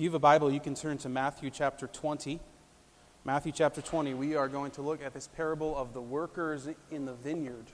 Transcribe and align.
If 0.00 0.04
you 0.04 0.08
have 0.08 0.14
a 0.14 0.18
Bible, 0.18 0.50
you 0.50 0.60
can 0.60 0.74
turn 0.74 0.96
to 0.96 1.10
Matthew 1.10 1.50
chapter 1.50 1.86
20. 1.86 2.40
Matthew 3.26 3.52
chapter 3.52 3.82
20, 3.82 4.14
we 4.14 4.34
are 4.34 4.48
going 4.48 4.70
to 4.70 4.80
look 4.80 5.02
at 5.02 5.12
this 5.12 5.28
parable 5.28 5.76
of 5.76 5.92
the 5.92 6.00
workers 6.00 6.66
in 6.90 7.04
the 7.04 7.12
vineyard. 7.12 7.66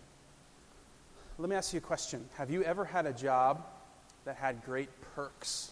Let 1.39 1.49
me 1.49 1.55
ask 1.55 1.73
you 1.73 1.79
a 1.79 1.81
question 1.81 2.29
Have 2.35 2.51
you 2.51 2.65
ever 2.65 2.85
had 2.85 3.07
a 3.07 3.13
job 3.13 3.65
that 4.25 4.35
had 4.35 4.65
great 4.65 4.89
perks? 5.15 5.71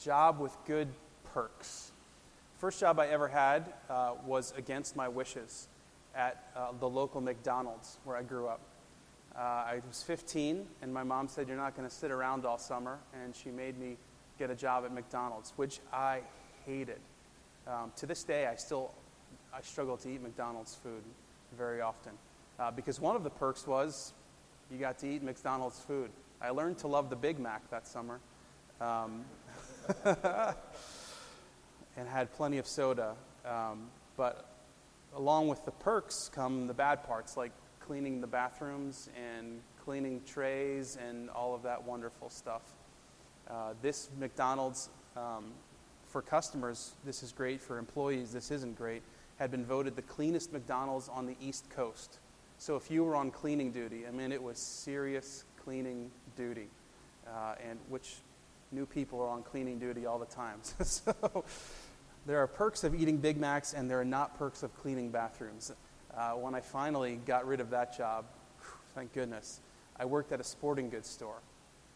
Job 0.00 0.40
with 0.40 0.56
good 0.66 0.88
perks. 1.34 1.92
First 2.56 2.80
job 2.80 2.98
I 2.98 3.08
ever 3.08 3.28
had 3.28 3.70
uh, 3.90 4.14
was 4.24 4.54
against 4.56 4.96
my 4.96 5.06
wishes 5.06 5.68
at 6.14 6.42
uh, 6.56 6.72
the 6.80 6.88
local 6.88 7.20
McDonald's 7.20 7.98
where 8.04 8.16
I 8.16 8.22
grew 8.22 8.46
up. 8.46 8.62
Uh, 9.36 9.40
I 9.40 9.82
was 9.86 10.02
15, 10.02 10.66
and 10.80 10.94
my 10.94 11.02
mom 11.02 11.28
said, 11.28 11.46
You're 11.46 11.58
not 11.58 11.76
going 11.76 11.86
to 11.86 11.94
sit 11.94 12.10
around 12.10 12.46
all 12.46 12.56
summer. 12.56 13.00
And 13.22 13.36
she 13.36 13.50
made 13.50 13.78
me 13.78 13.98
get 14.38 14.50
a 14.50 14.54
job 14.54 14.84
at 14.84 14.92
McDonald's, 14.92 15.52
which 15.56 15.80
I 15.92 16.20
hated. 16.66 17.00
Um, 17.66 17.92
to 17.96 18.06
this 18.06 18.24
day, 18.24 18.46
I 18.46 18.54
still 18.54 18.94
I 19.52 19.60
struggle 19.62 19.96
to 19.98 20.08
eat 20.08 20.22
McDonald's 20.22 20.74
food 20.76 21.02
very 21.56 21.80
often 21.80 22.12
uh, 22.58 22.70
because 22.70 23.00
one 23.00 23.16
of 23.16 23.24
the 23.24 23.30
perks 23.30 23.66
was 23.66 24.12
you 24.70 24.78
got 24.78 24.98
to 24.98 25.08
eat 25.08 25.22
McDonald's 25.22 25.80
food. 25.80 26.10
I 26.40 26.50
learned 26.50 26.78
to 26.78 26.88
love 26.88 27.10
the 27.10 27.16
Big 27.16 27.38
Mac 27.38 27.68
that 27.70 27.86
summer, 27.86 28.20
um, 28.80 29.24
and 30.04 30.08
had 32.08 32.32
plenty 32.34 32.58
of 32.58 32.66
soda. 32.66 33.14
Um, 33.44 33.88
but 34.16 34.48
along 35.16 35.48
with 35.48 35.64
the 35.64 35.70
perks 35.70 36.30
come 36.32 36.66
the 36.66 36.74
bad 36.74 37.04
parts, 37.04 37.36
like 37.36 37.52
cleaning 37.80 38.20
the 38.20 38.26
bathrooms 38.26 39.08
and 39.16 39.60
cleaning 39.84 40.20
trays 40.26 40.98
and 41.08 41.30
all 41.30 41.54
of 41.54 41.62
that 41.62 41.84
wonderful 41.84 42.28
stuff. 42.28 42.62
Uh, 43.48 43.74
this 43.80 44.10
McDonald's 44.18 44.90
um, 45.16 45.52
for 46.08 46.22
customers, 46.22 46.94
this 47.04 47.22
is 47.22 47.32
great. 47.32 47.60
For 47.60 47.78
employees, 47.78 48.32
this 48.32 48.50
isn't 48.50 48.76
great. 48.76 49.02
Had 49.38 49.50
been 49.50 49.64
voted 49.64 49.96
the 49.96 50.02
cleanest 50.02 50.52
McDonald's 50.52 51.08
on 51.08 51.26
the 51.26 51.36
East 51.40 51.68
Coast. 51.70 52.18
So 52.58 52.76
if 52.76 52.90
you 52.90 53.04
were 53.04 53.14
on 53.14 53.30
cleaning 53.30 53.70
duty, 53.70 54.06
I 54.06 54.10
mean, 54.10 54.32
it 54.32 54.42
was 54.42 54.58
serious 54.58 55.44
cleaning 55.62 56.10
duty, 56.36 56.68
uh, 57.26 57.54
and 57.68 57.78
which 57.88 58.16
new 58.72 58.84
people 58.84 59.20
are 59.20 59.28
on 59.28 59.42
cleaning 59.42 59.78
duty 59.78 60.06
all 60.06 60.18
the 60.18 60.26
time. 60.26 60.58
so 60.82 61.44
there 62.26 62.38
are 62.38 62.46
perks 62.46 62.84
of 62.84 62.94
eating 62.94 63.18
Big 63.18 63.36
Macs, 63.36 63.74
and 63.74 63.90
there 63.90 64.00
are 64.00 64.04
not 64.04 64.36
perks 64.38 64.62
of 64.62 64.76
cleaning 64.76 65.10
bathrooms. 65.10 65.72
Uh, 66.16 66.32
when 66.32 66.54
I 66.54 66.60
finally 66.60 67.20
got 67.26 67.46
rid 67.46 67.60
of 67.60 67.70
that 67.70 67.96
job, 67.96 68.24
thank 68.94 69.12
goodness, 69.12 69.60
I 69.98 70.04
worked 70.04 70.32
at 70.32 70.40
a 70.40 70.44
sporting 70.44 70.90
goods 70.90 71.08
store, 71.08 71.38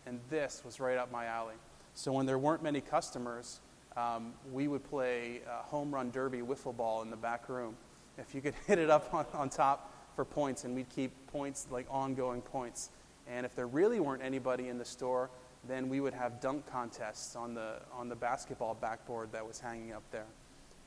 and 0.06 0.20
this 0.30 0.62
was 0.64 0.80
right 0.80 0.96
up 0.96 1.10
my 1.10 1.26
alley. 1.26 1.54
So 1.94 2.12
when 2.12 2.26
there 2.26 2.38
weren't 2.38 2.62
many 2.62 2.80
customers, 2.80 3.60
um, 3.96 4.32
we 4.52 4.68
would 4.68 4.84
play 4.84 5.40
uh, 5.46 5.62
home 5.62 5.94
run 5.94 6.10
derby 6.10 6.38
wiffle 6.38 6.76
ball 6.76 7.02
in 7.02 7.10
the 7.10 7.16
back 7.16 7.48
room. 7.48 7.76
If 8.18 8.34
you 8.34 8.40
could 8.40 8.54
hit 8.66 8.78
it 8.78 8.90
up 8.90 9.12
on, 9.12 9.26
on 9.34 9.50
top 9.50 9.92
for 10.16 10.24
points, 10.24 10.64
and 10.64 10.74
we'd 10.74 10.88
keep 10.88 11.12
points 11.28 11.66
like 11.70 11.86
ongoing 11.90 12.42
points. 12.42 12.90
And 13.28 13.46
if 13.46 13.54
there 13.54 13.66
really 13.66 14.00
weren't 14.00 14.22
anybody 14.22 14.68
in 14.68 14.78
the 14.78 14.84
store, 14.84 15.30
then 15.68 15.88
we 15.88 16.00
would 16.00 16.14
have 16.14 16.40
dunk 16.40 16.66
contests 16.70 17.36
on 17.36 17.54
the 17.54 17.76
on 17.92 18.08
the 18.08 18.16
basketball 18.16 18.74
backboard 18.74 19.30
that 19.32 19.46
was 19.46 19.60
hanging 19.60 19.92
up 19.92 20.02
there, 20.10 20.26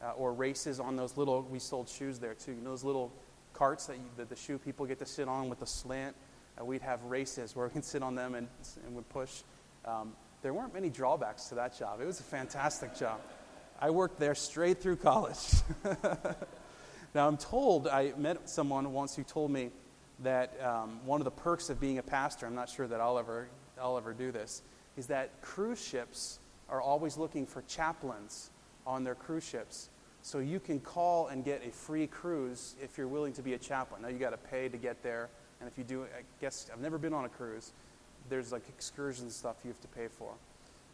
uh, 0.04 0.12
or 0.12 0.34
races 0.34 0.80
on 0.80 0.96
those 0.96 1.18
little. 1.18 1.44
We 1.44 1.60
sold 1.60 1.88
shoes 1.88 2.20
there 2.20 2.34
too. 2.34 2.52
You 2.52 2.62
know 2.62 2.72
those 2.72 2.84
little 2.84 3.12
carts 3.54 3.86
that, 3.86 3.96
you, 3.96 4.04
that 4.18 4.30
the 4.30 4.36
shoe 4.36 4.58
people 4.58 4.86
get 4.86 5.00
to 5.00 5.06
sit 5.06 5.28
on 5.28 5.50
with 5.50 5.60
the 5.60 5.68
slant. 5.68 6.16
Uh, 6.60 6.66
we'd 6.66 6.82
have 6.82 7.04
races 7.04 7.56
where 7.56 7.68
we 7.68 7.72
can 7.72 7.84
sit 7.84 8.02
on 8.04 8.16
them 8.16 8.36
and 8.36 8.48
and 8.86 8.96
would 8.96 9.08
push. 9.10 9.44
Um, 9.86 10.14
there 10.42 10.54
weren't 10.54 10.74
many 10.74 10.90
drawbacks 10.90 11.46
to 11.50 11.56
that 11.56 11.78
job. 11.78 12.02
It 12.02 12.06
was 12.06 12.20
a 12.20 12.24
fantastic 12.24 12.96
job. 12.96 13.20
I 13.80 13.90
worked 13.90 14.20
there 14.20 14.36
straight 14.36 14.80
through 14.80 14.98
college. 14.98 15.38
now, 17.16 17.28
I'm 17.28 17.38
told, 17.38 17.88
I 17.88 18.14
met 18.18 18.50
someone 18.50 18.94
once 18.94 19.16
who 19.16 19.24
told 19.24 19.52
me 19.52 19.72
that 20.20 20.54
um, 20.64 21.06
one 21.06 21.20
of 21.20 21.26
the 21.26 21.32
perks 21.32 21.70
of 21.70 21.80
being 21.80 21.98
a 21.98 22.04
pastor, 22.04 22.46
I'm 22.46 22.56
not 22.56 22.70
sure 22.70 22.88
that 22.88 23.02
I'll 23.02 23.18
ever, 23.18 23.50
I'll 23.82 23.98
ever 23.98 24.14
do 24.14 24.32
this, 24.32 24.62
is 24.96 25.08
that 25.08 25.42
cruise 25.42 25.84
ships 25.84 26.40
are 26.70 26.80
always 26.80 27.18
looking 27.18 27.46
for 27.46 27.64
chaplains 27.64 28.50
on 28.88 29.04
their 29.04 29.16
cruise 29.16 29.44
ships. 29.44 29.90
So 30.22 30.40
you 30.40 30.60
can 30.60 30.80
call 30.80 31.28
and 31.28 31.44
get 31.44 31.66
a 31.68 31.72
free 31.72 32.08
cruise 32.08 32.76
if 32.82 32.98
you're 32.98 33.08
willing 33.08 33.34
to 33.34 33.42
be 33.42 33.54
a 33.54 33.58
chaplain. 33.58 34.04
Now, 34.04 34.08
you 34.08 34.18
got 34.18 34.30
to 34.30 34.38
pay 34.38 34.70
to 34.70 34.78
get 34.78 35.04
there. 35.04 35.30
And 35.60 35.70
if 35.70 35.78
you 35.78 35.84
do, 35.84 36.04
I 36.04 36.24
guess 36.42 36.70
I've 36.72 36.82
never 36.82 36.98
been 36.98 37.14
on 37.14 37.26
a 37.26 37.30
cruise, 37.30 37.74
there's 38.30 38.52
like 38.52 38.68
excursion 38.70 39.30
stuff 39.30 39.58
you 39.64 39.70
have 39.70 39.82
to 39.82 39.88
pay 39.88 40.08
for. 40.08 40.34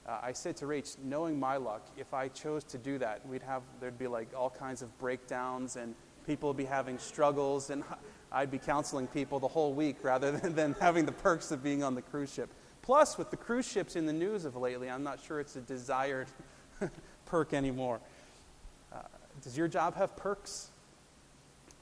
Uh, 0.07 0.19
I 0.23 0.33
said 0.33 0.57
to 0.57 0.65
Rach, 0.65 0.97
knowing 1.03 1.39
my 1.39 1.57
luck, 1.57 1.85
if 1.97 2.13
I 2.13 2.27
chose 2.29 2.63
to 2.65 2.77
do 2.77 2.97
that, 2.97 3.25
we'd 3.27 3.43
have 3.43 3.61
there'd 3.79 3.99
be 3.99 4.07
like 4.07 4.29
all 4.35 4.49
kinds 4.49 4.81
of 4.81 4.97
breakdowns 4.97 5.75
and 5.75 5.93
people 6.25 6.49
would 6.49 6.57
be 6.57 6.65
having 6.65 6.97
struggles, 6.97 7.69
and 7.69 7.83
I'd 8.31 8.51
be 8.51 8.57
counseling 8.57 9.07
people 9.07 9.39
the 9.39 9.47
whole 9.47 9.73
week 9.73 9.97
rather 10.03 10.31
than, 10.37 10.55
than 10.55 10.75
having 10.79 11.05
the 11.05 11.11
perks 11.11 11.51
of 11.51 11.63
being 11.63 11.83
on 11.83 11.95
the 11.95 12.01
cruise 12.01 12.33
ship. 12.33 12.49
Plus, 12.81 13.17
with 13.17 13.29
the 13.29 13.37
cruise 13.37 13.67
ships 13.67 13.95
in 13.95 14.05
the 14.05 14.13
news 14.13 14.45
of 14.45 14.55
lately, 14.55 14.89
I'm 14.89 15.03
not 15.03 15.19
sure 15.21 15.39
it's 15.39 15.55
a 15.55 15.61
desired 15.61 16.27
perk 17.25 17.53
anymore. 17.53 17.99
Uh, 18.91 19.01
does 19.43 19.55
your 19.55 19.67
job 19.67 19.95
have 19.95 20.15
perks? 20.15 20.69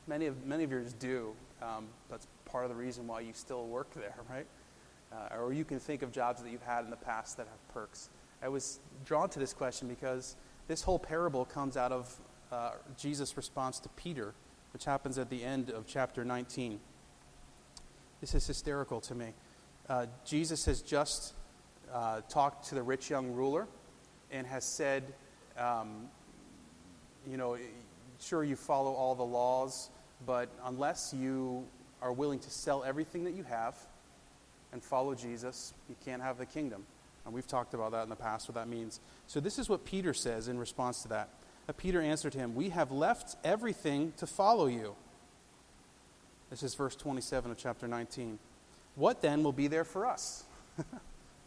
Many 0.07 0.25
of 0.25 0.45
many 0.45 0.63
of 0.63 0.71
yours 0.71 0.93
do. 0.93 1.33
Um, 1.61 1.87
that's 2.09 2.27
part 2.45 2.63
of 2.63 2.69
the 2.69 2.75
reason 2.75 3.07
why 3.07 3.21
you 3.21 3.33
still 3.33 3.67
work 3.67 3.93
there, 3.93 4.15
right? 4.29 4.47
Uh, 5.11 5.37
or 5.37 5.53
you 5.53 5.65
can 5.65 5.79
think 5.79 6.01
of 6.01 6.11
jobs 6.11 6.41
that 6.41 6.51
you've 6.51 6.63
had 6.63 6.83
in 6.83 6.89
the 6.89 6.95
past 6.95 7.37
that 7.37 7.47
have 7.47 7.73
perks. 7.73 8.09
I 8.41 8.47
was 8.47 8.79
drawn 9.05 9.29
to 9.29 9.39
this 9.39 9.53
question 9.53 9.87
because 9.87 10.35
this 10.67 10.81
whole 10.81 10.99
parable 10.99 11.45
comes 11.45 11.75
out 11.75 11.91
of 11.91 12.19
uh, 12.51 12.71
Jesus' 12.97 13.35
response 13.35 13.79
to 13.79 13.89
Peter, 13.89 14.33
which 14.71 14.85
happens 14.85 15.17
at 15.17 15.29
the 15.29 15.43
end 15.43 15.71
of 15.71 15.85
chapter 15.87 16.23
19. 16.23 16.79
This 18.21 18.35
is 18.35 18.45
hysterical 18.45 19.01
to 19.01 19.15
me. 19.15 19.33
Uh, 19.89 20.05
Jesus 20.25 20.65
has 20.65 20.81
just 20.81 21.33
uh, 21.91 22.21
talked 22.29 22.67
to 22.69 22.75
the 22.75 22.83
rich 22.83 23.09
young 23.09 23.33
ruler 23.33 23.67
and 24.31 24.45
has 24.45 24.63
said, 24.63 25.03
um, 25.57 26.07
you 27.27 27.37
know, 27.37 27.57
sure, 28.19 28.43
you 28.43 28.55
follow 28.55 28.93
all 28.93 29.15
the 29.15 29.23
laws, 29.23 29.89
but 30.25 30.49
unless 30.65 31.13
you 31.17 31.65
are 32.01 32.11
willing 32.11 32.39
to 32.39 32.49
sell 32.49 32.83
everything 32.83 33.23
that 33.25 33.33
you 33.33 33.43
have 33.43 33.75
and 34.71 34.83
follow 34.83 35.15
Jesus, 35.15 35.73
you 35.89 35.95
can't 36.05 36.21
have 36.21 36.37
the 36.37 36.45
kingdom. 36.45 36.83
And 37.25 37.33
we've 37.33 37.47
talked 37.47 37.73
about 37.73 37.91
that 37.91 38.03
in 38.03 38.09
the 38.09 38.15
past, 38.15 38.47
what 38.47 38.55
that 38.55 38.67
means. 38.67 38.99
So, 39.27 39.39
this 39.39 39.59
is 39.59 39.69
what 39.69 39.85
Peter 39.85 40.13
says 40.13 40.47
in 40.47 40.57
response 40.57 41.03
to 41.03 41.09
that. 41.09 41.29
Peter 41.77 42.01
answered 42.01 42.33
him, 42.33 42.55
We 42.55 42.69
have 42.69 42.91
left 42.91 43.35
everything 43.43 44.13
to 44.17 44.25
follow 44.25 44.65
you. 44.65 44.95
This 46.49 46.63
is 46.63 46.73
verse 46.73 46.95
27 46.95 47.51
of 47.51 47.57
chapter 47.57 47.87
19. 47.87 48.39
What 48.95 49.21
then 49.21 49.43
will 49.43 49.53
be 49.53 49.67
there 49.67 49.83
for 49.83 50.07
us? 50.07 50.43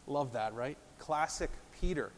Love 0.06 0.34
that, 0.34 0.55
right? 0.55 0.77
Classic 0.99 1.50
Peter. 1.81 2.12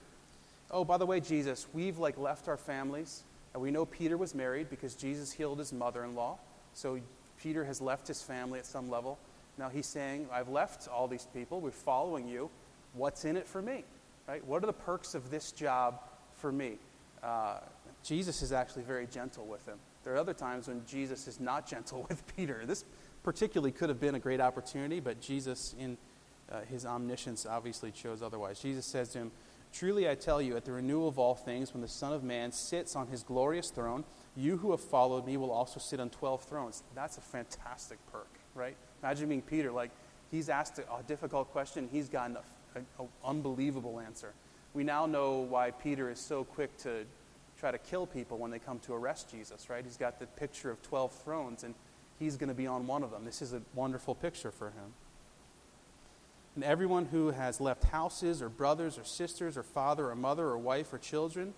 Oh, 0.71 0.85
by 0.85 0.99
the 0.99 1.07
way, 1.07 1.21
Jesus, 1.21 1.67
we've 1.73 1.99
like 1.99 2.19
left 2.19 2.49
our 2.49 2.57
families. 2.57 3.23
And 3.55 3.63
we 3.63 3.71
know 3.71 3.87
Peter 3.87 4.17
was 4.17 4.35
married 4.35 4.69
because 4.69 4.95
Jesus 4.95 5.33
healed 5.33 5.61
his 5.61 5.73
mother 5.73 6.05
in 6.05 6.15
law. 6.15 6.39
So 6.75 6.99
Peter 7.41 7.65
has 7.65 7.81
left 7.81 8.09
his 8.09 8.21
family 8.21 8.59
at 8.59 8.67
some 8.67 8.91
level. 8.91 9.19
Now 9.57 9.69
he's 9.69 9.87
saying, 9.87 10.27
I've 10.33 10.49
left 10.49 10.89
all 10.89 11.07
these 11.07 11.29
people. 11.33 11.61
We're 11.61 11.71
following 11.71 12.29
you. 12.29 12.51
What's 12.95 13.25
in 13.25 13.37
it 13.37 13.47
for 13.47 13.63
me? 13.63 13.85
Right? 14.27 14.45
What 14.45 14.63
are 14.65 14.67
the 14.67 14.73
perks 14.73 15.15
of 15.15 15.31
this 15.31 15.53
job 15.53 16.01
for 16.35 16.51
me? 16.51 16.79
Uh, 17.23 17.59
Jesus 18.03 18.43
is 18.43 18.53
actually 18.53 18.83
very 18.83 19.07
gentle 19.07 19.47
with 19.47 19.65
him. 19.67 19.79
There 20.03 20.13
are 20.15 20.19
other 20.19 20.35
times 20.35 20.69
when 20.69 20.85
Jesus 20.87 21.29
is 21.29 21.39
not 21.39 21.67
gentle 21.69 22.07
with 22.09 22.23
Peter. 22.37 22.65
This 22.67 22.85
particularly 23.23 23.73
could 23.73 23.89
have 23.89 24.01
been 24.01 24.17
a 24.17 24.21
great 24.21 24.41
opportunity, 24.41 25.01
but 25.01 25.21
Jesus, 25.21 25.75
in 25.79 25.97
uh, 26.51 26.61
his 26.63 26.85
omniscience, 26.85 27.47
obviously 27.47 27.91
chose 27.91 28.21
otherwise. 28.21 28.61
Jesus 28.61 28.85
says 28.85 29.11
to 29.11 29.19
him, 29.19 29.33
Truly 29.75 30.09
I 30.09 30.15
tell 30.15 30.41
you, 30.41 30.57
at 30.57 30.65
the 30.65 30.71
renewal 30.71 31.09
of 31.09 31.19
all 31.19 31.35
things, 31.35 31.75
when 31.75 31.83
the 31.83 31.89
Son 31.89 32.13
of 32.13 32.23
Man 32.23 32.53
sits 32.53 32.95
on 32.95 33.09
his 33.09 33.25
glorious 33.25 33.71
throne, 33.71 34.05
you 34.37 34.57
who 34.57 34.71
have 34.71 34.81
followed 34.81 35.27
me 35.27 35.37
will 35.37 35.51
also 35.51 35.81
sit 35.81 35.99
on 35.99 36.11
12 36.11 36.45
thrones. 36.45 36.85
That's 36.95 37.19
a 37.19 37.21
fantastic 37.21 37.99
perk, 38.13 38.29
right? 38.55 38.77
Imagine 39.03 39.29
being 39.29 39.43
Peter, 39.43 39.73
like 39.73 39.91
he's 40.31 40.49
asked 40.49 40.79
a, 40.79 40.83
a 40.83 41.03
difficult 41.03 41.51
question, 41.51 41.89
he's 41.91 42.09
gotten 42.09 42.37
an 42.77 42.87
unbelievable 43.25 43.99
answer. 43.99 44.33
We 44.75 44.85
now 44.85 45.07
know 45.07 45.41
why 45.41 45.73
Peter 45.73 46.09
is 46.09 46.21
so 46.21 46.45
quick 46.45 46.77
to 46.79 47.05
try 47.59 47.73
to 47.73 47.79
kill 47.79 48.07
people 48.07 48.39
when 48.39 48.53
they 48.53 48.61
come 48.61 48.79
to 48.81 48.95
arrest 48.95 49.29
Jesus, 49.29 49.69
right? 49.69 49.85
He's 49.85 49.97
got 49.97 50.21
the 50.21 50.27
picture 50.27 50.71
of 50.71 50.83
12 50.83 51.11
thrones, 51.11 51.65
and 51.65 51.75
he's 52.21 52.37
going 52.37 52.49
to 52.49 52.55
be 52.55 52.69
on 52.69 52.87
one 52.87 53.03
of 53.03 53.11
them. 53.11 53.25
This 53.25 53.43
is 53.43 53.53
a 53.53 53.63
wonderful 53.75 54.15
picture 54.15 54.53
for 54.53 54.67
him. 54.67 54.93
And 56.55 56.63
everyone 56.63 57.07
who 57.07 57.31
has 57.31 57.61
left 57.61 57.85
houses, 57.85 58.41
or 58.41 58.49
brothers, 58.49 58.99
or 58.99 59.05
sisters, 59.05 59.57
or 59.57 59.63
father, 59.63 60.11
or 60.11 60.15
mother, 60.15 60.45
or 60.45 60.59
wife, 60.59 60.93
or 60.93 60.99
children, 60.99 61.53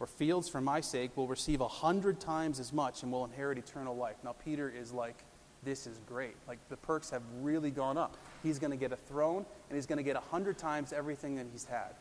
or 0.00 0.06
fields 0.06 0.48
for 0.48 0.60
my 0.60 0.80
sake 0.80 1.16
will 1.16 1.28
receive 1.28 1.60
a 1.60 1.68
hundred 1.68 2.20
times 2.20 2.58
as 2.58 2.72
much 2.72 3.02
and 3.02 3.12
will 3.12 3.24
inherit 3.24 3.58
eternal 3.58 3.94
life. 3.94 4.16
Now, 4.24 4.34
Peter 4.44 4.68
is 4.68 4.92
like 4.92 5.16
this 5.62 5.86
is 5.86 6.00
great. 6.06 6.36
Like 6.48 6.58
the 6.68 6.76
perks 6.76 7.10
have 7.10 7.22
really 7.42 7.70
gone 7.70 7.98
up. 7.98 8.16
He's 8.42 8.58
going 8.58 8.70
to 8.70 8.76
get 8.76 8.92
a 8.92 8.96
throne 8.96 9.44
and 9.68 9.76
he's 9.76 9.86
going 9.86 9.98
to 9.98 10.02
get 10.02 10.16
a 10.16 10.20
hundred 10.20 10.58
times 10.58 10.92
everything 10.92 11.36
that 11.36 11.46
he's 11.52 11.64
had. 11.64 11.94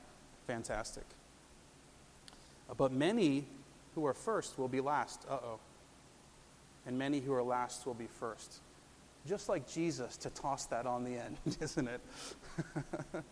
Fantastic. 0.48 1.04
But 2.78 2.92
many 2.92 3.46
who 3.96 4.06
are 4.06 4.13
first 4.13 4.57
will 4.57 4.68
be 4.68 4.80
last. 4.80 5.25
Uh 5.30 5.38
oh. 5.44 5.60
And 6.86 6.98
many 6.98 7.19
who 7.19 7.34
are 7.34 7.44
last 7.44 7.86
will 7.86 7.94
be 7.94 8.07
first. 8.07 8.60
Just 9.27 9.50
like 9.50 9.68
Jesus 9.68 10.18
to 10.18 10.30
toss 10.30 10.66
that 10.68 10.86
on 10.86 11.04
the 11.04 11.18
end, 11.18 11.38
isn't 11.62 11.88
it? 11.88 12.01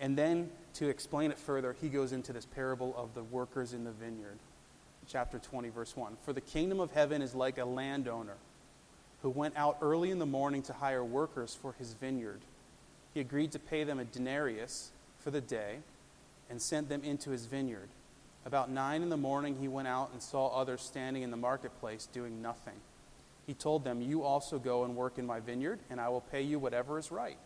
and 0.00 0.16
then 0.16 0.50
to 0.74 0.88
explain 0.88 1.30
it 1.30 1.38
further, 1.38 1.74
he 1.80 1.88
goes 1.88 2.12
into 2.12 2.32
this 2.32 2.46
parable 2.46 2.94
of 2.96 3.14
the 3.14 3.22
workers 3.22 3.72
in 3.72 3.84
the 3.84 3.92
vineyard. 3.92 4.38
Chapter 5.08 5.38
20, 5.38 5.68
verse 5.68 5.96
1. 5.96 6.16
For 6.24 6.32
the 6.32 6.40
kingdom 6.40 6.80
of 6.80 6.90
heaven 6.90 7.22
is 7.22 7.34
like 7.34 7.58
a 7.58 7.64
landowner 7.64 8.36
who 9.22 9.30
went 9.30 9.56
out 9.56 9.78
early 9.80 10.10
in 10.10 10.18
the 10.18 10.26
morning 10.26 10.62
to 10.62 10.72
hire 10.72 11.04
workers 11.04 11.56
for 11.60 11.74
his 11.78 11.94
vineyard. 11.94 12.40
He 13.14 13.20
agreed 13.20 13.52
to 13.52 13.58
pay 13.58 13.84
them 13.84 13.98
a 13.98 14.04
denarius 14.04 14.90
for 15.18 15.30
the 15.30 15.40
day 15.40 15.78
and 16.50 16.60
sent 16.60 16.88
them 16.88 17.02
into 17.02 17.30
his 17.30 17.46
vineyard. 17.46 17.88
About 18.44 18.70
nine 18.70 19.02
in 19.02 19.08
the 19.08 19.16
morning, 19.16 19.56
he 19.60 19.68
went 19.68 19.88
out 19.88 20.10
and 20.12 20.22
saw 20.22 20.48
others 20.48 20.80
standing 20.80 21.22
in 21.22 21.30
the 21.30 21.36
marketplace 21.36 22.08
doing 22.12 22.42
nothing. 22.42 22.74
He 23.46 23.54
told 23.54 23.84
them, 23.84 24.02
You 24.02 24.24
also 24.24 24.58
go 24.58 24.84
and 24.84 24.96
work 24.96 25.18
in 25.18 25.26
my 25.26 25.40
vineyard, 25.40 25.78
and 25.88 26.00
I 26.00 26.08
will 26.08 26.20
pay 26.20 26.42
you 26.42 26.58
whatever 26.58 26.98
is 26.98 27.10
right. 27.10 27.38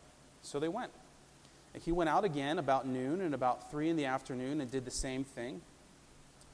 So 0.42 0.58
they 0.58 0.68
went. 0.68 0.92
And 1.74 1.82
he 1.82 1.92
went 1.92 2.10
out 2.10 2.24
again 2.24 2.58
about 2.58 2.86
noon 2.86 3.20
and 3.20 3.34
about 3.34 3.70
three 3.70 3.90
in 3.90 3.96
the 3.96 4.06
afternoon 4.06 4.60
and 4.60 4.70
did 4.70 4.84
the 4.84 4.90
same 4.90 5.24
thing. 5.24 5.60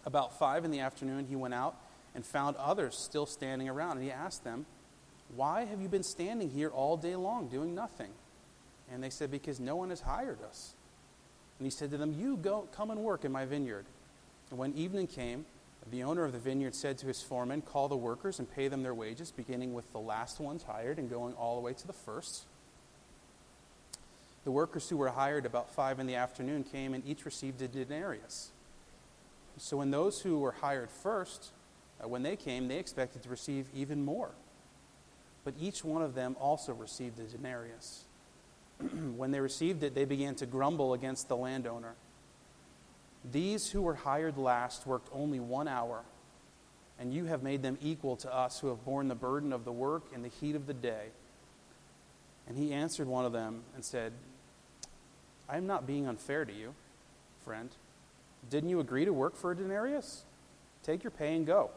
About 0.04 0.38
five 0.38 0.64
in 0.64 0.70
the 0.70 0.80
afternoon, 0.80 1.26
he 1.26 1.36
went 1.36 1.54
out 1.54 1.76
and 2.14 2.24
found 2.24 2.56
others 2.56 2.96
still 2.98 3.26
standing 3.26 3.68
around. 3.68 3.98
And 3.98 4.04
he 4.04 4.10
asked 4.10 4.44
them, 4.44 4.66
Why 5.34 5.64
have 5.64 5.80
you 5.80 5.88
been 5.88 6.02
standing 6.02 6.50
here 6.50 6.68
all 6.68 6.96
day 6.96 7.16
long 7.16 7.48
doing 7.48 7.74
nothing? 7.74 8.10
And 8.92 9.02
they 9.02 9.10
said, 9.10 9.30
Because 9.30 9.60
no 9.60 9.76
one 9.76 9.90
has 9.90 10.00
hired 10.00 10.42
us. 10.42 10.74
And 11.58 11.66
he 11.66 11.70
said 11.70 11.90
to 11.92 11.96
them, 11.96 12.14
You 12.18 12.36
go, 12.36 12.68
come 12.72 12.90
and 12.90 13.00
work 13.00 13.24
in 13.24 13.32
my 13.32 13.44
vineyard. 13.44 13.86
And 14.50 14.58
when 14.58 14.74
evening 14.74 15.06
came, 15.06 15.46
the 15.90 16.02
owner 16.02 16.24
of 16.24 16.32
the 16.32 16.38
vineyard 16.38 16.74
said 16.74 16.98
to 16.98 17.06
his 17.06 17.22
foreman, 17.22 17.62
Call 17.62 17.88
the 17.88 17.96
workers 17.96 18.38
and 18.38 18.50
pay 18.50 18.68
them 18.68 18.82
their 18.82 18.94
wages, 18.94 19.30
beginning 19.30 19.74
with 19.74 19.92
the 19.92 20.00
last 20.00 20.40
ones 20.40 20.64
hired 20.64 20.98
and 20.98 21.08
going 21.08 21.34
all 21.34 21.54
the 21.56 21.60
way 21.60 21.72
to 21.74 21.86
the 21.86 21.92
first. 21.92 22.44
The 24.44 24.50
workers 24.50 24.88
who 24.88 24.96
were 24.96 25.10
hired 25.10 25.46
about 25.46 25.70
five 25.70 25.98
in 25.98 26.06
the 26.06 26.14
afternoon 26.14 26.64
came 26.64 26.94
and 26.94 27.04
each 27.06 27.24
received 27.24 27.60
a 27.62 27.68
denarius. 27.68 28.50
So 29.58 29.76
when 29.78 29.90
those 29.90 30.20
who 30.20 30.38
were 30.38 30.52
hired 30.52 30.90
first, 30.90 31.50
uh, 32.02 32.08
when 32.08 32.22
they 32.22 32.36
came, 32.36 32.68
they 32.68 32.78
expected 32.78 33.22
to 33.22 33.28
receive 33.28 33.66
even 33.74 34.04
more. 34.04 34.30
But 35.44 35.54
each 35.60 35.84
one 35.84 36.02
of 36.02 36.14
them 36.14 36.36
also 36.40 36.74
received 36.74 37.18
a 37.18 37.24
denarius. 37.24 38.04
when 39.16 39.30
they 39.30 39.40
received 39.40 39.82
it, 39.82 39.94
they 39.94 40.04
began 40.04 40.34
to 40.36 40.46
grumble 40.46 40.94
against 40.94 41.28
the 41.28 41.36
landowner. 41.36 41.94
These 43.32 43.70
who 43.70 43.82
were 43.82 43.94
hired 43.94 44.38
last 44.38 44.86
worked 44.86 45.08
only 45.12 45.40
one 45.40 45.68
hour, 45.68 46.02
and 46.98 47.12
you 47.12 47.24
have 47.24 47.42
made 47.42 47.62
them 47.62 47.76
equal 47.80 48.16
to 48.16 48.34
us 48.34 48.60
who 48.60 48.68
have 48.68 48.84
borne 48.84 49.08
the 49.08 49.14
burden 49.14 49.52
of 49.52 49.64
the 49.64 49.72
work 49.72 50.04
in 50.14 50.22
the 50.22 50.28
heat 50.28 50.54
of 50.54 50.66
the 50.66 50.74
day. 50.74 51.06
And 52.48 52.56
he 52.56 52.72
answered 52.72 53.08
one 53.08 53.24
of 53.24 53.32
them 53.32 53.62
and 53.74 53.84
said, 53.84 54.12
I 55.48 55.56
am 55.56 55.66
not 55.66 55.86
being 55.86 56.06
unfair 56.06 56.44
to 56.44 56.52
you, 56.52 56.74
friend. 57.44 57.70
Didn't 58.48 58.70
you 58.70 58.80
agree 58.80 59.04
to 59.04 59.12
work 59.12 59.36
for 59.36 59.50
a 59.50 59.56
denarius? 59.56 60.22
Take 60.82 61.02
your 61.02 61.10
pay 61.10 61.34
and 61.34 61.46
go. 61.46 61.70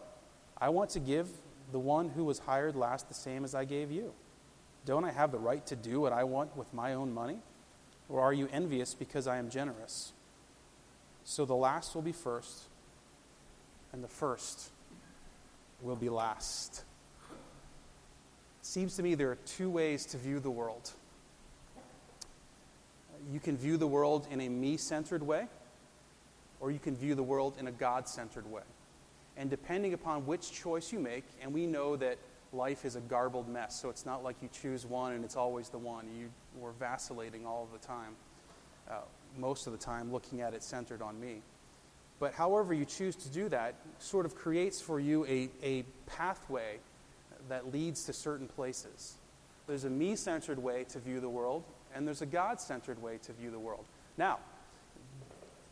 I 0.60 0.70
want 0.70 0.92
to 0.92 1.00
give 1.00 1.28
the 1.72 1.80
one 1.80 2.10
who 2.10 2.24
was 2.24 2.40
hired 2.40 2.76
last 2.76 3.08
the 3.08 3.14
same 3.14 3.44
as 3.44 3.56
I 3.56 3.66
gave 3.66 3.92
you. 3.92 4.14
Don't 4.86 5.04
I 5.04 5.12
have 5.12 5.32
the 5.32 5.40
right 5.40 5.66
to 5.68 5.76
do 5.76 6.02
what 6.02 6.14
I 6.14 6.24
want 6.24 6.56
with 6.56 6.74
my 6.74 6.94
own 6.94 7.14
money? 7.14 7.40
Or 8.08 8.22
are 8.22 8.34
you 8.34 8.48
envious 8.52 8.94
because 8.94 9.28
I 9.28 9.38
am 9.38 9.50
generous? 9.50 10.14
So 11.30 11.46
the 11.46 11.56
last 11.56 11.94
will 11.94 12.02
be 12.02 12.12
first, 12.12 12.64
and 13.94 14.04
the 14.04 14.08
first 14.08 14.72
will 15.80 15.96
be 15.96 16.10
last. 16.10 16.84
It 17.30 18.66
seems 18.66 18.96
to 18.96 19.04
me 19.04 19.14
there 19.14 19.30
are 19.30 19.38
two 19.46 19.70
ways 19.70 20.08
to 20.08 20.18
view 20.18 20.40
the 20.40 20.50
world. 20.50 20.92
You 23.32 23.40
can 23.40 23.56
view 23.56 23.78
the 23.78 23.86
world 23.86 24.26
in 24.32 24.42
a 24.42 24.50
me 24.50 24.76
centered 24.78 25.22
way, 25.22 25.46
or 26.60 26.72
you 26.72 26.80
can 26.80 26.96
view 26.96 27.14
the 27.14 27.22
world 27.22 27.58
in 27.60 27.68
a 27.68 27.72
God 27.72 28.10
centered 28.10 28.52
way. 28.52 28.64
And 29.38 29.52
depending 29.52 29.94
upon 29.94 30.26
which 30.26 30.52
choice 30.52 30.92
you 30.92 30.98
make, 30.98 31.26
and 31.44 31.54
we 31.54 31.68
know 31.68 31.96
that 31.98 32.18
life 32.54 32.86
is 32.86 32.96
a 32.96 33.02
garbled 33.02 33.48
mess, 33.48 33.80
so 33.80 33.92
it's 33.92 34.04
not 34.04 34.24
like 34.24 34.38
you 34.42 34.50
choose 34.52 34.84
one 34.84 35.14
and 35.14 35.24
it's 35.24 35.36
always 35.36 35.70
the 35.70 35.78
one. 35.78 36.06
You 36.20 36.32
were 36.60 36.72
vacillating 36.72 37.46
all 37.46 37.68
the 37.72 37.86
time. 37.86 38.16
Uh, 38.90 39.02
most 39.40 39.68
of 39.68 39.74
the 39.74 39.80
time 39.80 40.12
looking 40.12 40.42
at 40.42 40.54
it 40.54 40.64
centered 40.64 41.02
on 41.02 41.20
me. 41.20 41.42
But 42.20 42.34
however 42.34 42.74
you 42.74 42.86
choose 42.86 43.16
to 43.18 43.30
do 43.30 43.50
that, 43.50 43.76
sort 44.00 44.26
of 44.26 44.36
creates 44.36 44.82
for 44.82 45.00
you 45.00 45.26
a, 45.26 45.50
a 45.64 45.84
pathway 46.06 46.80
that 47.48 47.72
leads 47.72 48.06
to 48.06 48.14
certain 48.14 48.48
places. 48.48 49.16
There's 49.68 49.86
a 49.86 49.90
me 49.90 50.16
centered 50.16 50.60
way 50.60 50.84
to 50.90 51.00
view 51.00 51.20
the 51.20 51.30
world, 51.30 51.64
and 51.96 52.06
there's 52.06 52.22
a 52.22 52.26
God 52.26 52.60
centered 52.60 53.02
way 53.02 53.20
to 53.24 53.34
view 53.34 53.52
the 53.52 53.60
world. 53.60 53.86
Now, 54.18 54.40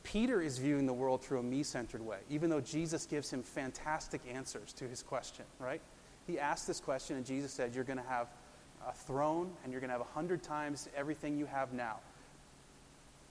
Peter 0.04 0.42
is 0.42 0.58
viewing 0.58 0.86
the 0.86 0.94
world 0.94 1.22
through 1.22 1.40
a 1.40 1.44
me 1.44 1.64
centered 1.64 2.02
way, 2.02 2.20
even 2.30 2.50
though 2.50 2.62
Jesus 2.62 3.06
gives 3.06 3.30
him 3.30 3.44
fantastic 3.44 4.22
answers 4.32 4.72
to 4.74 4.88
his 4.88 5.04
question, 5.04 5.44
right? 5.60 5.82
He 6.26 6.40
asked 6.40 6.66
this 6.66 6.80
question, 6.80 7.18
and 7.18 7.26
Jesus 7.26 7.52
said, 7.52 7.76
You're 7.76 7.84
going 7.84 8.00
to 8.00 8.08
have 8.08 8.28
a 8.88 8.94
throne, 8.94 9.52
and 9.64 9.72
you're 9.72 9.82
going 9.82 9.90
to 9.90 9.94
have 9.98 10.02
a 10.02 10.14
hundred 10.14 10.44
times 10.44 10.88
everything 10.96 11.38
you 11.38 11.46
have 11.46 11.74
now. 11.74 11.98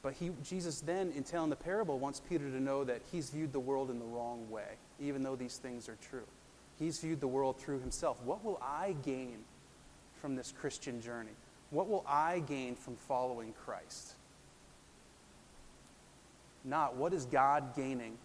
But 0.02 0.14
he, 0.14 0.30
Jesus 0.44 0.80
then, 0.80 1.12
in 1.16 1.24
telling 1.24 1.50
the 1.50 1.56
parable, 1.56 1.98
wants 1.98 2.20
Peter 2.28 2.48
to 2.48 2.60
know 2.60 2.84
that 2.84 3.00
he's 3.10 3.30
viewed 3.30 3.52
the 3.52 3.60
world 3.60 3.90
in 3.90 3.98
the 3.98 4.04
wrong 4.04 4.48
way, 4.50 4.76
even 5.00 5.22
though 5.22 5.36
these 5.36 5.56
things 5.56 5.88
are 5.88 5.96
true. 6.10 6.26
He's 6.78 6.98
viewed 7.00 7.20
the 7.20 7.28
world 7.28 7.58
through 7.58 7.80
himself. 7.80 8.22
What 8.22 8.44
will 8.44 8.60
I 8.62 8.94
gain 9.04 9.38
from 10.20 10.36
this 10.36 10.52
Christian 10.60 11.00
journey? 11.00 11.32
What 11.70 11.88
will 11.88 12.04
I 12.06 12.40
gain 12.40 12.76
from 12.76 12.96
following 12.96 13.52
Christ? 13.64 14.14
Not 16.64 16.96
what 16.96 17.12
is 17.12 17.24
God 17.24 17.74
gaining 17.74 18.18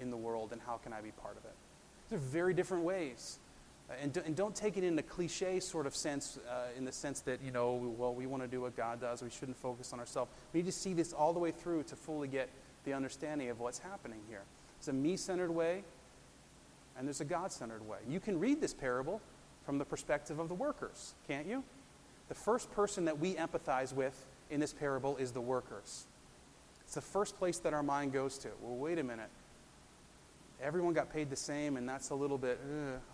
in 0.00 0.10
the 0.10 0.16
world 0.16 0.52
and 0.52 0.60
how 0.60 0.76
can 0.76 0.92
I 0.92 1.00
be 1.00 1.10
part 1.10 1.36
of 1.36 1.44
it? 1.44 1.54
They're 2.10 2.18
very 2.18 2.54
different 2.54 2.84
ways. 2.84 3.38
Uh, 3.88 3.94
and, 4.02 4.12
do, 4.12 4.22
and 4.24 4.36
don't 4.36 4.54
take 4.54 4.76
it 4.76 4.84
in 4.84 4.98
a 4.98 5.02
cliche 5.02 5.60
sort 5.60 5.86
of 5.86 5.96
sense, 5.96 6.38
uh, 6.50 6.66
in 6.76 6.84
the 6.84 6.92
sense 6.92 7.20
that, 7.20 7.40
you 7.42 7.50
know, 7.50 7.94
well, 7.96 8.14
we 8.14 8.26
want 8.26 8.42
to 8.42 8.48
do 8.48 8.60
what 8.60 8.76
God 8.76 9.00
does. 9.00 9.22
We 9.22 9.30
shouldn't 9.30 9.56
focus 9.56 9.92
on 9.92 9.98
ourselves. 9.98 10.30
We 10.52 10.60
need 10.60 10.66
to 10.66 10.72
see 10.72 10.92
this 10.92 11.12
all 11.12 11.32
the 11.32 11.38
way 11.38 11.50
through 11.50 11.84
to 11.84 11.96
fully 11.96 12.28
get 12.28 12.48
the 12.84 12.92
understanding 12.92 13.48
of 13.50 13.60
what's 13.60 13.78
happening 13.78 14.20
here. 14.28 14.42
It's 14.78 14.88
a 14.88 14.92
me 14.92 15.16
centered 15.16 15.50
way, 15.50 15.82
and 16.96 17.06
there's 17.06 17.20
a 17.20 17.24
God 17.24 17.50
centered 17.50 17.86
way. 17.88 17.98
You 18.08 18.20
can 18.20 18.38
read 18.38 18.60
this 18.60 18.74
parable 18.74 19.20
from 19.64 19.78
the 19.78 19.84
perspective 19.84 20.38
of 20.38 20.48
the 20.48 20.54
workers, 20.54 21.14
can't 21.26 21.46
you? 21.46 21.64
The 22.28 22.34
first 22.34 22.70
person 22.72 23.06
that 23.06 23.18
we 23.18 23.34
empathize 23.34 23.92
with 23.92 24.26
in 24.50 24.60
this 24.60 24.72
parable 24.72 25.16
is 25.16 25.32
the 25.32 25.40
workers. 25.40 26.06
It's 26.82 26.94
the 26.94 27.00
first 27.00 27.36
place 27.36 27.58
that 27.58 27.74
our 27.74 27.82
mind 27.82 28.12
goes 28.12 28.38
to. 28.38 28.48
Well, 28.62 28.76
wait 28.76 28.98
a 28.98 29.02
minute 29.02 29.30
everyone 30.62 30.92
got 30.92 31.12
paid 31.12 31.30
the 31.30 31.36
same, 31.36 31.76
and 31.76 31.88
that's 31.88 32.10
a 32.10 32.14
little 32.14 32.38
bit, 32.38 32.60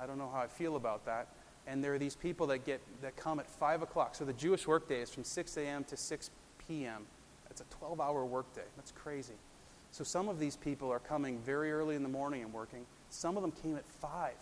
I 0.01 0.07
don't 0.07 0.19
know 0.19 0.31
how 0.33 0.41
I 0.41 0.47
feel 0.47 0.77
about 0.77 1.05
that. 1.07 1.29
And 1.67 1.83
there 1.83 1.95
are 1.95 1.99
these 1.99 2.15
people 2.15 2.47
that 2.49 2.65
get 2.67 2.81
that 3.01 3.17
come 3.17 3.41
at 3.41 3.49
five 3.49 3.81
o'clock. 3.81 4.15
So 4.15 4.25
the 4.25 4.35
Jewish 4.35 4.67
workday 4.67 5.01
is 5.01 5.11
from 5.11 5.25
6 5.25 5.57
a.m. 5.57 5.85
to 5.85 5.97
6 5.97 6.31
p.m. 6.67 7.07
That's 7.49 7.63
a 7.63 7.85
12-hour 7.85 8.25
workday. 8.27 8.65
That's 8.77 8.93
crazy. 8.93 9.35
So 9.91 10.05
some 10.05 10.29
of 10.29 10.39
these 10.39 10.57
people 10.57 10.91
are 10.91 10.99
coming 10.99 11.39
very 11.39 11.73
early 11.73 11.97
in 11.97 12.03
the 12.03 12.09
morning 12.09 12.43
and 12.43 12.53
working. 12.53 12.85
Some 13.09 13.37
of 13.37 13.43
them 13.43 13.53
came 13.53 13.77
at 13.77 13.87
five, 13.87 14.35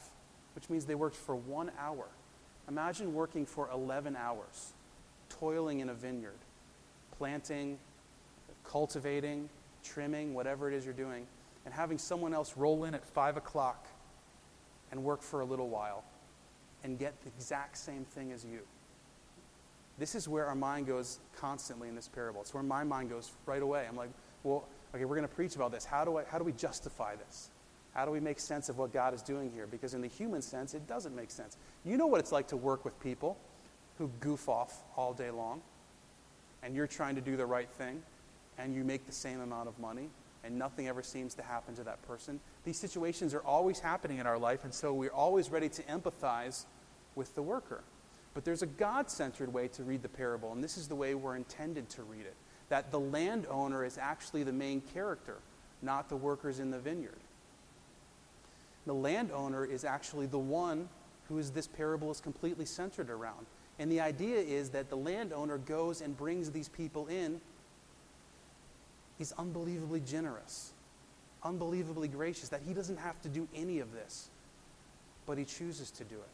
which 0.54 0.68
means 0.68 0.84
they 0.84 0.94
worked 0.94 1.14
for 1.14 1.36
one 1.36 1.70
hour. 1.78 2.06
Imagine 2.68 3.14
working 3.14 3.46
for 3.46 3.68
11 3.70 4.16
hours, 4.16 4.72
toiling 5.28 5.80
in 5.80 5.90
a 5.90 5.94
vineyard, 5.94 6.38
planting, 7.18 7.78
cultivating, 8.64 9.48
trimming, 9.84 10.34
whatever 10.34 10.68
it 10.68 10.74
is 10.74 10.84
you're 10.84 10.94
doing 10.94 11.26
and 11.64 11.72
having 11.72 11.98
someone 11.98 12.34
else 12.34 12.54
roll 12.56 12.84
in 12.84 12.94
at 12.94 13.04
5 13.04 13.36
o'clock 13.36 13.86
and 14.90 15.02
work 15.02 15.22
for 15.22 15.40
a 15.40 15.44
little 15.44 15.68
while 15.68 16.04
and 16.84 16.98
get 16.98 17.20
the 17.22 17.28
exact 17.28 17.78
same 17.78 18.04
thing 18.04 18.32
as 18.32 18.44
you. 18.44 18.60
This 19.98 20.14
is 20.14 20.28
where 20.28 20.46
our 20.46 20.54
mind 20.54 20.86
goes 20.86 21.20
constantly 21.36 21.88
in 21.88 21.94
this 21.94 22.08
parable. 22.08 22.40
It's 22.40 22.54
where 22.54 22.62
my 22.62 22.82
mind 22.82 23.10
goes 23.10 23.32
right 23.46 23.62
away. 23.62 23.86
I'm 23.88 23.96
like, 23.96 24.10
well, 24.42 24.64
okay, 24.94 25.04
we're 25.04 25.16
going 25.16 25.28
to 25.28 25.34
preach 25.34 25.54
about 25.54 25.72
this. 25.72 25.84
How 25.84 26.04
do, 26.04 26.18
I, 26.18 26.24
how 26.24 26.38
do 26.38 26.44
we 26.44 26.52
justify 26.52 27.14
this? 27.16 27.50
How 27.94 28.04
do 28.04 28.10
we 28.10 28.20
make 28.20 28.40
sense 28.40 28.68
of 28.68 28.78
what 28.78 28.92
God 28.92 29.12
is 29.12 29.22
doing 29.22 29.50
here? 29.52 29.66
Because 29.66 29.94
in 29.94 30.00
the 30.00 30.08
human 30.08 30.40
sense, 30.40 30.74
it 30.74 30.86
doesn't 30.86 31.14
make 31.14 31.30
sense. 31.30 31.58
You 31.84 31.96
know 31.96 32.06
what 32.06 32.20
it's 32.20 32.32
like 32.32 32.48
to 32.48 32.56
work 32.56 32.84
with 32.84 32.98
people 33.00 33.36
who 33.98 34.10
goof 34.20 34.48
off 34.48 34.82
all 34.96 35.12
day 35.12 35.30
long, 35.30 35.60
and 36.62 36.74
you're 36.74 36.86
trying 36.86 37.14
to 37.16 37.20
do 37.20 37.36
the 37.36 37.44
right 37.44 37.68
thing, 37.70 38.02
and 38.58 38.74
you 38.74 38.82
make 38.82 39.06
the 39.06 39.12
same 39.12 39.40
amount 39.40 39.68
of 39.68 39.78
money, 39.78 40.08
and 40.44 40.58
nothing 40.58 40.88
ever 40.88 41.02
seems 41.02 41.34
to 41.34 41.42
happen 41.42 41.74
to 41.76 41.84
that 41.84 42.02
person. 42.02 42.40
These 42.64 42.78
situations 42.78 43.34
are 43.34 43.42
always 43.42 43.80
happening 43.80 44.18
in 44.18 44.26
our 44.26 44.38
life, 44.38 44.64
and 44.64 44.74
so 44.74 44.92
we're 44.92 45.12
always 45.12 45.50
ready 45.50 45.68
to 45.68 45.82
empathize 45.84 46.64
with 47.14 47.34
the 47.34 47.42
worker. 47.42 47.82
But 48.34 48.44
there's 48.44 48.62
a 48.62 48.66
God 48.66 49.10
centered 49.10 49.52
way 49.52 49.68
to 49.68 49.82
read 49.82 50.02
the 50.02 50.08
parable, 50.08 50.52
and 50.52 50.64
this 50.64 50.76
is 50.76 50.88
the 50.88 50.94
way 50.94 51.14
we're 51.14 51.36
intended 51.36 51.88
to 51.90 52.02
read 52.02 52.26
it 52.26 52.36
that 52.68 52.90
the 52.90 53.00
landowner 53.00 53.84
is 53.84 53.98
actually 53.98 54.42
the 54.44 54.52
main 54.52 54.80
character 54.80 55.36
not 55.82 56.08
the 56.08 56.16
workers 56.16 56.60
in 56.60 56.70
the 56.70 56.78
vineyard. 56.78 57.18
The 58.86 58.94
landowner 58.94 59.64
is 59.64 59.84
actually 59.84 60.26
the 60.26 60.38
one 60.38 60.88
who 61.28 61.38
is 61.38 61.50
this 61.50 61.66
parable 61.66 62.10
is 62.10 62.20
completely 62.20 62.64
centered 62.64 63.10
around. 63.10 63.46
And 63.78 63.90
the 63.90 64.00
idea 64.00 64.38
is 64.38 64.70
that 64.70 64.90
the 64.90 64.96
landowner 64.96 65.58
goes 65.58 66.00
and 66.00 66.16
brings 66.16 66.50
these 66.50 66.68
people 66.68 67.06
in. 67.08 67.40
He's 69.22 69.30
unbelievably 69.38 70.00
generous, 70.00 70.72
unbelievably 71.44 72.08
gracious, 72.08 72.48
that 72.48 72.62
he 72.66 72.74
doesn't 72.74 72.96
have 72.96 73.22
to 73.22 73.28
do 73.28 73.46
any 73.54 73.78
of 73.78 73.92
this, 73.92 74.30
but 75.26 75.38
he 75.38 75.44
chooses 75.44 75.92
to 75.92 76.02
do 76.02 76.16
it. 76.16 76.28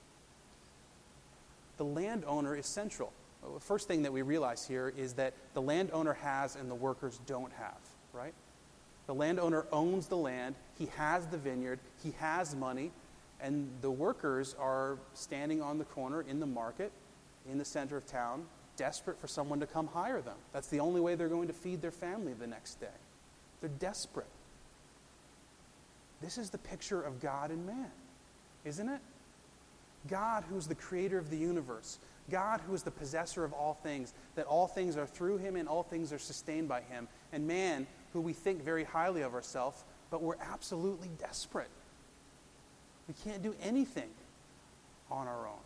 The 1.77 1.85
landowner 1.85 2.57
is 2.57 2.65
central. 2.65 3.13
The 3.43 3.61
first 3.61 3.89
thing 3.89 4.05
that 4.05 4.13
we 4.15 4.23
realize 4.23 4.67
here 4.67 4.95
is 4.97 5.13
that 5.15 5.35
the 5.53 5.61
landowner 5.61 6.15
has 6.15 6.57
and 6.57 6.71
the 6.71 6.75
workers 6.75 7.21
don't 7.27 7.53
have, 7.53 7.77
right? 8.15 8.33
The 9.07 9.15
landowner 9.15 9.67
owns 9.71 10.07
the 10.07 10.17
land, 10.17 10.55
he 10.79 10.87
has 10.97 11.27
the 11.27 11.37
vineyard, 11.37 11.81
he 12.03 12.15
has 12.21 12.57
money, 12.57 12.91
and 13.39 13.69
the 13.83 13.91
workers 13.91 14.57
are 14.59 14.97
standing 15.13 15.61
on 15.61 15.77
the 15.77 15.85
corner 15.85 16.23
in 16.23 16.41
the 16.41 16.47
market, 16.47 16.91
in 17.47 17.59
the 17.59 17.67
center 17.67 17.99
of 17.99 18.07
town, 18.07 18.47
desperate 18.79 19.21
for 19.21 19.27
someone 19.27 19.61
to 19.61 19.67
come 19.67 19.89
hire 19.89 20.23
them. 20.23 20.37
That's 20.55 20.69
the 20.69 20.81
only 20.81 21.03
way 21.03 21.15
they're 21.15 21.29
going 21.29 21.49
to 21.49 21.53
feed 21.53 21.83
their 21.83 21.91
family 21.91 22.33
the 22.33 22.47
next 22.47 22.81
day. 22.81 22.87
They're 23.61 23.69
desperate. 23.79 24.27
This 26.23 26.39
is 26.39 26.49
the 26.51 26.59
picture 26.59 27.03
of 27.03 27.21
God 27.21 27.51
and 27.51 27.67
man, 27.67 27.91
isn't 28.65 28.89
it? 28.89 29.01
God, 30.09 30.45
who's 30.49 30.67
the 30.67 30.75
creator 30.75 31.19
of 31.19 31.29
the 31.29 31.37
universe, 31.37 31.99
God, 32.31 32.61
who 32.67 32.75
is 32.75 32.83
the 32.83 32.91
possessor 32.91 33.45
of 33.45 33.53
all 33.53 33.75
things, 33.75 34.15
that 34.37 34.47
all 34.47 34.67
things 34.67 34.97
are 34.97 35.07
through 35.07 35.39
him 35.39 35.57
and 35.57 35.69
all 35.69 35.83
things 35.83 36.13
are 36.13 36.19
sustained 36.19 36.69
by 36.69 36.81
him, 36.83 37.09
and 37.33 37.47
man, 37.47 37.87
who 38.13 38.21
we 38.21 38.33
think 38.33 38.63
very 38.63 38.85
highly 38.85 39.23
of 39.23 39.35
ourselves, 39.35 39.85
but 40.11 40.23
we're 40.23 40.39
absolutely 40.41 41.11
desperate. 41.19 41.69
We 43.07 43.15
can't 43.25 43.43
do 43.43 43.55
anything 43.63 44.09
on 45.11 45.27
our 45.27 45.47
own. 45.47 45.61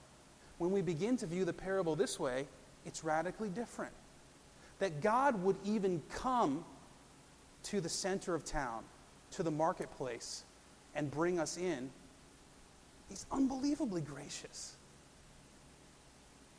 When 0.59 0.71
we 0.71 0.83
begin 0.83 1.17
to 1.19 1.27
view 1.27 1.45
the 1.45 1.53
parable 1.53 1.97
this 1.97 2.19
way, 2.19 2.47
it's 2.85 3.05
radically 3.05 3.49
different. 3.49 3.93
That 4.79 5.01
God 5.01 5.43
would 5.43 5.57
even 5.65 6.03
come 6.11 6.65
to 7.65 7.81
the 7.81 7.89
center 7.89 8.35
of 8.35 8.45
town, 8.45 8.83
to 9.33 9.43
the 9.43 9.51
marketplace, 9.51 10.45
and 10.95 11.11
bring 11.11 11.39
us 11.39 11.57
in, 11.57 11.91
He's 13.09 13.27
unbelievably 13.31 14.01
gracious. 14.01 14.77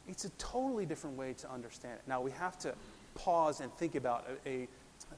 It's 0.07 0.25
a 0.25 0.29
totally 0.31 0.85
different 0.85 1.17
way 1.17 1.33
to 1.33 1.51
understand 1.51 1.95
it. 1.95 2.07
Now, 2.07 2.21
we 2.21 2.29
have 2.31 2.59
to 2.59 2.75
pause 3.15 3.59
and 3.59 3.73
think 3.73 3.95
about 3.95 4.27
a, 4.45 4.49
a 4.49 4.67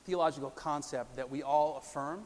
theological 0.05 0.51
concept 0.51 1.17
that 1.17 1.29
we 1.29 1.43
all 1.43 1.77
affirm, 1.77 2.23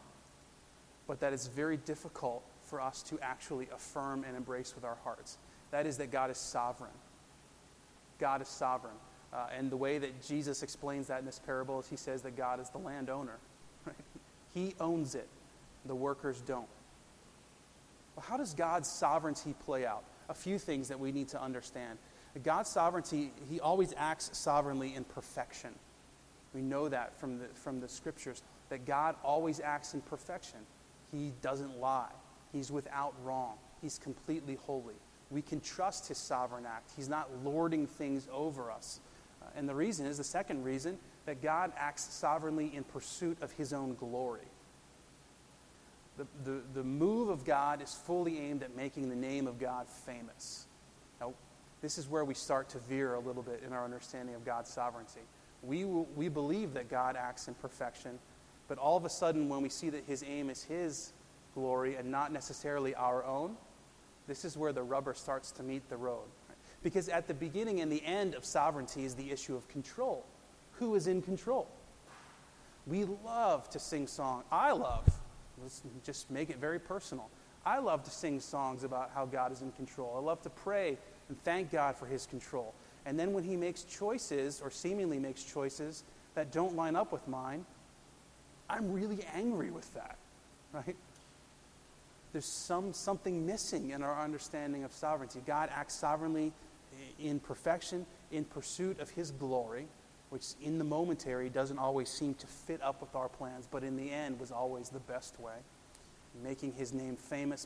but 1.08 1.20
that 1.22 1.34
is 1.34 1.48
very 1.48 1.78
difficult 1.78 2.44
for 2.62 2.80
us 2.80 3.02
to 3.04 3.18
actually 3.22 3.68
affirm 3.74 4.24
and 4.28 4.38
embrace 4.38 4.76
with 4.76 4.84
our 4.84 4.98
hearts. 5.04 5.38
That 5.72 5.88
is 5.88 5.98
that 5.98 6.12
God 6.12 6.30
is 6.30 6.38
sovereign. 6.38 6.92
God 8.20 8.42
is 8.42 8.48
sovereign. 8.48 8.96
Uh, 9.32 9.48
and 9.56 9.72
the 9.72 9.78
way 9.78 9.98
that 9.98 10.22
Jesus 10.26 10.64
explains 10.64 11.08
that 11.08 11.20
in 11.20 11.26
this 11.26 11.40
parable 11.40 11.80
is 11.80 11.88
he 11.88 11.96
says 11.96 12.22
that 12.24 12.36
God 12.36 12.60
is 12.60 12.70
the 12.70 12.80
landowner. 12.80 13.38
Right? 13.86 13.96
He 14.52 14.74
owns 14.80 15.14
it, 15.14 15.30
the 15.86 15.94
workers 15.94 16.42
don't. 16.42 16.68
Well, 18.16 18.26
how 18.28 18.36
does 18.36 18.56
God's 18.56 18.90
sovereignty 18.90 19.54
play 19.64 19.86
out? 19.86 20.04
A 20.28 20.34
few 20.34 20.58
things 20.58 20.88
that 20.88 21.00
we 21.00 21.12
need 21.12 21.28
to 21.30 21.42
understand. 21.42 22.00
God's 22.44 22.70
sovereignty, 22.70 23.32
he 23.48 23.60
always 23.60 23.94
acts 23.96 24.32
sovereignly 24.34 24.96
in 24.96 25.04
perfection. 25.04 25.70
We 26.54 26.62
know 26.62 26.90
that 26.90 27.20
from 27.20 27.38
the, 27.38 27.46
from 27.54 27.80
the 27.80 27.88
scriptures, 27.88 28.42
that 28.70 28.86
God 28.86 29.16
always 29.24 29.60
acts 29.60 29.94
in 29.94 30.02
perfection. 30.02 30.60
He 31.12 31.34
doesn't 31.42 31.80
lie, 31.80 32.12
He's 32.52 32.72
without 32.72 33.14
wrong, 33.24 33.56
He's 33.82 33.98
completely 34.00 34.56
holy. 34.66 34.96
We 35.32 35.42
can 35.42 35.62
trust 35.62 36.08
His 36.08 36.18
sovereign 36.18 36.66
act. 36.66 36.92
He's 36.96 37.10
not 37.10 37.30
lording 37.44 37.88
things 37.88 38.28
over 38.32 38.72
us. 38.72 39.00
Uh, 39.42 39.46
and 39.56 39.70
the 39.70 39.76
reason 39.76 40.06
is 40.06 40.18
the 40.18 40.24
second 40.24 40.64
reason 40.64 40.98
that 41.26 41.42
God 41.42 41.72
acts 41.78 42.12
sovereignly 42.14 42.72
in 42.76 42.84
pursuit 42.84 43.38
of 43.42 43.52
His 43.52 43.74
own 43.74 43.96
glory. 43.96 44.48
The, 46.18 46.26
the, 46.44 46.62
the 46.74 46.84
move 46.84 47.30
of 47.30 47.46
God 47.46 47.82
is 47.82 47.94
fully 47.94 48.40
aimed 48.40 48.64
at 48.64 48.76
making 48.76 49.10
the 49.10 49.16
name 49.16 49.48
of 49.48 49.60
God 49.60 49.88
famous. 49.88 50.66
Now, 51.22 51.34
this 51.82 51.98
is 51.98 52.10
where 52.10 52.26
we 52.26 52.34
start 52.34 52.70
to 52.70 52.80
veer 52.80 53.14
a 53.14 53.20
little 53.20 53.44
bit 53.44 53.64
in 53.66 53.72
our 53.72 53.86
understanding 53.86 54.36
of 54.36 54.44
God's 54.44 54.70
sovereignty. 54.70 55.22
We, 55.64 55.86
we 55.86 56.28
believe 56.28 56.74
that 56.74 56.90
God 56.90 57.16
acts 57.16 57.48
in 57.48 57.54
perfection, 57.54 58.20
but 58.68 58.78
all 58.78 58.98
of 58.98 59.06
a 59.06 59.10
sudden, 59.10 59.48
when 59.48 59.62
we 59.62 59.70
see 59.70 59.90
that 59.90 60.04
his 60.06 60.24
aim 60.28 60.50
is 60.50 60.64
his 60.64 61.14
glory 61.54 61.96
and 61.96 62.12
not 62.12 62.32
necessarily 62.32 62.96
our 62.96 63.24
own, 63.24 63.56
this 64.30 64.46
is 64.46 64.56
where 64.56 64.72
the 64.72 64.84
rubber 64.84 65.14
starts 65.14 65.52
to 65.52 65.64
meet 65.64 65.90
the 65.90 65.98
road. 65.98 66.28
Because 66.84 67.10
at 67.10 67.28
the 67.28 67.34
beginning 67.34 67.82
and 67.82 67.92
the 67.92 68.06
end 68.06 68.36
of 68.36 68.46
sovereignty 68.46 69.04
is 69.04 69.16
the 69.16 69.32
issue 69.32 69.56
of 69.56 69.68
control. 69.68 70.24
Who 70.74 70.96
is 70.96 71.08
in 71.08 71.22
control? 71.22 71.68
We 72.86 73.06
love 73.26 73.70
to 73.72 73.80
sing 73.80 74.08
songs. 74.08 74.46
I 74.52 74.72
love, 74.72 75.06
let's 75.62 75.82
just 76.06 76.30
make 76.32 76.50
it 76.50 76.58
very 76.58 76.80
personal. 76.80 77.30
I 77.66 77.80
love 77.80 78.04
to 78.04 78.12
sing 78.12 78.40
songs 78.40 78.84
about 78.84 79.12
how 79.14 79.26
God 79.26 79.52
is 79.52 79.62
in 79.62 79.72
control. 79.74 80.16
I 80.16 80.22
love 80.22 80.42
to 80.44 80.50
pray 80.50 80.98
and 81.28 81.44
thank 81.44 81.72
God 81.72 81.96
for 81.96 82.06
his 82.06 82.26
control. 82.26 82.74
And 83.06 83.20
then 83.20 83.34
when 83.34 83.44
he 83.44 83.56
makes 83.56 83.84
choices, 83.84 84.62
or 84.62 84.70
seemingly 84.70 85.20
makes 85.20 85.44
choices, 85.44 86.04
that 86.36 86.52
don't 86.52 86.76
line 86.76 86.96
up 86.96 87.12
with 87.12 87.28
mine, 87.28 87.66
I'm 88.70 88.92
really 88.92 89.26
angry 89.34 89.72
with 89.72 89.92
that, 89.96 90.18
right? 90.72 90.96
There's 92.32 92.46
some, 92.46 92.94
something 92.94 93.46
missing 93.46 93.90
in 93.92 94.04
our 94.04 94.22
understanding 94.22 94.84
of 94.84 94.94
sovereignty. 94.94 95.42
God 95.46 95.70
acts 95.74 95.96
sovereignly 95.96 96.54
in 97.20 97.40
perfection, 97.40 98.06
in 98.32 98.46
pursuit 98.46 99.00
of 99.00 99.10
his 99.10 99.32
glory, 99.32 99.88
which 100.30 100.46
in 100.62 100.78
the 100.78 100.84
momentary 100.84 101.50
doesn't 101.50 101.80
always 101.80 102.10
seem 102.10 102.36
to 102.36 102.48
fit 102.48 102.82
up 102.84 103.02
with 103.02 103.16
our 103.16 103.30
plans, 103.30 103.68
but 103.70 103.84
in 103.84 103.96
the 103.96 104.12
end 104.12 104.40
was 104.40 104.52
always 104.52 104.90
the 104.90 105.00
best 105.00 105.40
way. 105.40 105.56
Making 106.44 106.74
his 106.74 106.94
name 106.94 107.16
famous, 107.16 107.66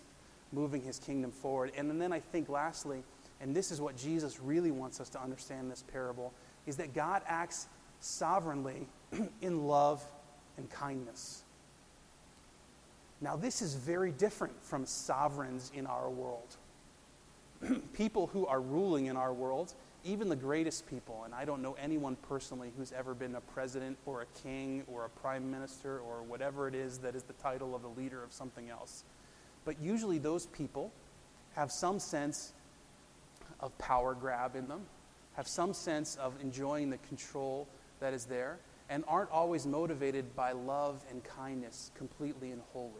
moving 0.54 0.82
his 0.82 0.98
kingdom 0.98 1.32
forward. 1.32 1.72
And 1.76 2.00
then 2.00 2.14
I 2.14 2.20
think, 2.20 2.48
lastly, 2.48 3.04
and 3.42 3.54
this 3.54 3.72
is 3.72 3.82
what 3.82 3.98
Jesus 3.98 4.40
really 4.40 4.72
wants 4.72 5.02
us 5.02 5.10
to 5.10 5.22
understand 5.22 5.70
this 5.70 5.84
parable, 5.84 6.34
is 6.66 6.78
that 6.78 6.94
God 6.94 7.22
acts 7.28 7.68
sovereignly 8.00 8.88
in 9.42 9.68
love 9.68 10.02
and 10.58 10.70
kindness. 10.70 11.43
Now, 13.24 13.38
this 13.38 13.62
is 13.62 13.76
very 13.76 14.12
different 14.12 14.54
from 14.62 14.86
sovereigns 14.86 15.72
in 15.74 15.88
our 15.88 16.10
world. 16.10 16.58
people 17.94 18.28
who 18.28 18.46
are 18.46 18.60
ruling 18.60 19.06
in 19.06 19.16
our 19.16 19.32
world, 19.32 19.74
even 20.04 20.28
the 20.28 20.36
greatest 20.36 20.90
people, 20.90 21.22
and 21.24 21.34
I 21.34 21.46
don't 21.46 21.62
know 21.62 21.78
anyone 21.82 22.18
personally 22.28 22.74
who's 22.78 22.92
ever 22.92 23.14
been 23.14 23.34
a 23.36 23.40
president 23.40 23.98
or 24.06 24.24
a 24.24 24.26
king 24.44 24.84
or 24.88 25.06
a 25.06 25.10
prime 25.10 25.50
minister 25.50 26.00
or 26.00 26.22
whatever 26.24 26.68
it 26.68 26.76
is 26.76 26.98
that 26.98 27.16
is 27.16 27.24
the 27.24 27.34
title 27.34 27.74
of 27.74 27.86
a 27.86 27.88
leader 27.88 28.22
of 28.22 28.34
something 28.34 28.70
else. 28.70 29.06
But 29.64 29.80
usually 29.82 30.18
those 30.18 30.48
people 30.48 30.92
have 31.56 31.72
some 31.72 32.00
sense 32.00 32.52
of 33.62 33.78
power 33.78 34.16
grab 34.16 34.58
in 34.58 34.68
them, 34.68 34.82
have 35.38 35.48
some 35.48 35.74
sense 35.74 36.18
of 36.18 36.34
enjoying 36.42 36.90
the 36.90 36.98
control 37.08 37.70
that 38.02 38.14
is 38.14 38.26
there, 38.26 38.58
and 38.90 39.06
aren't 39.08 39.32
always 39.32 39.66
motivated 39.66 40.36
by 40.36 40.52
love 40.52 41.02
and 41.10 41.24
kindness 41.24 41.90
completely 41.96 42.52
and 42.52 42.62
wholly. 42.74 42.92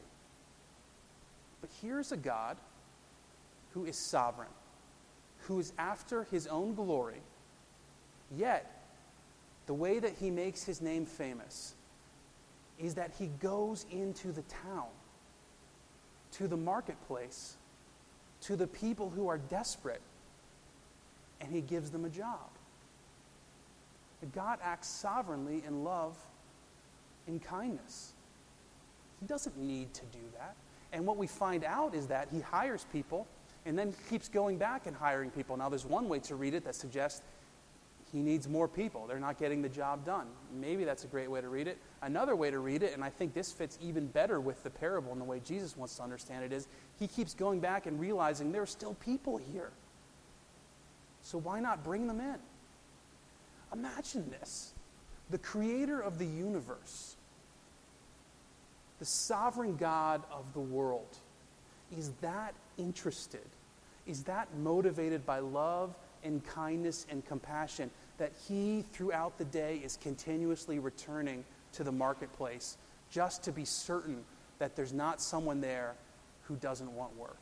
But 1.64 1.72
here's 1.82 2.12
a 2.12 2.18
God 2.18 2.58
who 3.72 3.86
is 3.86 3.98
sovereign, 3.98 4.50
who 5.44 5.60
is 5.62 5.72
after 5.78 6.26
his 6.26 6.46
own 6.46 6.76
glory, 6.76 7.22
yet 8.38 8.84
the 9.66 9.74
way 9.74 9.98
that 10.00 10.12
he 10.20 10.30
makes 10.30 10.66
his 10.66 10.82
name 10.82 11.06
famous 11.06 11.76
is 12.78 12.96
that 12.96 13.12
he 13.18 13.28
goes 13.40 13.86
into 13.90 14.34
the 14.34 14.42
town, 14.42 14.90
to 16.34 16.50
the 16.50 16.58
marketplace, 16.58 17.56
to 18.42 18.58
the 18.58 18.68
people 18.68 19.10
who 19.10 19.30
are 19.30 19.38
desperate 19.38 20.02
and 21.40 21.50
he 21.50 21.62
gives 21.62 21.92
them 21.92 22.04
a 22.04 22.10
job. 22.10 22.50
God 24.36 24.60
acts 24.62 24.90
sovereignly 24.90 25.64
in 25.66 25.86
love, 25.86 26.18
in 27.26 27.40
kindness. 27.40 28.12
He 29.22 29.28
doesn't 29.28 29.58
need 29.58 29.94
to 29.94 30.02
do 30.12 30.20
that. 30.38 30.58
And 30.94 31.06
what 31.06 31.18
we 31.18 31.28
find 31.28 31.64
out 31.66 31.94
is 31.94 32.08
that 32.08 32.30
he 32.32 32.40
hires 32.40 32.86
people 32.94 33.28
and 33.66 33.78
then 33.78 33.94
keeps 34.10 34.30
going 34.30 34.58
back 34.58 34.88
and 34.88 34.96
hiring 34.96 35.32
people. 35.32 35.58
Now, 35.58 35.68
there's 35.68 35.86
one 35.86 36.08
way 36.08 36.20
to 36.20 36.36
read 36.36 36.54
it 36.54 36.64
that 36.66 36.76
suggests 36.76 37.22
he 38.12 38.22
needs 38.22 38.48
more 38.48 38.68
people. 38.68 39.08
They're 39.08 39.20
not 39.20 39.40
getting 39.40 39.64
the 39.64 39.70
job 39.70 40.06
done. 40.06 40.28
Maybe 40.54 40.84
that's 40.84 41.04
a 41.04 41.08
great 41.08 41.32
way 41.32 41.42
to 41.42 41.50
read 41.50 41.68
it. 41.68 41.80
Another 42.04 42.36
way 42.36 42.52
to 42.52 42.60
read 42.60 42.84
it, 42.84 42.94
and 42.94 43.04
I 43.04 43.10
think 43.10 43.34
this 43.34 43.52
fits 43.52 43.80
even 43.82 44.06
better 44.06 44.40
with 44.40 44.62
the 44.64 44.70
parable 44.70 45.12
and 45.12 45.20
the 45.20 45.26
way 45.26 45.42
Jesus 45.44 45.76
wants 45.76 45.96
to 45.96 46.04
understand 46.04 46.46
it, 46.46 46.54
is 46.54 46.68
he 47.00 47.08
keeps 47.08 47.34
going 47.34 47.60
back 47.60 47.88
and 47.88 48.00
realizing 48.00 48.52
there 48.52 48.62
are 48.62 48.68
still 48.68 48.94
people 48.96 49.38
here. 49.38 49.72
So 51.24 51.40
why 51.40 51.60
not 51.60 51.84
bring 51.84 52.06
them 52.06 52.20
in? 52.20 52.36
Imagine 53.74 54.30
this 54.30 54.74
the 55.32 55.40
creator 55.40 56.00
of 56.00 56.20
the 56.20 56.28
universe, 56.28 57.16
the 59.04 59.08
sovereign 59.08 59.76
God 59.76 60.24
of 60.32 60.46
the 60.54 60.62
world, 60.62 61.18
is 61.92 62.12
that 62.22 62.54
interested, 62.78 63.44
is 64.08 64.24
that 64.24 64.48
motivated 64.60 65.26
by 65.26 65.40
love 65.40 65.94
and 66.24 66.42
kindness 66.46 67.06
and 67.10 67.26
compassion 67.26 67.92
that 68.18 68.32
he, 68.48 68.86
throughout 68.94 69.38
the 69.38 69.44
day, 69.44 69.82
is 69.84 69.98
continuously 69.98 70.80
returning 70.80 71.44
to 71.74 71.84
the 71.84 71.92
marketplace 71.92 72.78
just 73.12 73.44
to 73.44 73.52
be 73.52 73.66
certain 73.66 74.24
that 74.60 74.74
there's 74.74 74.94
not 74.94 75.20
someone 75.20 75.60
there 75.60 75.96
who 76.44 76.56
doesn't 76.56 76.96
want 76.96 77.14
work. 77.18 77.36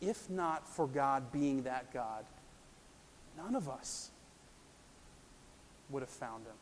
If 0.00 0.30
not 0.30 0.66
for 0.66 0.86
God 0.86 1.30
being 1.30 1.64
that 1.64 1.92
God, 1.92 2.24
none 3.36 3.54
of 3.54 3.68
us 3.68 4.10
would 5.90 6.00
have 6.00 6.08
found 6.08 6.46
him. 6.46 6.54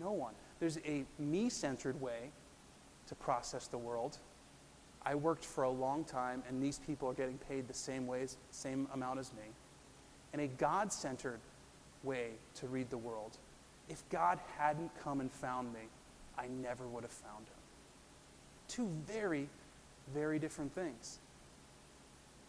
No 0.00 0.12
one. 0.12 0.34
There's 0.60 0.78
a 0.78 1.04
me 1.18 1.48
centered 1.48 2.00
way 2.00 2.30
to 3.06 3.14
process 3.14 3.66
the 3.66 3.78
world. 3.78 4.18
I 5.04 5.14
worked 5.14 5.44
for 5.44 5.64
a 5.64 5.70
long 5.70 6.04
time, 6.04 6.42
and 6.48 6.62
these 6.62 6.78
people 6.78 7.08
are 7.08 7.14
getting 7.14 7.38
paid 7.38 7.68
the 7.68 7.74
same 7.74 8.06
ways, 8.06 8.36
same 8.50 8.88
amount 8.92 9.20
as 9.20 9.32
me. 9.32 9.44
And 10.32 10.42
a 10.42 10.46
God 10.46 10.92
centered 10.92 11.40
way 12.02 12.32
to 12.56 12.66
read 12.66 12.90
the 12.90 12.98
world. 12.98 13.38
If 13.88 14.06
God 14.10 14.38
hadn't 14.58 14.90
come 15.02 15.20
and 15.20 15.32
found 15.32 15.72
me, 15.72 15.80
I 16.38 16.46
never 16.48 16.86
would 16.86 17.02
have 17.02 17.12
found 17.12 17.46
him. 17.46 17.54
Two 18.68 18.88
very, 19.06 19.48
very 20.12 20.38
different 20.38 20.74
things. 20.74 21.18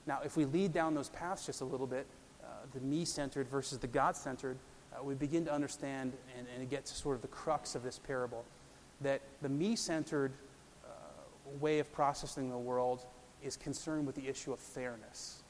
Now, 0.06 0.20
if 0.24 0.36
we 0.36 0.46
lead 0.46 0.74
down 0.74 0.96
those 0.96 1.10
paths 1.10 1.46
just 1.46 1.62
a 1.62 1.66
little 1.66 1.88
bit, 1.88 2.06
uh, 2.44 2.48
the 2.74 2.80
me 2.82 3.06
centered 3.06 3.48
versus 3.48 3.78
the 3.78 3.88
God 3.88 4.16
centered, 4.18 4.58
we 5.04 5.14
begin 5.14 5.46
to 5.46 5.54
understand 5.54 6.14
and, 6.38 6.48
and 6.58 6.70
get 6.70 6.86
to 6.86 6.94
sort 6.94 7.16
of 7.16 7.22
the 7.22 7.28
crux 7.28 7.76
of 7.76 7.84
this 7.84 8.00
parable 8.00 8.44
that 9.02 9.22
the 9.42 9.50
me 9.50 9.76
centered 9.76 10.34
uh, 10.84 10.90
way 11.60 11.80
of 11.80 11.92
processing 11.92 12.50
the 12.50 12.58
world 12.58 13.06
is 13.44 13.56
concerned 13.56 14.06
with 14.06 14.16
the 14.16 14.28
issue 14.28 14.52
of 14.52 14.60
fairness. 14.60 15.42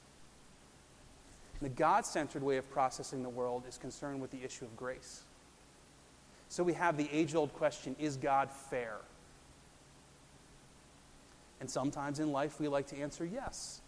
The 1.61 1.69
God 1.69 2.05
centered 2.05 2.43
way 2.43 2.57
of 2.57 2.69
processing 2.69 3.23
the 3.23 3.29
world 3.29 3.63
is 3.67 3.77
concerned 3.77 4.21
with 4.21 4.31
the 4.31 4.43
issue 4.43 4.65
of 4.65 4.75
grace. 4.77 5.23
So 6.47 6.63
we 6.63 6.73
have 6.73 6.97
the 6.97 7.09
age 7.11 7.35
old 7.35 7.53
question 7.53 7.95
is 7.99 8.17
God 8.17 8.49
fair? 8.51 8.97
And 11.59 11.69
sometimes 11.69 12.19
in 12.19 12.31
life 12.31 12.59
we 12.59 12.67
like 12.67 12.87
to 12.87 12.97
answer 12.97 13.25
yes. 13.25 13.81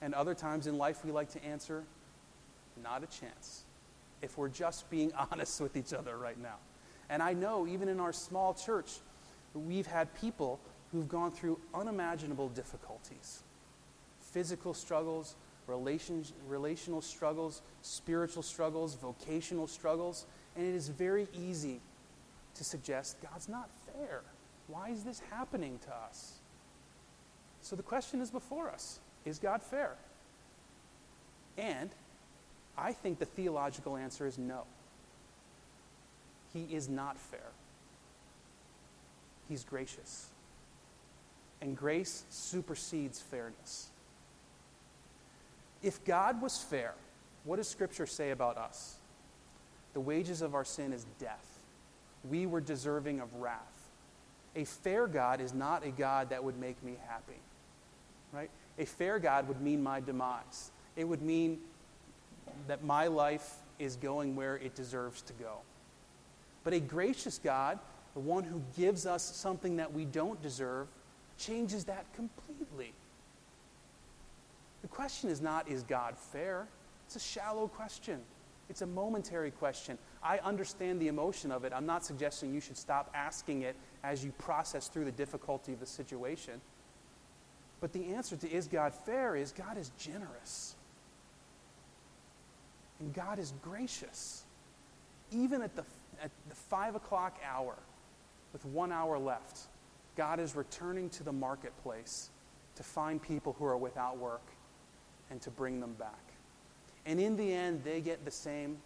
And 0.00 0.14
other 0.14 0.34
times 0.34 0.66
in 0.66 0.78
life 0.78 1.04
we 1.04 1.12
like 1.12 1.30
to 1.30 1.44
answer 1.44 1.84
not 2.82 3.02
a 3.02 3.06
chance 3.06 3.63
if 4.24 4.36
we're 4.36 4.48
just 4.48 4.90
being 4.90 5.12
honest 5.30 5.60
with 5.60 5.76
each 5.76 5.92
other 5.92 6.16
right 6.16 6.40
now. 6.40 6.56
And 7.08 7.22
I 7.22 7.32
know 7.34 7.66
even 7.66 7.88
in 7.88 8.00
our 8.00 8.12
small 8.12 8.54
church, 8.54 8.90
we've 9.54 9.86
had 9.86 10.12
people 10.14 10.58
who've 10.90 11.08
gone 11.08 11.30
through 11.30 11.60
unimaginable 11.74 12.48
difficulties 12.48 13.42
physical 14.20 14.74
struggles, 14.74 15.36
relation, 15.68 16.24
relational 16.48 17.00
struggles, 17.00 17.62
spiritual 17.82 18.42
struggles, 18.42 18.96
vocational 18.96 19.68
struggles. 19.68 20.26
And 20.56 20.66
it 20.66 20.74
is 20.74 20.88
very 20.88 21.28
easy 21.32 21.80
to 22.56 22.64
suggest 22.64 23.16
God's 23.22 23.48
not 23.48 23.70
fair. 23.86 24.22
Why 24.66 24.88
is 24.88 25.04
this 25.04 25.22
happening 25.30 25.78
to 25.84 25.94
us? 25.94 26.40
So 27.60 27.76
the 27.76 27.82
question 27.82 28.20
is 28.20 28.30
before 28.30 28.70
us 28.70 28.98
Is 29.24 29.38
God 29.38 29.62
fair? 29.62 29.94
And 31.56 31.90
I 32.76 32.92
think 32.92 33.18
the 33.18 33.24
theological 33.24 33.96
answer 33.96 34.26
is 34.26 34.38
no. 34.38 34.62
He 36.52 36.74
is 36.74 36.88
not 36.88 37.18
fair. 37.18 37.50
He's 39.48 39.64
gracious. 39.64 40.28
And 41.60 41.76
grace 41.76 42.24
supersedes 42.30 43.20
fairness. 43.20 43.90
If 45.82 46.04
God 46.04 46.40
was 46.40 46.58
fair, 46.58 46.94
what 47.44 47.56
does 47.56 47.68
Scripture 47.68 48.06
say 48.06 48.30
about 48.30 48.56
us? 48.56 48.96
The 49.92 50.00
wages 50.00 50.42
of 50.42 50.54
our 50.54 50.64
sin 50.64 50.92
is 50.92 51.06
death. 51.18 51.58
We 52.28 52.46
were 52.46 52.60
deserving 52.60 53.20
of 53.20 53.34
wrath. 53.34 53.60
A 54.56 54.64
fair 54.64 55.06
God 55.06 55.40
is 55.40 55.52
not 55.52 55.84
a 55.84 55.90
God 55.90 56.30
that 56.30 56.42
would 56.42 56.58
make 56.58 56.82
me 56.82 56.96
happy. 57.06 57.38
Right? 58.32 58.50
A 58.78 58.86
fair 58.86 59.18
God 59.18 59.46
would 59.48 59.60
mean 59.60 59.82
my 59.82 60.00
demise. 60.00 60.70
It 60.96 61.04
would 61.04 61.22
mean 61.22 61.58
that 62.66 62.84
my 62.84 63.06
life 63.06 63.56
is 63.78 63.96
going 63.96 64.36
where 64.36 64.56
it 64.56 64.74
deserves 64.74 65.22
to 65.22 65.32
go. 65.34 65.58
But 66.62 66.72
a 66.72 66.80
gracious 66.80 67.38
God, 67.38 67.78
the 68.14 68.20
one 68.20 68.44
who 68.44 68.62
gives 68.76 69.06
us 69.06 69.22
something 69.22 69.76
that 69.76 69.92
we 69.92 70.04
don't 70.04 70.40
deserve, 70.42 70.88
changes 71.38 71.84
that 71.84 72.06
completely. 72.14 72.92
The 74.82 74.88
question 74.88 75.30
is 75.30 75.40
not, 75.40 75.68
is 75.68 75.82
God 75.82 76.16
fair? 76.16 76.68
It's 77.06 77.16
a 77.16 77.20
shallow 77.20 77.68
question. 77.68 78.20
It's 78.70 78.82
a 78.82 78.86
momentary 78.86 79.50
question. 79.50 79.98
I 80.22 80.38
understand 80.38 81.00
the 81.00 81.08
emotion 81.08 81.52
of 81.52 81.64
it. 81.64 81.72
I'm 81.74 81.86
not 81.86 82.04
suggesting 82.04 82.54
you 82.54 82.60
should 82.60 82.78
stop 82.78 83.10
asking 83.14 83.62
it 83.62 83.76
as 84.02 84.24
you 84.24 84.32
process 84.32 84.88
through 84.88 85.04
the 85.04 85.12
difficulty 85.12 85.72
of 85.72 85.80
the 85.80 85.86
situation. 85.86 86.60
But 87.80 87.92
the 87.92 88.14
answer 88.14 88.36
to 88.36 88.50
is 88.50 88.66
God 88.66 88.94
fair 88.94 89.36
is 89.36 89.52
God 89.52 89.76
is 89.76 89.90
generous. 89.98 90.76
And 93.00 93.12
God 93.12 93.38
is 93.38 93.52
gracious. 93.62 94.44
Even 95.32 95.62
at 95.62 95.74
the, 95.74 95.84
at 96.22 96.30
the 96.48 96.54
five 96.54 96.94
o'clock 96.94 97.38
hour, 97.44 97.76
with 98.52 98.64
one 98.66 98.92
hour 98.92 99.18
left, 99.18 99.60
God 100.16 100.38
is 100.38 100.54
returning 100.54 101.10
to 101.10 101.24
the 101.24 101.32
marketplace 101.32 102.30
to 102.76 102.82
find 102.82 103.20
people 103.20 103.54
who 103.58 103.64
are 103.64 103.76
without 103.76 104.16
work 104.18 104.46
and 105.30 105.40
to 105.42 105.50
bring 105.50 105.80
them 105.80 105.94
back. 105.94 106.32
And 107.06 107.20
in 107.20 107.36
the 107.36 107.52
end, 107.52 107.82
they 107.84 108.00
get 108.00 108.24
the 108.24 108.30
same 108.30 108.78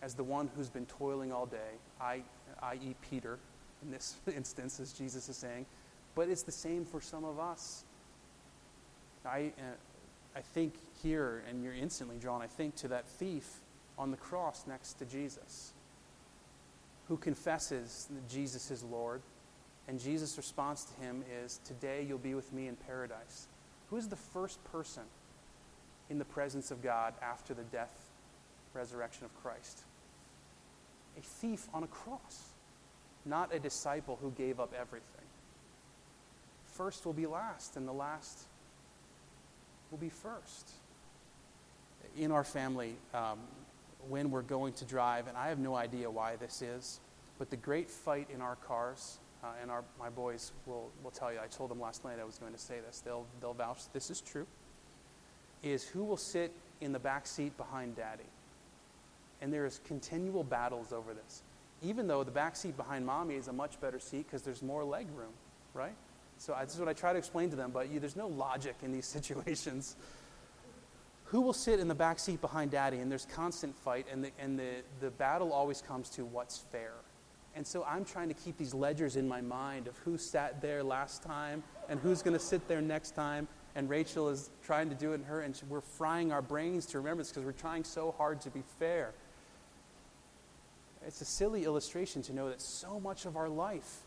as 0.00 0.14
the 0.14 0.24
one 0.24 0.48
who's 0.56 0.68
been 0.68 0.86
toiling 0.86 1.32
all 1.32 1.46
day, 1.46 1.78
i.e., 2.00 2.94
Peter, 3.10 3.38
in 3.82 3.90
this 3.90 4.16
instance, 4.36 4.80
as 4.80 4.92
Jesus 4.92 5.28
is 5.28 5.36
saying. 5.36 5.66
But 6.14 6.28
it's 6.28 6.42
the 6.42 6.52
same 6.52 6.84
for 6.84 7.00
some 7.00 7.24
of 7.24 7.38
us. 7.38 7.84
I, 9.24 9.52
uh, 9.58 10.36
I 10.36 10.40
think 10.40 10.74
here, 11.02 11.44
and 11.48 11.62
you're 11.62 11.74
instantly 11.74 12.16
drawn, 12.16 12.42
I 12.42 12.46
think, 12.46 12.76
to 12.76 12.88
that 12.88 13.06
thief 13.06 13.60
on 13.98 14.10
the 14.10 14.16
cross 14.16 14.66
next 14.66 14.94
to 14.94 15.04
Jesus 15.04 15.72
who 17.08 17.16
confesses 17.18 18.06
that 18.10 18.28
Jesus 18.28 18.70
is 18.70 18.82
Lord. 18.82 19.20
And 19.88 20.00
Jesus' 20.00 20.36
response 20.36 20.84
to 20.84 21.04
him 21.04 21.22
is, 21.44 21.60
Today 21.64 22.06
you'll 22.08 22.18
be 22.18 22.34
with 22.34 22.52
me 22.52 22.68
in 22.68 22.76
paradise. 22.76 23.48
Who 23.90 23.96
is 23.96 24.08
the 24.08 24.16
first 24.16 24.62
person 24.64 25.02
in 26.08 26.18
the 26.18 26.24
presence 26.24 26.70
of 26.70 26.82
God 26.82 27.14
after 27.20 27.52
the 27.52 27.64
death, 27.64 28.08
resurrection 28.72 29.24
of 29.24 29.42
Christ? 29.42 29.80
A 31.18 31.20
thief 31.20 31.68
on 31.74 31.82
a 31.82 31.88
cross, 31.88 32.52
not 33.26 33.54
a 33.54 33.58
disciple 33.58 34.18
who 34.22 34.30
gave 34.30 34.58
up 34.58 34.72
everything. 34.72 35.26
First 36.64 37.04
will 37.04 37.12
be 37.12 37.26
last, 37.26 37.76
and 37.76 37.86
the 37.86 37.92
last 37.92 38.46
will 39.90 39.98
be 39.98 40.08
first. 40.08 40.70
In 42.16 42.32
our 42.32 42.44
family, 42.44 42.96
um, 43.14 43.38
when 44.08 44.30
we're 44.30 44.42
going 44.42 44.72
to 44.74 44.84
drive, 44.84 45.28
and 45.28 45.36
I 45.36 45.48
have 45.48 45.58
no 45.58 45.74
idea 45.74 46.10
why 46.10 46.36
this 46.36 46.62
is, 46.62 47.00
but 47.38 47.50
the 47.50 47.56
great 47.56 47.90
fight 47.90 48.28
in 48.32 48.40
our 48.40 48.56
cars, 48.56 49.18
uh, 49.42 49.48
and 49.60 49.70
our, 49.70 49.84
my 49.98 50.10
boys 50.10 50.52
will, 50.66 50.90
will 51.02 51.10
tell 51.10 51.32
you, 51.32 51.38
I 51.42 51.46
told 51.46 51.70
them 51.70 51.80
last 51.80 52.04
night 52.04 52.18
I 52.20 52.24
was 52.24 52.38
going 52.38 52.52
to 52.52 52.58
say 52.58 52.76
this, 52.86 53.00
they'll, 53.00 53.26
they'll 53.40 53.54
vouch 53.54 53.80
this 53.92 54.10
is 54.10 54.20
true, 54.20 54.46
is 55.62 55.84
who 55.84 56.04
will 56.04 56.16
sit 56.16 56.52
in 56.80 56.92
the 56.92 56.98
back 56.98 57.26
seat 57.26 57.56
behind 57.56 57.96
daddy. 57.96 58.24
And 59.40 59.52
there 59.52 59.66
is 59.66 59.80
continual 59.86 60.44
battles 60.44 60.92
over 60.92 61.14
this. 61.14 61.42
Even 61.82 62.06
though 62.06 62.22
the 62.22 62.30
back 62.30 62.54
seat 62.54 62.76
behind 62.76 63.04
mommy 63.04 63.34
is 63.34 63.48
a 63.48 63.52
much 63.52 63.80
better 63.80 63.98
seat 63.98 64.26
because 64.26 64.42
there's 64.42 64.62
more 64.62 64.84
leg 64.84 65.08
room, 65.16 65.32
right? 65.74 65.94
So 66.38 66.54
I, 66.54 66.64
this 66.64 66.74
is 66.74 66.80
what 66.80 66.88
I 66.88 66.92
try 66.92 67.12
to 67.12 67.18
explain 67.18 67.50
to 67.50 67.56
them, 67.56 67.70
but 67.72 67.90
you, 67.90 67.98
there's 67.98 68.16
no 68.16 68.28
logic 68.28 68.76
in 68.82 68.92
these 68.92 69.06
situations. 69.18 69.96
Who 71.32 71.40
will 71.40 71.54
sit 71.54 71.80
in 71.80 71.88
the 71.88 71.94
back 71.94 72.18
seat 72.18 72.42
behind 72.42 72.72
daddy? 72.72 72.98
And 72.98 73.10
there's 73.10 73.24
constant 73.24 73.74
fight, 73.74 74.06
and, 74.12 74.22
the, 74.22 74.30
and 74.38 74.58
the, 74.58 74.82
the 75.00 75.10
battle 75.12 75.50
always 75.50 75.80
comes 75.80 76.10
to 76.10 76.26
what's 76.26 76.58
fair. 76.58 76.92
And 77.56 77.66
so 77.66 77.84
I'm 77.84 78.04
trying 78.04 78.28
to 78.28 78.34
keep 78.34 78.58
these 78.58 78.74
ledgers 78.74 79.16
in 79.16 79.26
my 79.26 79.40
mind 79.40 79.88
of 79.88 79.96
who 79.96 80.18
sat 80.18 80.60
there 80.60 80.82
last 80.82 81.22
time 81.22 81.62
and 81.88 81.98
who's 82.00 82.20
going 82.20 82.34
to 82.34 82.38
sit 82.38 82.68
there 82.68 82.82
next 82.82 83.12
time. 83.12 83.48
And 83.74 83.88
Rachel 83.88 84.28
is 84.28 84.50
trying 84.62 84.90
to 84.90 84.94
do 84.94 85.12
it 85.12 85.16
in 85.16 85.24
her, 85.24 85.40
and 85.40 85.58
we're 85.70 85.80
frying 85.80 86.32
our 86.32 86.42
brains 86.42 86.84
to 86.86 86.98
remember 86.98 87.22
this 87.22 87.30
because 87.30 87.46
we're 87.46 87.52
trying 87.52 87.84
so 87.84 88.14
hard 88.18 88.42
to 88.42 88.50
be 88.50 88.62
fair. 88.78 89.14
It's 91.06 91.22
a 91.22 91.24
silly 91.24 91.64
illustration 91.64 92.20
to 92.22 92.34
know 92.34 92.50
that 92.50 92.60
so 92.60 93.00
much 93.00 93.24
of 93.24 93.38
our 93.38 93.48
life 93.48 94.00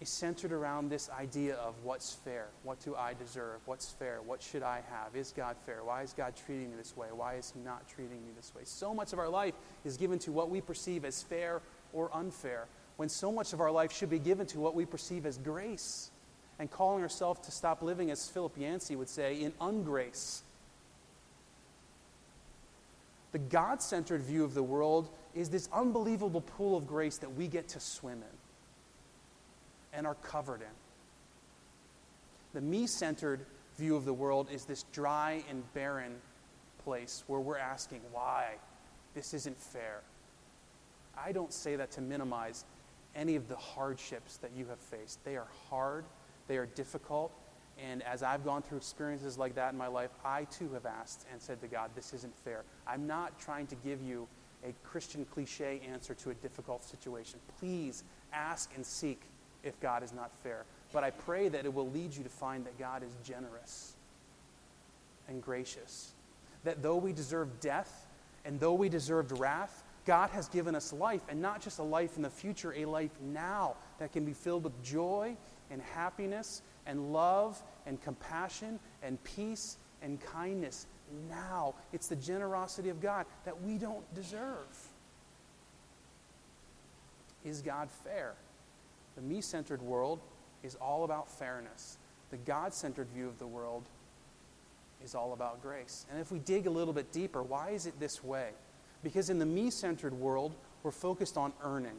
is 0.00 0.08
centered 0.08 0.52
around 0.52 0.88
this 0.88 1.10
idea 1.10 1.56
of 1.56 1.74
what's 1.82 2.12
fair, 2.12 2.46
what 2.62 2.78
do 2.80 2.94
I 2.94 3.14
deserve, 3.14 3.60
what's 3.66 3.90
fair, 3.90 4.20
what 4.24 4.40
should 4.40 4.62
I 4.62 4.80
have, 4.90 5.16
is 5.16 5.32
God 5.36 5.56
fair, 5.66 5.82
why 5.82 6.02
is 6.02 6.12
God 6.12 6.34
treating 6.46 6.70
me 6.70 6.76
this 6.76 6.96
way, 6.96 7.08
why 7.10 7.34
is 7.34 7.52
He 7.52 7.60
not 7.60 7.88
treating 7.88 8.24
me 8.24 8.30
this 8.36 8.52
way. 8.54 8.62
So 8.64 8.94
much 8.94 9.12
of 9.12 9.18
our 9.18 9.28
life 9.28 9.54
is 9.84 9.96
given 9.96 10.20
to 10.20 10.32
what 10.32 10.50
we 10.50 10.60
perceive 10.60 11.04
as 11.04 11.22
fair 11.22 11.60
or 11.92 12.10
unfair, 12.14 12.66
when 12.96 13.08
so 13.08 13.32
much 13.32 13.52
of 13.52 13.60
our 13.60 13.72
life 13.72 13.90
should 13.90 14.10
be 14.10 14.20
given 14.20 14.46
to 14.46 14.60
what 14.60 14.74
we 14.76 14.86
perceive 14.86 15.26
as 15.26 15.36
grace, 15.38 16.10
and 16.60 16.70
calling 16.70 17.02
ourselves 17.02 17.40
to 17.40 17.50
stop 17.50 17.82
living, 17.82 18.10
as 18.10 18.28
Philip 18.28 18.56
Yancey 18.56 18.94
would 18.94 19.08
say, 19.08 19.40
in 19.40 19.52
ungrace. 19.60 20.42
The 23.32 23.38
God 23.38 23.82
centered 23.82 24.22
view 24.22 24.44
of 24.44 24.54
the 24.54 24.62
world 24.62 25.08
is 25.34 25.50
this 25.50 25.68
unbelievable 25.72 26.40
pool 26.40 26.76
of 26.76 26.86
grace 26.86 27.18
that 27.18 27.34
we 27.34 27.46
get 27.46 27.68
to 27.68 27.80
swim 27.80 28.22
in 28.22 28.37
and 29.92 30.06
are 30.06 30.14
covered 30.16 30.60
in. 30.60 30.68
The 32.54 32.60
me 32.60 32.86
centered 32.86 33.40
view 33.76 33.96
of 33.96 34.04
the 34.04 34.12
world 34.12 34.48
is 34.50 34.64
this 34.64 34.84
dry 34.92 35.42
and 35.48 35.62
barren 35.74 36.16
place 36.84 37.24
where 37.26 37.40
we're 37.40 37.58
asking, 37.58 38.00
why? 38.12 38.54
This 39.14 39.34
isn't 39.34 39.60
fair. 39.60 40.00
I 41.16 41.32
don't 41.32 41.52
say 41.52 41.76
that 41.76 41.90
to 41.92 42.00
minimize 42.00 42.64
any 43.14 43.36
of 43.36 43.48
the 43.48 43.56
hardships 43.56 44.36
that 44.38 44.52
you 44.56 44.66
have 44.66 44.78
faced. 44.78 45.24
They 45.24 45.36
are 45.36 45.48
hard, 45.68 46.04
they 46.46 46.56
are 46.56 46.66
difficult, 46.66 47.32
and 47.78 48.02
as 48.02 48.22
I've 48.22 48.44
gone 48.44 48.62
through 48.62 48.78
experiences 48.78 49.38
like 49.38 49.54
that 49.54 49.72
in 49.72 49.78
my 49.78 49.86
life, 49.86 50.10
I 50.24 50.44
too 50.44 50.70
have 50.72 50.86
asked 50.86 51.26
and 51.32 51.40
said 51.40 51.60
to 51.60 51.68
God, 51.68 51.90
This 51.94 52.12
isn't 52.12 52.36
fair. 52.36 52.64
I'm 52.86 53.06
not 53.06 53.38
trying 53.38 53.66
to 53.68 53.76
give 53.76 54.02
you 54.02 54.26
a 54.64 54.72
Christian 54.84 55.24
cliche 55.24 55.80
answer 55.88 56.14
to 56.14 56.30
a 56.30 56.34
difficult 56.34 56.82
situation. 56.82 57.38
Please 57.60 58.02
ask 58.32 58.72
and 58.74 58.84
seek 58.84 59.22
if 59.64 59.78
God 59.80 60.02
is 60.02 60.12
not 60.12 60.30
fair. 60.42 60.64
But 60.92 61.04
I 61.04 61.10
pray 61.10 61.48
that 61.48 61.64
it 61.64 61.72
will 61.72 61.90
lead 61.90 62.14
you 62.14 62.22
to 62.22 62.30
find 62.30 62.64
that 62.66 62.78
God 62.78 63.02
is 63.02 63.14
generous 63.24 63.94
and 65.28 65.42
gracious. 65.42 66.12
That 66.64 66.82
though 66.82 66.96
we 66.96 67.12
deserve 67.12 67.60
death 67.60 68.06
and 68.44 68.58
though 68.58 68.74
we 68.74 68.88
deserved 68.88 69.38
wrath, 69.38 69.84
God 70.06 70.30
has 70.30 70.48
given 70.48 70.74
us 70.74 70.90
life, 70.90 71.20
and 71.28 71.42
not 71.42 71.60
just 71.60 71.78
a 71.78 71.82
life 71.82 72.16
in 72.16 72.22
the 72.22 72.30
future, 72.30 72.72
a 72.72 72.86
life 72.86 73.10
now 73.20 73.74
that 73.98 74.10
can 74.10 74.24
be 74.24 74.32
filled 74.32 74.64
with 74.64 74.82
joy 74.82 75.36
and 75.70 75.82
happiness 75.82 76.62
and 76.86 77.12
love 77.12 77.62
and 77.84 78.00
compassion 78.00 78.80
and 79.02 79.22
peace 79.22 79.76
and 80.00 80.18
kindness 80.20 80.86
now. 81.28 81.74
It's 81.92 82.08
the 82.08 82.16
generosity 82.16 82.88
of 82.88 83.02
God 83.02 83.26
that 83.44 83.62
we 83.62 83.76
don't 83.76 84.02
deserve. 84.14 84.66
Is 87.44 87.60
God 87.60 87.90
fair? 88.04 88.32
The 89.18 89.24
me 89.24 89.40
centered 89.40 89.82
world 89.82 90.20
is 90.62 90.76
all 90.76 91.02
about 91.02 91.28
fairness. 91.28 91.98
The 92.30 92.36
God 92.36 92.72
centered 92.72 93.08
view 93.08 93.26
of 93.26 93.36
the 93.40 93.48
world 93.48 93.82
is 95.04 95.16
all 95.16 95.32
about 95.32 95.60
grace. 95.60 96.06
And 96.08 96.20
if 96.20 96.30
we 96.30 96.38
dig 96.38 96.68
a 96.68 96.70
little 96.70 96.94
bit 96.94 97.10
deeper, 97.10 97.42
why 97.42 97.70
is 97.70 97.86
it 97.86 97.98
this 97.98 98.22
way? 98.22 98.50
Because 99.02 99.28
in 99.28 99.40
the 99.40 99.46
me 99.46 99.70
centered 99.70 100.14
world, 100.14 100.54
we're 100.84 100.92
focused 100.92 101.36
on 101.36 101.52
earning. 101.64 101.96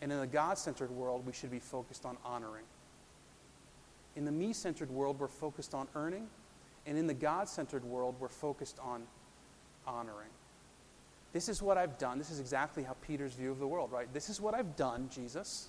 And 0.00 0.10
in 0.10 0.18
the 0.18 0.26
God 0.26 0.56
centered 0.56 0.90
world, 0.90 1.26
we 1.26 1.34
should 1.34 1.50
be 1.50 1.58
focused 1.58 2.06
on 2.06 2.16
honoring. 2.24 2.64
In 4.16 4.24
the 4.24 4.32
me 4.32 4.54
centered 4.54 4.90
world, 4.90 5.20
we're 5.20 5.28
focused 5.28 5.74
on 5.74 5.88
earning. 5.94 6.26
And 6.86 6.96
in 6.96 7.06
the 7.06 7.12
God 7.12 7.50
centered 7.50 7.84
world, 7.84 8.14
we're 8.18 8.28
focused 8.28 8.78
on 8.78 9.02
honoring. 9.86 10.30
This 11.34 11.50
is 11.50 11.60
what 11.60 11.76
I've 11.76 11.98
done. 11.98 12.16
This 12.16 12.30
is 12.30 12.40
exactly 12.40 12.82
how 12.82 12.96
Peter's 13.02 13.34
view 13.34 13.50
of 13.50 13.58
the 13.58 13.66
world, 13.66 13.92
right? 13.92 14.10
This 14.14 14.30
is 14.30 14.40
what 14.40 14.54
I've 14.54 14.74
done, 14.74 15.10
Jesus? 15.12 15.68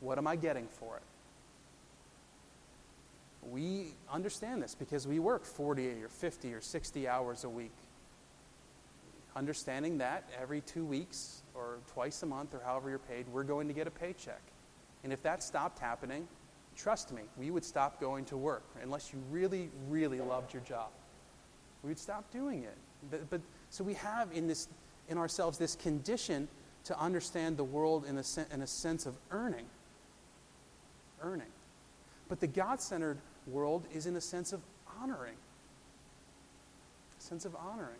What 0.00 0.18
am 0.18 0.26
I 0.26 0.36
getting 0.36 0.66
for 0.66 0.96
it? 0.96 1.02
We 3.50 3.94
understand 4.10 4.62
this 4.62 4.74
because 4.74 5.06
we 5.06 5.18
work 5.18 5.44
40 5.44 6.02
or 6.02 6.08
50 6.08 6.54
or 6.54 6.60
60 6.60 7.08
hours 7.08 7.44
a 7.44 7.48
week. 7.48 7.72
Understanding 9.36 9.98
that 9.98 10.24
every 10.40 10.60
two 10.60 10.84
weeks 10.84 11.42
or 11.54 11.78
twice 11.92 12.22
a 12.22 12.26
month 12.26 12.54
or 12.54 12.60
however 12.64 12.90
you're 12.90 12.98
paid, 12.98 13.26
we're 13.28 13.44
going 13.44 13.68
to 13.68 13.74
get 13.74 13.86
a 13.86 13.90
paycheck. 13.90 14.42
And 15.04 15.12
if 15.12 15.22
that 15.22 15.42
stopped 15.42 15.78
happening, 15.78 16.28
trust 16.76 17.12
me, 17.12 17.22
we 17.38 17.50
would 17.50 17.64
stop 17.64 18.00
going 18.00 18.24
to 18.26 18.36
work 18.36 18.64
unless 18.82 19.12
you 19.12 19.20
really, 19.30 19.70
really 19.88 20.20
loved 20.20 20.52
your 20.52 20.62
job. 20.62 20.88
We'd 21.82 21.98
stop 21.98 22.30
doing 22.30 22.64
it. 22.64 22.76
But, 23.10 23.30
but 23.30 23.40
so 23.70 23.84
we 23.84 23.94
have 23.94 24.28
in 24.32 24.46
this 24.46 24.68
in 25.10 25.18
ourselves 25.18 25.58
this 25.58 25.74
condition 25.74 26.48
to 26.84 26.98
understand 26.98 27.56
the 27.56 27.64
world 27.64 28.06
in 28.06 28.16
a, 28.16 28.22
sen- 28.22 28.46
in 28.52 28.62
a 28.62 28.66
sense 28.66 29.04
of 29.04 29.16
earning. 29.30 29.66
Earning. 31.20 31.52
But 32.28 32.40
the 32.40 32.46
God 32.46 32.80
centered 32.80 33.18
world 33.46 33.86
is 33.92 34.06
in 34.06 34.16
a 34.16 34.20
sense 34.20 34.52
of 34.52 34.60
honoring. 35.00 35.36
A 37.18 37.22
sense 37.22 37.44
of 37.44 37.56
honoring. 37.56 37.98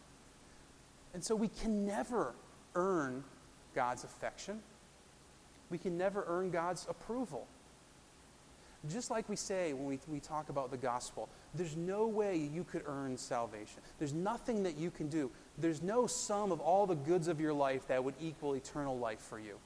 And 1.15 1.25
so 1.25 1.35
we 1.35 1.49
can 1.49 1.87
never 1.87 2.35
earn 2.75 3.25
God's 3.75 4.05
affection. 4.05 4.61
We 5.71 5.79
can 5.79 5.99
never 5.99 6.25
earn 6.27 6.51
God's 6.51 6.87
approval. 6.89 7.47
Just 8.89 9.11
like 9.11 9.29
we 9.29 9.37
say 9.37 9.75
when 9.75 9.85
we, 9.85 9.99
we 10.09 10.21
talk 10.21 10.49
about 10.49 10.71
the 10.71 10.77
gospel, 10.77 11.29
there's 11.55 11.77
no 11.77 12.07
way 12.07 12.37
you 12.37 12.65
could 12.65 12.83
earn 12.87 13.19
salvation. 13.19 13.83
There's 13.99 14.15
nothing 14.15 14.63
that 14.63 14.79
you 14.79 14.91
can 14.91 15.09
do. 15.09 15.31
There's 15.59 15.83
no 15.83 16.07
sum 16.07 16.51
of 16.51 16.61
all 16.61 16.87
the 16.87 16.95
goods 16.95 17.29
of 17.29 17.41
your 17.41 17.53
life 17.53 17.87
that 17.89 18.03
would 18.03 18.15
equal 18.21 18.55
eternal 18.55 18.99
life 18.99 19.21
for 19.21 19.39
you. 19.39 19.59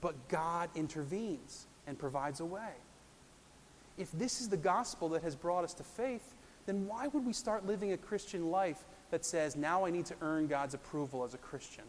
But 0.00 0.28
God 0.28 0.70
intervenes 0.76 1.66
and 1.88 1.98
provides 1.98 2.38
a 2.38 2.44
way. 2.44 2.72
If 3.96 4.12
this 4.12 4.40
is 4.40 4.48
the 4.48 4.56
gospel 4.56 5.08
that 5.10 5.22
has 5.22 5.34
brought 5.34 5.64
us 5.64 5.74
to 5.74 5.82
faith, 5.82 6.34
then 6.66 6.86
why 6.86 7.08
would 7.08 7.26
we 7.26 7.32
start 7.32 7.66
living 7.66 7.92
a 7.92 7.96
Christian 7.96 8.50
life 8.50 8.84
that 9.10 9.24
says, 9.24 9.56
now 9.56 9.84
I 9.84 9.90
need 9.90 10.06
to 10.06 10.14
earn 10.20 10.46
God's 10.46 10.74
approval 10.74 11.24
as 11.24 11.34
a 11.34 11.38
Christian? 11.38 11.84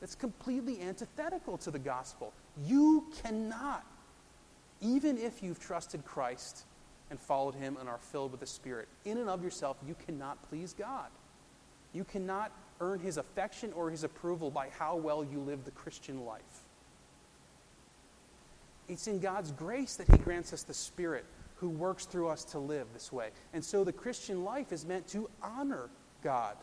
That's 0.00 0.16
completely 0.16 0.80
antithetical 0.80 1.58
to 1.58 1.70
the 1.70 1.78
gospel. 1.78 2.32
You 2.66 3.04
cannot 3.22 3.84
even 4.84 5.18
if 5.18 5.42
you've 5.42 5.58
trusted 5.58 6.04
Christ 6.04 6.64
and 7.10 7.18
followed 7.18 7.54
him 7.54 7.76
and 7.80 7.88
are 7.88 7.98
filled 7.98 8.32
with 8.32 8.40
the 8.40 8.46
Spirit, 8.46 8.88
in 9.04 9.18
and 9.18 9.28
of 9.28 9.42
yourself, 9.42 9.76
you 9.86 9.94
cannot 10.06 10.42
please 10.48 10.74
God. 10.74 11.08
You 11.92 12.04
cannot 12.04 12.52
earn 12.80 12.98
his 12.98 13.16
affection 13.16 13.72
or 13.72 13.90
his 13.90 14.04
approval 14.04 14.50
by 14.50 14.68
how 14.78 14.96
well 14.96 15.24
you 15.24 15.38
live 15.38 15.64
the 15.64 15.70
Christian 15.70 16.24
life. 16.24 16.63
It's 18.88 19.06
in 19.06 19.18
God's 19.18 19.52
grace 19.52 19.96
that 19.96 20.10
he 20.10 20.18
grants 20.18 20.52
us 20.52 20.62
the 20.62 20.74
Spirit 20.74 21.24
who 21.56 21.70
works 21.70 22.04
through 22.04 22.28
us 22.28 22.44
to 22.44 22.58
live 22.58 22.86
this 22.92 23.12
way. 23.12 23.30
And 23.52 23.64
so 23.64 23.84
the 23.84 23.92
Christian 23.92 24.44
life 24.44 24.72
is 24.72 24.84
meant 24.84 25.06
to 25.08 25.30
honor 25.42 25.88
God. 26.22 26.56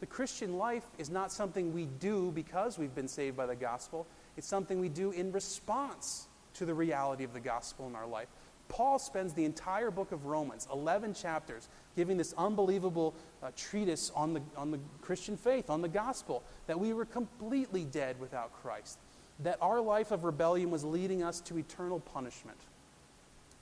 The 0.00 0.06
Christian 0.06 0.58
life 0.58 0.84
is 0.98 1.10
not 1.10 1.32
something 1.32 1.72
we 1.72 1.86
do 1.86 2.30
because 2.32 2.78
we've 2.78 2.94
been 2.94 3.08
saved 3.08 3.36
by 3.36 3.46
the 3.46 3.56
gospel, 3.56 4.06
it's 4.36 4.46
something 4.46 4.78
we 4.78 4.88
do 4.88 5.10
in 5.10 5.32
response 5.32 6.28
to 6.54 6.64
the 6.64 6.74
reality 6.74 7.24
of 7.24 7.32
the 7.32 7.40
gospel 7.40 7.86
in 7.86 7.96
our 7.96 8.06
life. 8.06 8.28
Paul 8.68 8.98
spends 8.98 9.32
the 9.32 9.44
entire 9.44 9.90
book 9.90 10.12
of 10.12 10.26
Romans, 10.26 10.68
11 10.72 11.14
chapters, 11.14 11.68
giving 11.96 12.16
this 12.16 12.34
unbelievable 12.36 13.14
uh, 13.42 13.50
treatise 13.56 14.12
on 14.14 14.34
the, 14.34 14.42
on 14.56 14.70
the 14.70 14.78
Christian 15.00 15.36
faith, 15.36 15.70
on 15.70 15.80
the 15.80 15.88
gospel, 15.88 16.44
that 16.66 16.78
we 16.78 16.92
were 16.92 17.06
completely 17.06 17.84
dead 17.84 18.20
without 18.20 18.52
Christ, 18.52 18.98
that 19.40 19.58
our 19.60 19.80
life 19.80 20.10
of 20.10 20.24
rebellion 20.24 20.70
was 20.70 20.84
leading 20.84 21.22
us 21.22 21.40
to 21.42 21.58
eternal 21.58 22.00
punishment, 22.00 22.58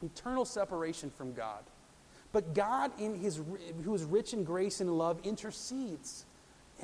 eternal 0.02 0.44
separation 0.44 1.10
from 1.10 1.34
God. 1.34 1.62
But 2.32 2.54
God, 2.54 2.92
in 2.98 3.14
his, 3.14 3.40
who 3.84 3.94
is 3.94 4.04
rich 4.04 4.32
in 4.32 4.44
grace 4.44 4.80
and 4.80 4.96
love, 4.96 5.20
intercedes 5.24 6.24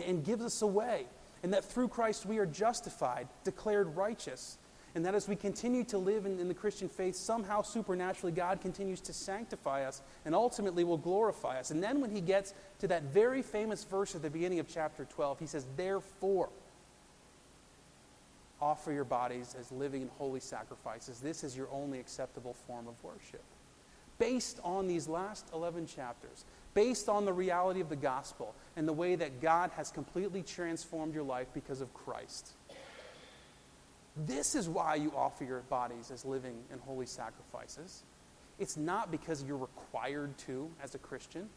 and 0.06 0.24
gives 0.24 0.42
us 0.42 0.62
a 0.62 0.66
way, 0.66 1.06
and 1.42 1.52
that 1.52 1.64
through 1.64 1.88
Christ 1.88 2.24
we 2.26 2.38
are 2.38 2.46
justified, 2.46 3.28
declared 3.44 3.96
righteous 3.96 4.58
and 4.94 5.06
that 5.06 5.14
as 5.14 5.26
we 5.26 5.36
continue 5.36 5.84
to 5.84 5.98
live 5.98 6.26
in, 6.26 6.38
in, 6.38 6.48
the 6.48 6.54
Christian 6.54 6.88
faith, 6.88 7.14
somehow 7.14 7.62
supernaturally 7.62 8.32
God 8.32 8.60
continues 8.60 9.00
to 9.02 9.12
sanctify 9.12 9.84
us 9.84 10.02
and 10.24 10.34
ultimately 10.34 10.84
will 10.84 10.98
glorify 10.98 11.58
us. 11.58 11.70
And 11.70 11.82
then 11.82 12.00
when 12.00 12.10
he 12.10 12.20
gets 12.20 12.52
to 12.80 12.88
that 12.88 13.04
very 13.04 13.42
famous 13.42 13.84
verse 13.84 14.14
at 14.14 14.22
the 14.22 14.30
beginning 14.30 14.58
of 14.58 14.68
chapter 14.68 15.04
12, 15.06 15.38
he 15.38 15.46
says, 15.46 15.66
Therefore, 15.76 16.50
offer 18.62 18.92
your 18.92 19.04
bodies 19.04 19.56
as 19.58 19.72
living 19.72 20.02
and 20.02 20.10
holy 20.12 20.40
sacrifices. 20.40 21.20
This 21.20 21.42
is 21.42 21.56
your 21.56 21.68
only 21.72 21.98
acceptable 21.98 22.54
form 22.54 22.86
of 22.86 23.02
worship. 23.02 23.42
Based 24.18 24.60
on 24.62 24.86
these 24.86 25.08
last 25.08 25.50
11 25.52 25.86
chapters, 25.86 26.44
based 26.74 27.08
on 27.08 27.24
the 27.24 27.32
reality 27.32 27.80
of 27.80 27.88
the 27.88 27.96
gospel 27.96 28.54
and 28.76 28.86
the 28.86 28.92
way 28.92 29.16
that 29.16 29.40
God 29.40 29.70
has 29.76 29.90
completely 29.90 30.42
transformed 30.42 31.12
your 31.12 31.24
life 31.24 31.48
because 31.52 31.80
of 31.80 31.92
Christ. 31.92 32.52
This 34.16 34.54
is 34.54 34.68
why 34.68 34.94
you 34.94 35.12
offer 35.16 35.44
your 35.44 35.60
bodies 35.62 36.10
as 36.10 36.24
living 36.24 36.62
and 36.70 36.80
holy 36.82 37.06
sacrifices. 37.06 38.04
It's 38.58 38.76
not 38.76 39.10
because 39.10 39.42
you're 39.42 39.56
required 39.56 40.36
to 40.38 40.70
as 40.82 40.94
a 40.94 40.98
Christian. 40.98 41.48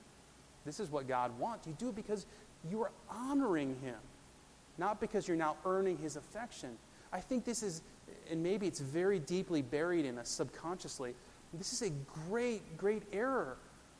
This 0.65 0.79
is 0.79 0.89
what 0.89 1.07
God 1.07 1.37
wants. 1.37 1.67
You 1.67 1.75
do 1.77 1.89
it 1.89 1.95
because 1.95 2.25
you 2.69 2.81
are 2.81 2.91
honoring 3.09 3.75
Him, 3.83 3.97
not 4.77 4.99
because 4.99 5.27
you're 5.27 5.37
now 5.37 5.57
earning 5.65 5.97
His 5.97 6.15
affection. 6.15 6.77
I 7.15 7.21
think 7.21 7.45
this 7.45 7.63
is, 7.63 7.81
and 8.29 8.43
maybe 8.43 8.67
it's 8.67 8.81
very 8.81 9.19
deeply 9.19 9.61
buried 9.61 10.03
in 10.03 10.17
us 10.17 10.27
subconsciously, 10.27 11.15
this 11.53 11.71
is 11.71 11.81
a 11.81 11.91
great, 12.27 12.77
great 12.77 13.03
error 13.13 13.55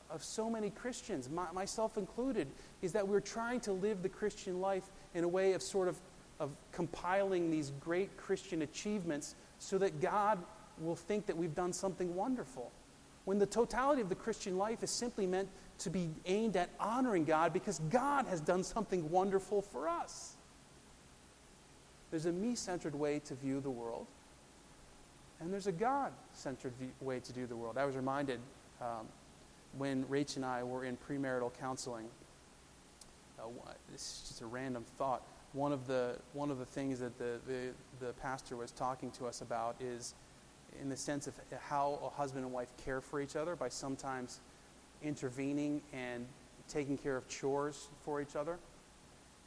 of 0.09 0.21
so 0.21 0.49
many 0.49 0.69
Christians, 0.69 1.29
my, 1.29 1.49
myself 1.53 1.97
included, 1.97 2.49
is 2.81 2.91
that 2.91 3.07
we're 3.07 3.21
trying 3.21 3.61
to 3.61 3.71
live 3.71 4.03
the 4.03 4.09
Christian 4.09 4.59
life 4.59 4.83
in 5.13 5.23
a 5.23 5.27
way 5.29 5.53
of 5.53 5.61
sort 5.61 5.87
of, 5.87 5.97
of 6.41 6.51
compiling 6.73 7.49
these 7.49 7.71
great 7.79 8.17
Christian 8.17 8.63
achievements 8.63 9.35
so 9.59 9.77
that 9.77 10.01
God 10.01 10.37
will 10.81 10.97
think 10.97 11.25
that 11.27 11.37
we've 11.37 11.55
done 11.55 11.71
something 11.71 12.13
wonderful. 12.15 12.69
When 13.23 13.39
the 13.39 13.45
totality 13.45 14.01
of 14.01 14.09
the 14.09 14.15
Christian 14.15 14.57
life 14.57 14.83
is 14.83 14.91
simply 14.91 15.25
meant 15.25 15.47
to 15.79 15.89
be 15.89 16.09
aimed 16.25 16.57
at 16.57 16.69
honoring 16.81 17.23
God 17.23 17.53
because 17.53 17.79
God 17.89 18.25
has 18.25 18.41
done 18.41 18.61
something 18.61 19.09
wonderful 19.09 19.61
for 19.61 19.87
us. 19.87 20.34
There's 22.15 22.27
a 22.27 22.31
me 22.31 22.55
centered 22.55 22.95
way 22.95 23.19
to 23.25 23.35
view 23.35 23.59
the 23.59 23.69
world, 23.69 24.07
and 25.41 25.51
there's 25.51 25.67
a 25.67 25.71
God 25.73 26.13
centered 26.31 26.71
way 27.01 27.19
to 27.19 27.33
do 27.33 27.45
the 27.45 27.57
world. 27.57 27.77
I 27.77 27.83
was 27.83 27.97
reminded 27.97 28.39
um, 28.79 29.05
when 29.77 30.05
Rach 30.05 30.37
and 30.37 30.45
I 30.45 30.63
were 30.63 30.85
in 30.85 30.95
premarital 30.95 31.51
counseling. 31.59 32.05
Uh, 33.37 33.47
this 33.91 33.99
is 33.99 34.29
just 34.29 34.41
a 34.41 34.45
random 34.45 34.85
thought. 34.97 35.23
One 35.51 35.73
of 35.73 35.87
the, 35.87 36.15
one 36.31 36.51
of 36.51 36.57
the 36.57 36.65
things 36.65 36.99
that 36.99 37.17
the, 37.17 37.37
the, 37.45 37.71
the 37.99 38.13
pastor 38.13 38.55
was 38.55 38.71
talking 38.71 39.11
to 39.11 39.25
us 39.25 39.41
about 39.41 39.75
is 39.81 40.13
in 40.81 40.87
the 40.87 40.95
sense 40.95 41.27
of 41.27 41.33
how 41.59 41.99
a 42.01 42.09
husband 42.17 42.45
and 42.45 42.53
wife 42.53 42.69
care 42.85 43.01
for 43.01 43.19
each 43.19 43.35
other 43.35 43.57
by 43.57 43.67
sometimes 43.67 44.39
intervening 45.03 45.81
and 45.91 46.25
taking 46.69 46.97
care 46.97 47.17
of 47.17 47.27
chores 47.27 47.89
for 48.05 48.21
each 48.21 48.37
other, 48.37 48.57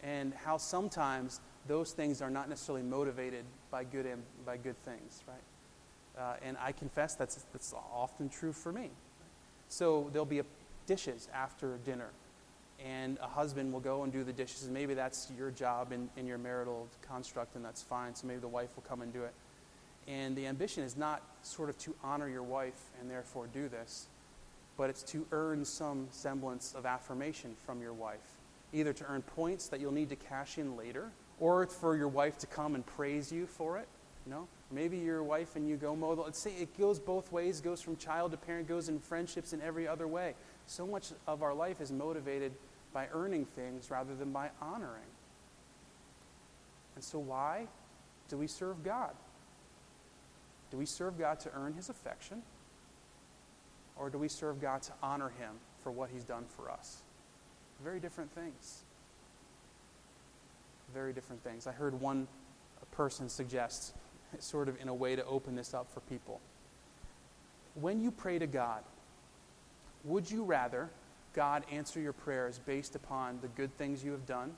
and 0.03 0.35
how 0.35 0.59
sometimes 0.59 1.41
those 1.69 1.93
things 1.93 2.21
are 2.21 2.31
not 2.31 2.49
necessarily 2.49 2.83
motivated 2.83 3.45
by 3.71 3.85
good, 3.85 4.07
by 4.45 4.57
good 4.57 4.83
things, 4.83 5.23
right? 5.29 5.37
Uh, 6.19 6.37
and 6.43 6.57
I 6.61 6.73
confess 6.73 7.15
that's, 7.15 7.37
that's 7.53 7.73
often 7.93 8.29
true 8.29 8.53
for 8.53 8.73
me. 8.73 8.91
So 9.69 10.09
there'll 10.13 10.27
be 10.27 10.41
a, 10.41 10.45
dishes 10.87 11.29
after 11.33 11.79
dinner, 11.85 12.09
and 12.85 13.19
a 13.21 13.29
husband 13.29 13.73
will 13.73 13.81
go 13.81 14.03
and 14.03 14.13
do 14.13 14.25
the 14.25 14.33
dishes, 14.33 14.65
and 14.65 14.73
maybe 14.73 14.95
that's 14.95 15.31
your 15.37 15.51
job 15.51 15.93
in, 15.93 16.09
in 16.17 16.27
your 16.27 16.39
marital 16.39 16.89
construct, 17.07 17.55
and 17.55 17.65
that's 17.65 17.83
fine. 17.83 18.15
So 18.15 18.27
maybe 18.27 18.41
the 18.41 18.49
wife 18.49 18.71
will 18.75 18.83
come 18.83 19.03
and 19.03 19.13
do 19.13 19.23
it. 19.23 19.35
And 20.09 20.35
the 20.35 20.47
ambition 20.47 20.83
is 20.83 20.97
not 20.97 21.23
sort 21.43 21.69
of 21.69 21.77
to 21.79 21.95
honor 22.03 22.29
your 22.29 22.43
wife 22.43 22.81
and 22.99 23.11
therefore 23.11 23.47
do 23.53 23.69
this, 23.69 24.07
but 24.79 24.89
it's 24.89 25.03
to 25.03 25.27
earn 25.33 25.65
some 25.65 26.09
semblance 26.11 26.75
of 26.75 26.87
affirmation 26.87 27.55
from 27.67 27.83
your 27.83 27.93
wife. 27.93 28.39
Either 28.73 28.95
to 28.95 29.05
earn 29.07 29.21
points 29.21 29.69
that 29.69 29.81
you'll 29.81 29.93
need 29.93 30.09
to 30.09 30.17
cash 30.17 30.57
in 30.57 30.77
later, 30.77 31.11
or 31.41 31.67
for 31.67 31.97
your 31.97 32.09
wife 32.09 32.39
to 32.39 32.47
come 32.47 32.75
and 32.75 32.85
praise 32.85 33.31
you 33.31 33.47
for 33.47 33.79
it. 33.79 33.89
You 34.27 34.33
know, 34.33 34.49
maybe 34.71 34.99
your 34.99 35.23
wife 35.23 35.57
and 35.57 35.69
you 35.69 35.77
go 35.77 35.97
mow 35.97 36.15
the. 36.15 36.23
Let's 36.23 36.39
say 36.39 36.53
it 36.61 36.77
goes 36.79 36.99
both 36.99 37.33
ways. 37.33 37.61
Goes 37.61 37.81
from 37.81 37.97
child 37.97 38.33
to 38.33 38.37
parent. 38.37 38.69
Goes 38.69 38.89
in 38.89 38.99
friendships 38.99 39.53
in 39.53 39.63
every 39.63 39.89
other 39.89 40.07
way. 40.07 40.35
So 40.67 40.87
much 40.87 41.13
of 41.27 41.43
our 41.43 41.55
life 41.55 41.81
is 41.81 41.91
motivated 41.91 42.53
by 42.93 43.09
earning 43.13 43.47
things 43.47 43.91
rather 43.91 44.15
than 44.15 44.33
by 44.33 44.51
honoring. 44.61 45.03
And 46.95 47.05
so, 47.05 47.19
why 47.19 47.69
do 48.29 48.37
we 48.37 48.47
serve 48.47 48.83
God? 48.83 49.13
Do 50.71 50.77
we 50.77 50.85
serve 50.85 51.19
God 51.19 51.41
to 51.41 51.51
earn 51.55 51.73
His 51.73 51.89
affection? 51.89 52.43
Or 53.97 54.11
do 54.11 54.19
we 54.19 54.29
serve 54.29 54.61
God 54.61 54.83
to 54.83 54.93
honor 55.03 55.31
Him 55.31 55.53
for 55.83 55.91
what 55.91 56.11
He's 56.11 56.25
done 56.25 56.45
for 56.57 56.71
us? 56.71 57.03
Very 57.83 58.01
different 58.01 58.33
things. 58.33 58.85
Very 60.95 61.13
different 61.13 61.43
things. 61.43 61.67
I 61.67 61.73
heard 61.73 62.01
one 62.01 62.27
person 62.93 63.29
suggest, 63.29 63.95
sort 64.39 64.69
of 64.69 64.81
in 64.81 64.89
a 64.89 64.95
way 64.95 65.15
to 65.17 65.25
open 65.25 65.55
this 65.55 65.75
up 65.75 65.91
for 65.93 66.01
people. 66.01 66.41
When 67.75 68.01
you 68.01 68.11
pray 68.11 68.39
to 68.39 68.47
God, 68.47 68.83
would 70.05 70.31
you 70.31 70.43
rather 70.43 70.91
God 71.35 71.65
answer 71.71 72.01
your 72.01 72.13
prayers 72.13 72.59
based 72.59 72.97
upon 72.97 73.39
the 73.41 73.49
good 73.49 73.77
things 73.77 74.03
you 74.03 74.13
have 74.13 74.27
done 74.27 74.53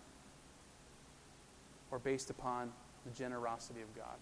or 1.91 1.99
based 1.99 2.31
upon 2.31 2.73
the 3.05 3.11
generosity 3.11 3.83
of 3.83 3.95
God? 3.95 4.17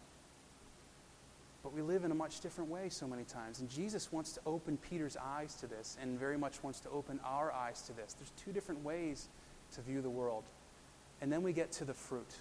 But 1.62 1.72
we 1.72 1.82
live 1.82 2.04
in 2.04 2.10
a 2.10 2.14
much 2.14 2.40
different 2.40 2.70
way 2.70 2.88
so 2.88 3.06
many 3.06 3.24
times. 3.24 3.60
And 3.60 3.68
Jesus 3.68 4.10
wants 4.10 4.32
to 4.32 4.40
open 4.46 4.78
Peter's 4.78 5.16
eyes 5.16 5.54
to 5.56 5.66
this 5.66 5.96
and 6.00 6.18
very 6.18 6.38
much 6.38 6.62
wants 6.62 6.80
to 6.80 6.88
open 6.90 7.20
our 7.24 7.52
eyes 7.52 7.82
to 7.82 7.92
this. 7.92 8.14
There's 8.14 8.32
two 8.42 8.52
different 8.52 8.82
ways 8.84 9.28
to 9.74 9.82
view 9.82 10.00
the 10.00 10.10
world. 10.10 10.44
And 11.20 11.32
then 11.32 11.42
we 11.42 11.52
get 11.52 11.72
to 11.72 11.84
the 11.84 11.94
fruit. 11.94 12.32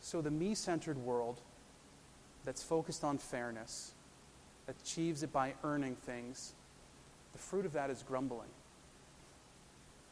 So 0.00 0.20
the 0.20 0.30
me 0.30 0.54
centered 0.54 0.98
world 0.98 1.40
that's 2.44 2.62
focused 2.62 3.02
on 3.04 3.18
fairness, 3.18 3.92
achieves 4.68 5.22
it 5.22 5.32
by 5.32 5.54
earning 5.64 5.96
things, 5.96 6.54
the 7.32 7.38
fruit 7.38 7.66
of 7.66 7.72
that 7.72 7.90
is 7.90 8.02
grumbling. 8.02 8.48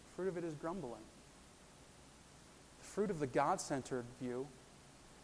The 0.05 0.17
fruit 0.17 0.29
of 0.29 0.37
it 0.37 0.45
is 0.45 0.55
grumbling. 0.55 1.01
The 2.81 2.87
fruit 2.87 3.11
of 3.11 3.21
the 3.21 3.27
God 3.27 3.61
centered 3.61 4.05
view 4.21 4.47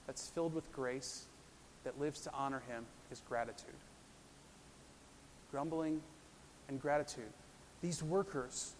that's 0.07 0.29
filled 0.29 0.55
with 0.55 0.73
grace, 0.73 1.27
that 1.85 2.01
lives 2.01 2.21
to 2.23 2.33
honor 2.33 2.63
Him, 2.69 2.85
is 3.11 3.23
gratitude. 3.29 3.75
Grumbling 5.51 6.01
and 6.69 6.81
gratitude. 6.81 7.33
These 7.83 8.03
workers 8.03 8.75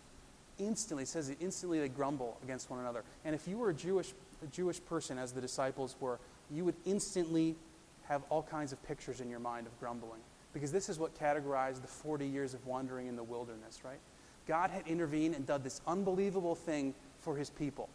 instantly, 0.61 1.05
says 1.05 1.29
it 1.29 1.39
instantly 1.41 1.81
they 1.81 1.89
grumble 1.89 2.39
against 2.45 2.71
one 2.71 2.81
another. 2.81 3.03
And 3.25 3.35
if 3.35 3.49
you 3.49 3.59
were 3.59 3.71
a 3.71 3.75
Jewish, 3.75 4.13
a 4.43 4.47
Jewish 4.47 4.85
person, 4.85 5.19
as 5.19 5.33
the 5.33 5.41
disciples 5.41 5.97
were, 6.01 6.19
you 6.51 6.65
would 6.65 6.77
instantly 6.85 7.57
have 8.05 8.23
all 8.29 8.43
kinds 8.43 8.73
of 8.73 8.83
pictures 8.85 9.21
in 9.21 9.31
your 9.31 9.39
mind 9.41 9.67
of 9.67 9.79
grumbling. 9.81 10.21
Because 10.53 10.73
this 10.73 10.89
is 10.89 10.99
what 10.99 11.19
categorized 11.19 11.81
the 11.81 11.89
40 11.89 12.27
years 12.27 12.55
of 12.55 12.67
wandering 12.67 13.07
in 13.07 13.17
the 13.17 13.23
wilderness, 13.23 13.81
right? 13.85 14.01
God 14.47 14.71
had 14.71 14.87
intervened 14.87 15.35
and 15.35 15.47
done 15.47 15.63
this 15.63 15.81
unbelievable 15.87 16.55
thing 16.55 16.95
for 17.21 17.37
his 17.37 17.51
people. 17.51 17.89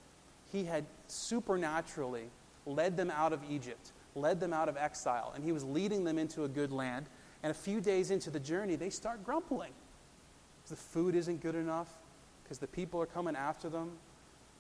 He 0.52 0.64
had 0.64 0.86
supernaturally 1.08 2.30
led 2.66 2.96
them 2.98 3.12
out 3.12 3.34
of 3.34 3.42
Egypt 3.50 3.92
led 4.16 4.40
them 4.40 4.54
out 4.54 4.70
of 4.70 4.78
exile, 4.78 5.34
and 5.36 5.44
he 5.44 5.52
was 5.52 5.64
leading 5.64 6.04
them 6.04 6.18
into 6.18 6.46
a 6.46 6.48
good 6.48 6.72
land. 6.72 7.06
And 7.44 7.52
a 7.52 7.54
few 7.54 7.82
days 7.82 8.10
into 8.10 8.30
the 8.30 8.40
journey, 8.40 8.76
they 8.76 8.90
start 8.90 9.24
grumbling. 9.24 9.74
The 10.68 10.76
food 10.76 11.16
isn't 11.16 11.44
good 11.44 11.54
enough, 11.54 11.90
because 12.46 12.60
the 12.60 12.68
people 12.68 13.02
are 13.02 13.06
coming 13.06 13.36
after 13.36 13.68
them, 13.70 13.92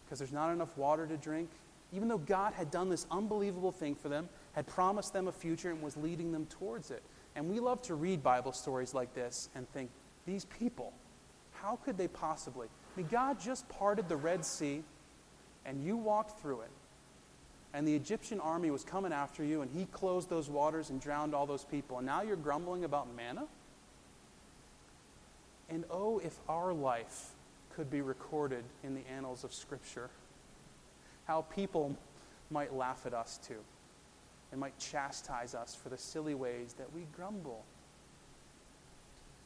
because 0.03 0.19
there's 0.19 0.33
not 0.33 0.51
enough 0.51 0.77
water 0.77 1.07
to 1.07 1.15
drink. 1.17 1.49
Even 1.93 2.07
though 2.07 2.17
God 2.17 2.53
had 2.53 2.71
done 2.71 2.89
this 2.89 3.05
unbelievable 3.11 3.71
thing 3.71 3.95
for 3.95 4.09
them, 4.09 4.27
had 4.53 4.67
promised 4.67 5.13
them 5.13 5.27
a 5.27 5.31
future, 5.31 5.69
and 5.69 5.81
was 5.81 5.95
leading 5.95 6.31
them 6.31 6.45
towards 6.47 6.91
it. 6.91 7.03
And 7.35 7.49
we 7.49 7.59
love 7.59 7.81
to 7.83 7.95
read 7.95 8.23
Bible 8.23 8.51
stories 8.51 8.93
like 8.93 9.13
this 9.13 9.49
and 9.55 9.69
think, 9.71 9.89
these 10.25 10.45
people, 10.45 10.91
how 11.53 11.77
could 11.85 11.97
they 11.97 12.07
possibly? 12.07 12.67
I 12.67 12.99
mean, 12.99 13.07
God 13.11 13.39
just 13.39 13.69
parted 13.69 14.09
the 14.09 14.15
Red 14.15 14.43
Sea, 14.43 14.83
and 15.65 15.83
you 15.83 15.95
walked 15.95 16.39
through 16.39 16.61
it 16.61 16.71
and 17.75 17.85
the 17.85 17.93
Egyptian 17.93 18.39
army 18.39 18.71
was 18.71 18.85
coming 18.85 19.11
after 19.11 19.43
you, 19.43 19.61
and 19.61 19.69
he 19.69 19.83
closed 19.87 20.29
those 20.29 20.49
waters 20.49 20.89
and 20.91 21.01
drowned 21.01 21.35
all 21.35 21.45
those 21.45 21.65
people, 21.65 21.97
and 21.97 22.07
now 22.07 22.21
you're 22.21 22.37
grumbling 22.37 22.85
about 22.85 23.13
manna? 23.13 23.43
And 25.69 25.83
oh, 25.91 26.19
if 26.19 26.39
our 26.47 26.73
life 26.73 27.31
could 27.75 27.91
be 27.91 28.01
recorded 28.01 28.63
in 28.83 28.95
the 28.95 29.01
annals 29.13 29.43
of 29.43 29.53
Scripture, 29.53 30.09
how 31.25 31.41
people 31.41 31.95
might 32.49 32.73
laugh 32.73 33.05
at 33.05 33.13
us 33.13 33.39
too, 33.45 33.59
and 34.51 34.61
might 34.61 34.77
chastise 34.79 35.53
us 35.53 35.75
for 35.75 35.89
the 35.89 35.97
silly 35.97 36.35
ways 36.35 36.73
that 36.77 36.91
we 36.93 37.01
grumble. 37.15 37.65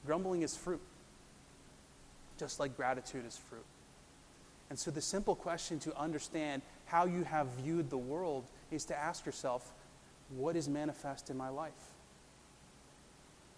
Grumbling 0.06 0.44
is 0.44 0.56
fruit, 0.56 0.82
just 2.38 2.60
like 2.60 2.78
gratitude 2.78 3.26
is 3.26 3.38
fruit. 3.38 3.66
And 4.70 4.78
so, 4.78 4.92
the 4.92 5.02
simple 5.02 5.36
question 5.36 5.80
to 5.80 5.98
understand 5.98 6.62
how 6.86 7.06
you 7.06 7.24
have 7.24 7.48
viewed 7.64 7.90
the 7.90 7.98
world 7.98 8.46
is 8.70 8.86
to 8.86 8.98
ask 8.98 9.26
yourself, 9.26 9.74
what 10.38 10.56
is 10.56 10.70
manifest 10.70 11.32
in 11.32 11.38
my 11.38 11.50
life? 11.50 11.72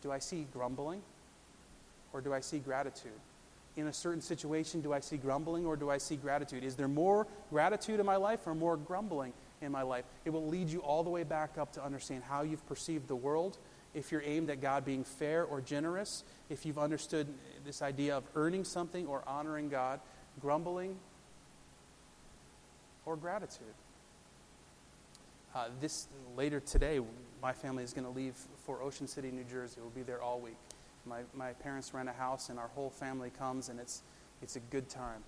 Do 0.01 0.11
I 0.11 0.19
see 0.19 0.47
grumbling 0.53 1.01
or 2.13 2.21
do 2.21 2.33
I 2.33 2.39
see 2.39 2.59
gratitude? 2.59 3.11
In 3.77 3.87
a 3.87 3.93
certain 3.93 4.21
situation, 4.21 4.81
do 4.81 4.91
I 4.91 4.99
see 4.99 5.17
grumbling 5.17 5.65
or 5.65 5.77
do 5.77 5.89
I 5.89 5.97
see 5.97 6.17
gratitude? 6.17 6.63
Is 6.63 6.75
there 6.75 6.89
more 6.89 7.25
gratitude 7.49 7.99
in 7.99 8.05
my 8.05 8.17
life 8.17 8.45
or 8.45 8.53
more 8.53 8.75
grumbling 8.75 9.33
in 9.61 9.71
my 9.71 9.81
life? 9.81 10.03
It 10.25 10.31
will 10.31 10.45
lead 10.47 10.69
you 10.69 10.79
all 10.79 11.03
the 11.03 11.09
way 11.09 11.23
back 11.23 11.57
up 11.57 11.71
to 11.73 11.83
understand 11.83 12.23
how 12.23 12.41
you've 12.41 12.65
perceived 12.67 13.07
the 13.07 13.15
world, 13.15 13.57
if 13.93 14.11
you're 14.11 14.23
aimed 14.23 14.49
at 14.49 14.61
God 14.61 14.83
being 14.83 15.03
fair 15.03 15.43
or 15.45 15.61
generous, 15.61 16.23
if 16.49 16.65
you've 16.65 16.77
understood 16.77 17.27
this 17.65 17.81
idea 17.81 18.17
of 18.17 18.23
earning 18.35 18.65
something 18.65 19.07
or 19.07 19.23
honoring 19.25 19.69
God, 19.69 20.01
grumbling 20.41 20.97
or 23.05 23.15
gratitude. 23.15 23.73
Uh, 25.53 25.65
this 25.79 26.07
later 26.37 26.59
today, 26.59 26.99
my 27.41 27.51
family 27.51 27.83
is 27.83 27.93
going 27.93 28.05
to 28.05 28.11
leave 28.11 28.35
for 28.65 28.81
Ocean 28.81 29.07
City, 29.07 29.31
New 29.31 29.43
Jersey. 29.43 29.81
We'll 29.81 29.89
be 29.89 30.03
there 30.03 30.21
all 30.21 30.39
week. 30.39 30.55
My, 31.05 31.21
my 31.33 31.53
parents 31.53 31.93
rent 31.93 32.09
a 32.09 32.13
house, 32.13 32.49
and 32.49 32.59
our 32.59 32.69
whole 32.69 32.89
family 32.89 33.31
comes, 33.31 33.69
and 33.69 33.79
it's, 33.79 34.03
it's 34.41 34.55
a 34.55 34.59
good 34.59 34.89
time. 34.89 35.23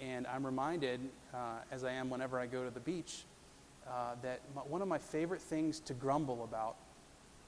And 0.00 0.26
I'm 0.26 0.44
reminded, 0.44 1.00
uh, 1.32 1.58
as 1.70 1.84
I 1.84 1.92
am 1.92 2.10
whenever 2.10 2.38
I 2.38 2.46
go 2.46 2.64
to 2.64 2.70
the 2.70 2.80
beach, 2.80 3.24
uh, 3.86 4.14
that 4.22 4.40
my, 4.54 4.62
one 4.62 4.82
of 4.82 4.88
my 4.88 4.98
favorite 4.98 5.40
things 5.40 5.80
to 5.80 5.94
grumble 5.94 6.44
about 6.44 6.76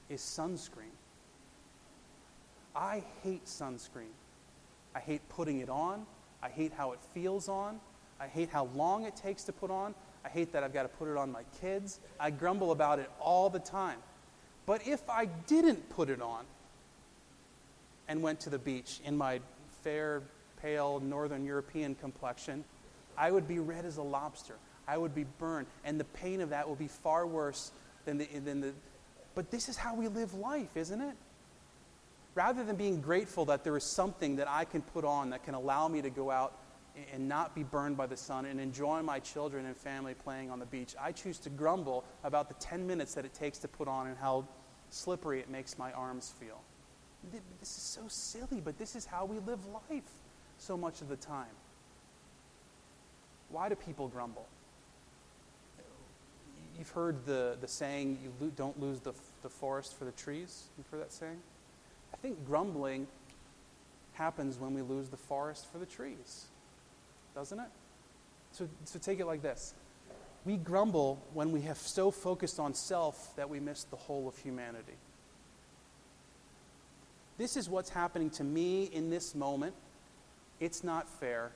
is 0.09 0.21
sunscreen. 0.21 0.95
I 2.75 3.03
hate 3.23 3.45
sunscreen. 3.45 4.13
I 4.95 4.99
hate 4.99 5.27
putting 5.29 5.59
it 5.59 5.69
on. 5.69 6.05
I 6.41 6.49
hate 6.49 6.71
how 6.71 6.91
it 6.91 6.99
feels 7.13 7.49
on. 7.49 7.79
I 8.19 8.27
hate 8.27 8.49
how 8.49 8.65
long 8.75 9.05
it 9.05 9.15
takes 9.15 9.43
to 9.43 9.51
put 9.51 9.71
on. 9.71 9.93
I 10.23 10.29
hate 10.29 10.51
that 10.53 10.63
I've 10.63 10.73
got 10.73 10.83
to 10.83 10.89
put 10.89 11.07
it 11.07 11.17
on 11.17 11.31
my 11.31 11.43
kids. 11.59 11.99
I 12.19 12.31
grumble 12.31 12.71
about 12.71 12.99
it 12.99 13.09
all 13.19 13.49
the 13.49 13.59
time. 13.59 13.97
But 14.65 14.85
if 14.87 15.09
I 15.09 15.25
didn't 15.25 15.89
put 15.89 16.09
it 16.09 16.21
on 16.21 16.45
and 18.07 18.21
went 18.21 18.39
to 18.41 18.49
the 18.49 18.59
beach 18.59 18.99
in 19.05 19.17
my 19.17 19.39
fair, 19.83 20.21
pale, 20.61 20.99
northern 20.99 21.45
European 21.45 21.95
complexion, 21.95 22.63
I 23.17 23.31
would 23.31 23.47
be 23.47 23.59
red 23.59 23.85
as 23.85 23.97
a 23.97 24.03
lobster. 24.03 24.55
I 24.87 24.97
would 24.97 25.13
be 25.13 25.25
burned. 25.39 25.67
And 25.83 25.99
the 25.99 26.05
pain 26.05 26.41
of 26.41 26.49
that 26.49 26.67
will 26.67 26.75
be 26.75 26.87
far 26.87 27.27
worse 27.27 27.71
than 28.05 28.17
the, 28.17 28.25
than 28.25 28.61
the. 28.61 28.73
But 29.35 29.51
this 29.51 29.69
is 29.69 29.77
how 29.77 29.95
we 29.95 30.07
live 30.07 30.33
life, 30.33 30.77
isn't 30.77 31.01
it? 31.01 31.15
Rather 32.35 32.63
than 32.63 32.75
being 32.75 33.01
grateful 33.01 33.45
that 33.45 33.63
there 33.63 33.75
is 33.75 33.83
something 33.83 34.35
that 34.37 34.47
I 34.47 34.65
can 34.65 34.81
put 34.81 35.03
on 35.03 35.31
that 35.31 35.43
can 35.43 35.55
allow 35.55 35.87
me 35.87 36.01
to 36.01 36.09
go 36.09 36.29
out 36.31 36.53
and 37.13 37.27
not 37.27 37.53
be 37.55 37.63
burned 37.63 37.97
by 37.97 38.07
the 38.07 38.17
sun 38.17 38.45
and 38.45 38.59
enjoy 38.59 39.01
my 39.01 39.19
children 39.19 39.65
and 39.65 39.75
family 39.75 40.13
playing 40.13 40.49
on 40.49 40.59
the 40.59 40.65
beach, 40.65 40.95
I 40.99 41.11
choose 41.11 41.37
to 41.39 41.49
grumble 41.49 42.03
about 42.23 42.47
the 42.47 42.55
10 42.55 42.87
minutes 42.87 43.13
that 43.15 43.25
it 43.25 43.33
takes 43.33 43.59
to 43.59 43.67
put 43.67 43.87
on 43.87 44.07
and 44.07 44.17
how 44.17 44.47
slippery 44.89 45.39
it 45.39 45.49
makes 45.49 45.77
my 45.77 45.91
arms 45.91 46.33
feel. 46.39 46.61
This 47.59 47.77
is 47.77 47.83
so 47.83 48.01
silly, 48.07 48.61
but 48.61 48.77
this 48.77 48.95
is 48.95 49.05
how 49.05 49.25
we 49.25 49.39
live 49.39 49.59
life 49.67 50.09
so 50.57 50.77
much 50.77 51.01
of 51.01 51.09
the 51.09 51.15
time. 51.15 51.45
Why 53.49 53.69
do 53.69 53.75
people 53.75 54.07
grumble? 54.07 54.47
You've 56.77 56.89
heard 56.89 57.25
the, 57.25 57.57
the 57.59 57.67
saying, 57.67 58.19
you 58.23 58.31
lo- 58.39 58.51
don't 58.55 58.79
lose 58.79 58.99
the, 58.99 59.13
the 59.41 59.49
forest 59.49 59.97
for 59.97 60.05
the 60.05 60.11
trees. 60.11 60.65
You've 60.77 60.87
heard 60.87 61.01
that 61.01 61.11
saying? 61.11 61.39
I 62.13 62.17
think 62.17 62.45
grumbling 62.45 63.07
happens 64.13 64.59
when 64.59 64.73
we 64.73 64.81
lose 64.81 65.09
the 65.09 65.17
forest 65.17 65.71
for 65.71 65.79
the 65.79 65.85
trees, 65.85 66.45
doesn't 67.35 67.59
it? 67.59 67.69
So, 68.51 68.67
so 68.85 68.99
take 68.99 69.19
it 69.19 69.25
like 69.25 69.41
this 69.41 69.73
we 70.47 70.55
grumble 70.55 71.21
when 71.33 71.51
we 71.51 71.61
have 71.61 71.77
so 71.77 72.09
focused 72.09 72.57
on 72.57 72.73
self 72.73 73.35
that 73.35 73.49
we 73.49 73.59
miss 73.59 73.83
the 73.83 73.97
whole 73.97 74.29
of 74.29 74.37
humanity. 74.37 74.93
This 77.37 77.55
is 77.55 77.69
what's 77.69 77.89
happening 77.89 78.29
to 78.31 78.43
me 78.43 78.85
in 78.85 79.09
this 79.09 79.35
moment. 79.35 79.75
It's 80.59 80.83
not 80.83 81.07
fair. 81.07 81.51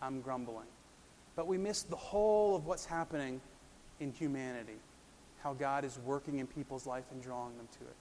I'm 0.00 0.20
grumbling. 0.20 0.66
But 1.36 1.46
we 1.46 1.58
miss 1.58 1.82
the 1.82 1.96
whole 1.96 2.56
of 2.56 2.66
what's 2.66 2.84
happening 2.84 3.40
in 4.00 4.12
humanity, 4.12 4.78
how 5.42 5.54
God 5.54 5.84
is 5.84 5.98
working 6.04 6.40
in 6.40 6.46
people's 6.46 6.86
life 6.86 7.04
and 7.12 7.22
drawing 7.22 7.56
them 7.56 7.68
to 7.78 7.84
it. 7.84 7.96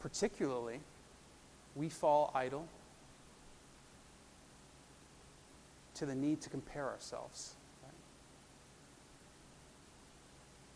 Particularly, 0.00 0.80
we 1.76 1.88
fall 1.88 2.32
idle 2.34 2.66
to 5.94 6.04
the 6.04 6.14
need 6.14 6.40
to 6.42 6.50
compare 6.50 6.86
ourselves. 6.88 7.54
Right? 7.82 7.92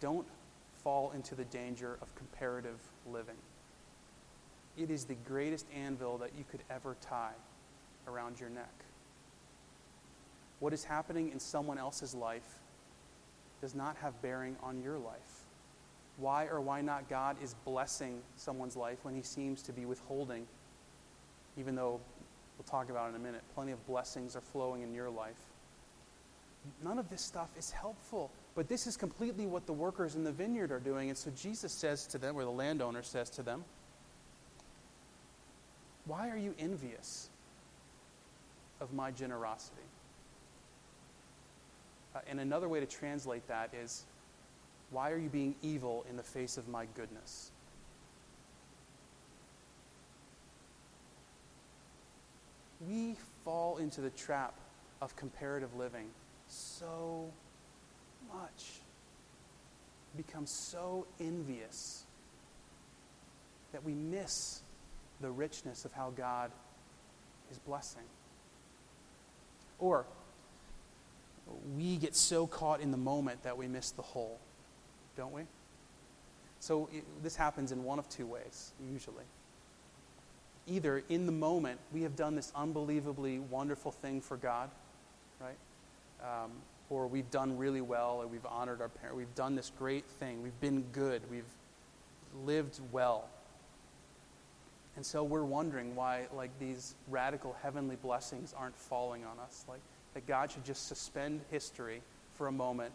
Don't 0.01 0.27
fall 0.83 1.13
into 1.13 1.35
the 1.35 1.45
danger 1.45 1.99
of 2.01 2.15
comparative 2.15 2.79
living. 3.11 3.37
It 4.77 4.91
is 4.91 5.05
the 5.05 5.17
greatest 5.27 5.67
anvil 5.75 6.19
that 6.19 6.31
you 6.37 6.45
could 6.51 6.63
ever 6.71 6.97
tie 7.01 7.35
around 8.07 8.41
your 8.41 8.51
neck. 8.51 8.73
What 10.61 10.73
is 10.73 10.85
happening 10.85 11.31
in 11.31 11.41
someone 11.41 11.79
else's 11.79 12.15
life 12.15 12.59
does 13.61 13.75
not 13.75 13.97
have 13.97 14.21
bearing 14.23 14.57
on 14.63 14.83
your 14.83 14.99
life. 14.99 15.45
Why 16.19 16.47
or 16.47 16.61
why 16.61 16.83
not 16.83 17.09
God 17.09 17.37
is 17.43 17.55
blessing 17.65 18.21
someone's 18.37 18.77
life 18.77 18.99
when 19.03 19.15
he 19.15 19.23
seems 19.23 19.63
to 19.63 19.73
be 19.73 19.87
withholding, 19.87 20.47
even 21.57 21.75
though 21.75 22.01
we'll 22.59 22.65
talk 22.67 22.91
about 22.91 23.09
in 23.09 23.17
a 23.17 23.19
minute, 23.19 23.43
plenty 23.55 23.73
of 23.73 23.87
blessings 23.87 24.37
are 24.37 24.43
flowing 24.43 24.83
in 24.83 24.95
your 24.95 25.09
life. 25.09 25.41
None 26.85 26.99
of 26.99 27.09
this 27.09 27.23
stuff 27.23 27.49
is 27.59 27.71
helpful. 27.71 28.31
But 28.55 28.69
this 28.69 28.87
is 28.87 28.97
completely 28.97 29.47
what 29.47 29.67
the 29.67 29.73
workers 29.73 30.17
in 30.17 30.25
the 30.25 30.33
vineyard 30.33 30.73
are 30.73 30.81
doing. 30.81 31.09
And 31.09 31.17
so 31.17 31.31
Jesus 31.37 31.73
says 31.73 32.07
to 32.09 32.19
them, 32.19 32.37
or 32.37 32.45
the 32.45 32.51
landowner 32.51 33.03
says 33.03 33.31
to 33.31 33.43
them, 33.43 33.65
Why 36.07 36.29
are 36.31 36.37
you 36.37 36.55
envious 36.59 37.29
of 38.81 38.93
my 38.93 39.13
generosity? 39.13 39.83
Uh, 42.15 42.21
and 42.29 42.41
another 42.41 42.69
way 42.69 42.81
to 42.81 42.87
translate 42.87 43.47
that 43.47 43.73
is, 43.73 44.05
Why 44.91 45.13
are 45.13 45.19
you 45.19 45.29
being 45.29 45.55
evil 45.63 46.05
in 46.11 46.17
the 46.17 46.23
face 46.23 46.57
of 46.57 46.67
my 46.69 46.87
goodness? 46.97 47.53
We 52.89 53.15
fall 53.45 53.77
into 53.77 54.01
the 54.01 54.11
trap 54.11 54.55
of 55.01 55.15
comparative 55.15 55.75
living 55.77 56.07
so 56.49 57.31
much. 58.35 58.81
Become 60.17 60.47
so 60.47 61.07
envious 61.21 62.05
that 63.73 63.85
we 63.85 63.95
miss 63.95 64.61
the 65.21 65.31
richness 65.31 65.85
of 65.85 65.93
how 65.93 66.11
God 66.11 66.51
is 67.51 67.59
blessing. 67.59 68.03
Or 69.79 70.05
we 71.77 71.97
get 71.97 72.15
so 72.15 72.47
caught 72.47 72.81
in 72.81 72.91
the 72.91 72.97
moment 72.97 73.43
that 73.43 73.57
we 73.57 73.67
miss 73.67 73.91
the 73.91 74.03
whole, 74.03 74.39
don't 75.17 75.33
we? 75.33 75.43
So 76.61 76.89
it, 76.93 77.05
this 77.23 77.37
happens 77.37 77.73
in 77.73 77.85
one 77.85 77.99
of 77.99 78.09
two 78.09 78.27
ways, 78.27 78.73
usually. 78.93 79.25
Either 80.67 81.03
in 81.09 81.27
the 81.27 81.33
moment, 81.33 81.81
we 81.93 82.03
have 82.03 82.17
done 82.17 82.37
this 82.37 82.53
unbelievably 82.55 83.39
wonderful 83.39 83.91
thing 83.91 84.21
for 84.21 84.37
God, 84.37 84.71
right? 85.41 85.57
Um, 86.23 86.51
or 86.91 87.07
we've 87.07 87.31
done 87.31 87.57
really 87.57 87.81
well, 87.81 88.19
or 88.21 88.27
we've 88.27 88.45
honored 88.45 88.83
our 88.83 88.89
parents. 88.89 89.17
We've 89.17 89.35
done 89.35 89.55
this 89.55 89.71
great 89.79 90.05
thing. 90.05 90.43
We've 90.43 90.61
been 90.61 90.83
good. 90.93 91.23
We've 91.31 91.45
lived 92.45 92.81
well. 92.93 93.29
And 94.97 95.07
so 95.07 95.23
we're 95.23 95.45
wondering 95.45 95.95
why, 95.95 96.27
like, 96.35 96.51
these 96.59 96.97
radical 97.09 97.57
heavenly 97.63 97.97
blessings 97.97 98.53
aren't 98.59 98.77
falling 98.77 99.25
on 99.25 99.39
us. 99.39 99.65
Like, 99.69 99.81
that 100.15 100.27
God 100.27 100.51
should 100.51 100.65
just 100.65 100.89
suspend 100.89 101.41
history 101.51 102.03
for 102.35 102.49
a 102.49 102.53
moment 102.53 102.93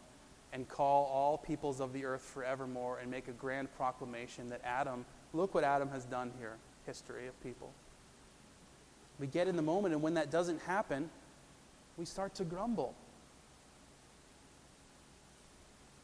and 0.52 0.68
call 0.68 1.06
all 1.06 1.38
peoples 1.38 1.80
of 1.80 1.94
the 1.94 2.06
earth 2.06 2.22
forevermore 2.22 3.00
and 3.00 3.10
make 3.10 3.30
a 3.30 3.32
grand 3.32 3.74
proclamation 3.78 4.50
that 4.50 4.62
Adam, 4.66 5.06
look 5.34 5.56
what 5.56 5.64
Adam 5.64 5.90
has 5.90 6.04
done 6.06 6.32
here, 6.38 6.58
history 6.86 7.28
of 7.28 7.44
people. 7.44 7.72
We 9.20 9.28
get 9.28 9.48
in 9.48 9.56
the 9.56 9.62
moment, 9.62 9.94
and 9.94 10.04
when 10.04 10.16
that 10.16 10.30
doesn't 10.32 10.62
happen, 10.64 11.10
we 11.98 12.04
start 12.04 12.36
to 12.36 12.44
grumble. 12.44 12.94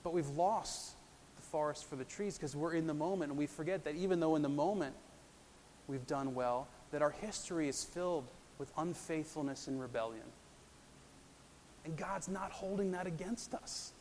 But 0.03 0.13
we've 0.13 0.29
lost 0.29 0.93
the 1.35 1.41
forest 1.41 1.89
for 1.89 1.95
the 1.95 2.03
trees 2.03 2.37
because 2.37 2.55
we're 2.55 2.73
in 2.73 2.87
the 2.87 2.93
moment, 2.93 3.31
and 3.31 3.37
we 3.37 3.47
forget 3.47 3.83
that 3.85 3.95
even 3.95 4.19
though 4.19 4.35
in 4.35 4.41
the 4.41 4.49
moment 4.49 4.95
we've 5.87 6.05
done 6.07 6.33
well, 6.33 6.67
that 6.91 7.01
our 7.01 7.11
history 7.11 7.67
is 7.67 7.83
filled 7.83 8.25
with 8.57 8.71
unfaithfulness 8.77 9.67
and 9.67 9.79
rebellion. 9.79 10.23
And 11.85 11.97
God's 11.97 12.27
not 12.27 12.51
holding 12.51 12.91
that 12.91 13.07
against 13.07 13.53
us. 13.53 13.91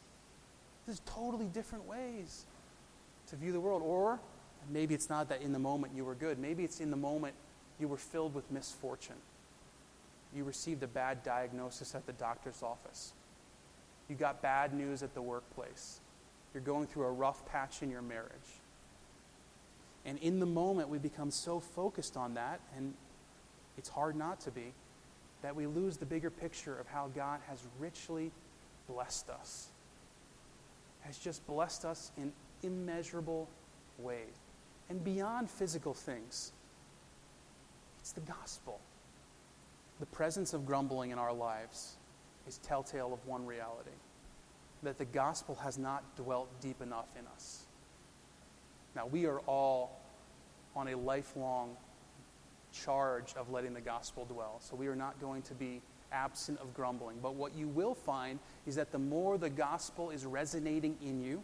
There's 0.86 1.00
totally 1.06 1.46
different 1.46 1.86
ways 1.86 2.44
to 3.28 3.36
view 3.36 3.52
the 3.52 3.60
world. 3.60 3.82
Or 3.82 4.20
maybe 4.70 4.94
it's 4.94 5.08
not 5.08 5.28
that 5.28 5.42
in 5.42 5.52
the 5.52 5.58
moment 5.58 5.94
you 5.94 6.04
were 6.04 6.14
good. 6.14 6.38
Maybe 6.38 6.64
it's 6.64 6.80
in 6.80 6.90
the 6.90 6.96
moment 6.96 7.34
you 7.78 7.88
were 7.88 7.96
filled 7.96 8.34
with 8.34 8.50
misfortune. 8.50 9.16
You 10.34 10.44
received 10.44 10.82
a 10.82 10.86
bad 10.86 11.22
diagnosis 11.22 11.94
at 11.94 12.06
the 12.06 12.12
doctor's 12.12 12.62
office. 12.62 13.12
You 14.10 14.16
got 14.16 14.42
bad 14.42 14.74
news 14.74 15.04
at 15.04 15.14
the 15.14 15.22
workplace. 15.22 16.00
You're 16.52 16.64
going 16.64 16.88
through 16.88 17.04
a 17.04 17.12
rough 17.12 17.46
patch 17.46 17.80
in 17.80 17.90
your 17.90 18.02
marriage. 18.02 18.58
And 20.04 20.18
in 20.18 20.40
the 20.40 20.46
moment, 20.46 20.88
we 20.88 20.98
become 20.98 21.30
so 21.30 21.60
focused 21.60 22.16
on 22.16 22.34
that, 22.34 22.60
and 22.76 22.92
it's 23.78 23.88
hard 23.88 24.16
not 24.16 24.40
to 24.40 24.50
be, 24.50 24.72
that 25.42 25.54
we 25.54 25.66
lose 25.68 25.96
the 25.96 26.06
bigger 26.06 26.28
picture 26.28 26.76
of 26.76 26.88
how 26.88 27.08
God 27.14 27.38
has 27.48 27.60
richly 27.78 28.32
blessed 28.88 29.30
us, 29.30 29.68
has 31.02 31.16
just 31.16 31.46
blessed 31.46 31.84
us 31.84 32.10
in 32.16 32.32
immeasurable 32.64 33.48
ways. 33.98 34.34
And 34.88 35.04
beyond 35.04 35.48
physical 35.48 35.94
things, 35.94 36.50
it's 38.00 38.10
the 38.10 38.22
gospel. 38.22 38.80
The 40.00 40.06
presence 40.06 40.52
of 40.52 40.66
grumbling 40.66 41.10
in 41.10 41.18
our 41.18 41.32
lives 41.32 41.94
is 42.46 42.58
telltale 42.58 43.12
of 43.12 43.26
one 43.26 43.46
reality 43.46 43.90
that 44.82 44.98
the 44.98 45.04
gospel 45.04 45.54
has 45.56 45.78
not 45.78 46.16
dwelt 46.16 46.48
deep 46.60 46.80
enough 46.80 47.06
in 47.18 47.26
us. 47.34 47.64
Now, 48.96 49.06
we 49.06 49.26
are 49.26 49.40
all 49.40 50.00
on 50.74 50.88
a 50.88 50.96
lifelong 50.96 51.76
charge 52.72 53.34
of 53.36 53.50
letting 53.50 53.74
the 53.74 53.80
gospel 53.80 54.24
dwell. 54.24 54.56
So 54.60 54.76
we 54.76 54.86
are 54.86 54.96
not 54.96 55.20
going 55.20 55.42
to 55.42 55.54
be 55.54 55.80
absent 56.12 56.58
of 56.60 56.74
grumbling. 56.74 57.18
But 57.22 57.34
what 57.34 57.54
you 57.54 57.68
will 57.68 57.94
find 57.94 58.38
is 58.66 58.76
that 58.76 58.92
the 58.92 58.98
more 58.98 59.38
the 59.38 59.50
gospel 59.50 60.10
is 60.10 60.24
resonating 60.24 60.96
in 61.02 61.20
you, 61.20 61.42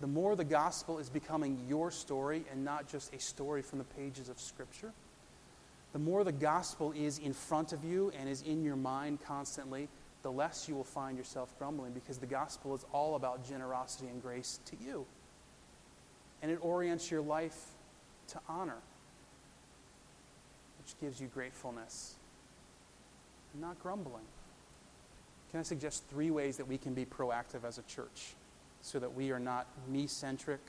the 0.00 0.06
more 0.06 0.34
the 0.34 0.44
gospel 0.44 0.98
is 0.98 1.10
becoming 1.10 1.58
your 1.68 1.90
story 1.90 2.44
and 2.50 2.64
not 2.64 2.88
just 2.88 3.12
a 3.14 3.20
story 3.20 3.62
from 3.62 3.78
the 3.78 3.84
pages 3.84 4.28
of 4.28 4.40
Scripture, 4.40 4.92
the 5.92 5.98
more 5.98 6.24
the 6.24 6.32
gospel 6.32 6.92
is 6.92 7.18
in 7.18 7.32
front 7.32 7.72
of 7.72 7.84
you 7.84 8.12
and 8.18 8.28
is 8.28 8.42
in 8.42 8.64
your 8.64 8.76
mind 8.76 9.18
constantly, 9.26 9.88
the 10.22 10.30
less 10.30 10.68
you 10.68 10.74
will 10.74 10.84
find 10.84 11.16
yourself 11.16 11.56
grumbling 11.58 11.92
because 11.92 12.18
the 12.18 12.26
gospel 12.26 12.74
is 12.74 12.84
all 12.92 13.16
about 13.16 13.46
generosity 13.48 14.08
and 14.08 14.22
grace 14.22 14.60
to 14.66 14.76
you. 14.84 15.06
And 16.42 16.50
it 16.50 16.58
orients 16.62 17.10
your 17.10 17.22
life 17.22 17.58
to 18.28 18.40
honor, 18.48 18.78
which 20.78 20.98
gives 21.00 21.20
you 21.20 21.26
gratefulness, 21.28 22.14
and 23.52 23.62
not 23.62 23.80
grumbling. 23.82 24.24
Can 25.50 25.60
I 25.60 25.62
suggest 25.64 26.04
three 26.10 26.30
ways 26.30 26.56
that 26.58 26.68
we 26.68 26.78
can 26.78 26.94
be 26.94 27.04
proactive 27.04 27.64
as 27.66 27.78
a 27.78 27.82
church 27.82 28.34
so 28.82 28.98
that 28.98 29.14
we 29.14 29.32
are 29.32 29.40
not 29.40 29.66
me 29.88 30.06
centric 30.06 30.60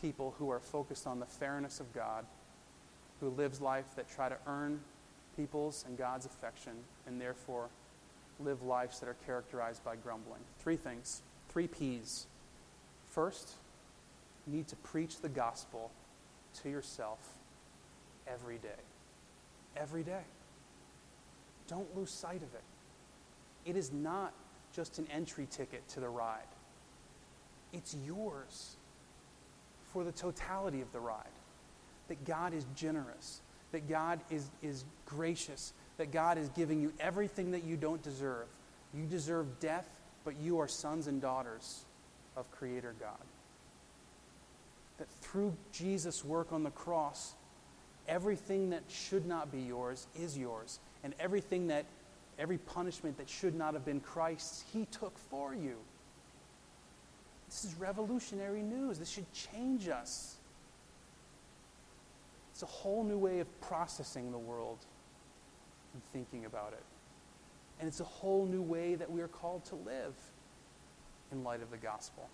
people 0.00 0.34
who 0.38 0.50
are 0.50 0.60
focused 0.60 1.06
on 1.06 1.18
the 1.18 1.26
fairness 1.26 1.80
of 1.80 1.92
God, 1.94 2.26
who 3.20 3.30
lives 3.30 3.60
life 3.60 3.86
that 3.96 4.10
try 4.10 4.28
to 4.28 4.36
earn 4.46 4.80
people's 5.36 5.84
and 5.88 5.96
God's 5.96 6.26
affection, 6.26 6.72
and 7.06 7.20
therefore 7.20 7.68
live 8.40 8.62
lives 8.62 9.00
that 9.00 9.08
are 9.08 9.16
characterized 9.26 9.84
by 9.84 9.96
grumbling? 9.96 10.40
Three 10.58 10.76
things, 10.76 11.22
three 11.48 11.66
P's. 11.66 12.26
First, 13.10 13.50
you 14.46 14.56
need 14.56 14.68
to 14.68 14.76
preach 14.76 15.20
the 15.20 15.28
gospel 15.28 15.90
to 16.62 16.70
yourself 16.70 17.18
every 18.26 18.58
day. 18.58 18.82
Every 19.76 20.02
day. 20.02 20.22
Don't 21.68 21.96
lose 21.96 22.10
sight 22.10 22.42
of 22.42 22.54
it. 22.54 22.62
It 23.64 23.76
is 23.76 23.92
not 23.92 24.32
just 24.74 24.98
an 24.98 25.06
entry 25.10 25.46
ticket 25.50 25.86
to 25.88 26.00
the 26.00 26.08
ride, 26.08 26.38
it's 27.72 27.96
yours 28.06 28.76
for 29.92 30.04
the 30.04 30.12
totality 30.12 30.80
of 30.80 30.92
the 30.92 31.00
ride. 31.00 31.24
That 32.08 32.24
God 32.24 32.54
is 32.54 32.64
generous, 32.76 33.40
that 33.72 33.88
God 33.88 34.20
is, 34.30 34.48
is 34.62 34.84
gracious, 35.06 35.72
that 35.98 36.12
God 36.12 36.38
is 36.38 36.48
giving 36.50 36.80
you 36.80 36.92
everything 37.00 37.52
that 37.52 37.64
you 37.64 37.76
don't 37.76 38.02
deserve. 38.02 38.46
You 38.94 39.04
deserve 39.04 39.60
death, 39.60 39.88
but 40.24 40.34
you 40.42 40.60
are 40.60 40.68
sons 40.68 41.06
and 41.06 41.20
daughters 41.20 41.84
of 42.36 42.50
Creator 42.50 42.94
God 43.00 43.16
that 44.98 45.08
through 45.20 45.54
Jesus' 45.72 46.24
work 46.24 46.52
on 46.52 46.62
the 46.62 46.70
cross, 46.70 47.34
everything 48.08 48.70
that 48.70 48.82
should 48.88 49.26
not 49.26 49.52
be 49.52 49.60
yours 49.60 50.06
is 50.18 50.36
yours. 50.36 50.78
And 51.04 51.14
everything 51.20 51.68
that, 51.68 51.84
every 52.38 52.58
punishment 52.58 53.18
that 53.18 53.28
should 53.28 53.54
not 53.54 53.74
have 53.74 53.84
been 53.84 54.00
Christ's, 54.00 54.64
He 54.72 54.86
took 54.86 55.16
for 55.30 55.54
you. 55.54 55.76
This 57.48 57.64
is 57.64 57.74
revolutionary 57.74 58.62
news. 58.62 58.98
This 58.98 59.10
should 59.10 59.30
change 59.32 59.88
us. 59.88 60.36
It's 62.52 62.62
a 62.62 62.66
whole 62.66 63.04
new 63.04 63.18
way 63.18 63.40
of 63.40 63.60
processing 63.60 64.32
the 64.32 64.38
world 64.38 64.78
and 65.96 66.02
thinking 66.12 66.44
about 66.44 66.74
it. 66.74 66.82
And 67.80 67.88
it's 67.88 68.00
a 68.00 68.04
whole 68.04 68.44
new 68.46 68.62
way 68.62 68.96
that 68.96 69.10
we 69.10 69.22
are 69.22 69.28
called 69.28 69.64
to 69.66 69.74
live 69.74 70.14
in 71.32 71.42
light 71.42 71.62
of 71.62 71.70
the 71.70 71.76
gospel. 71.78 72.28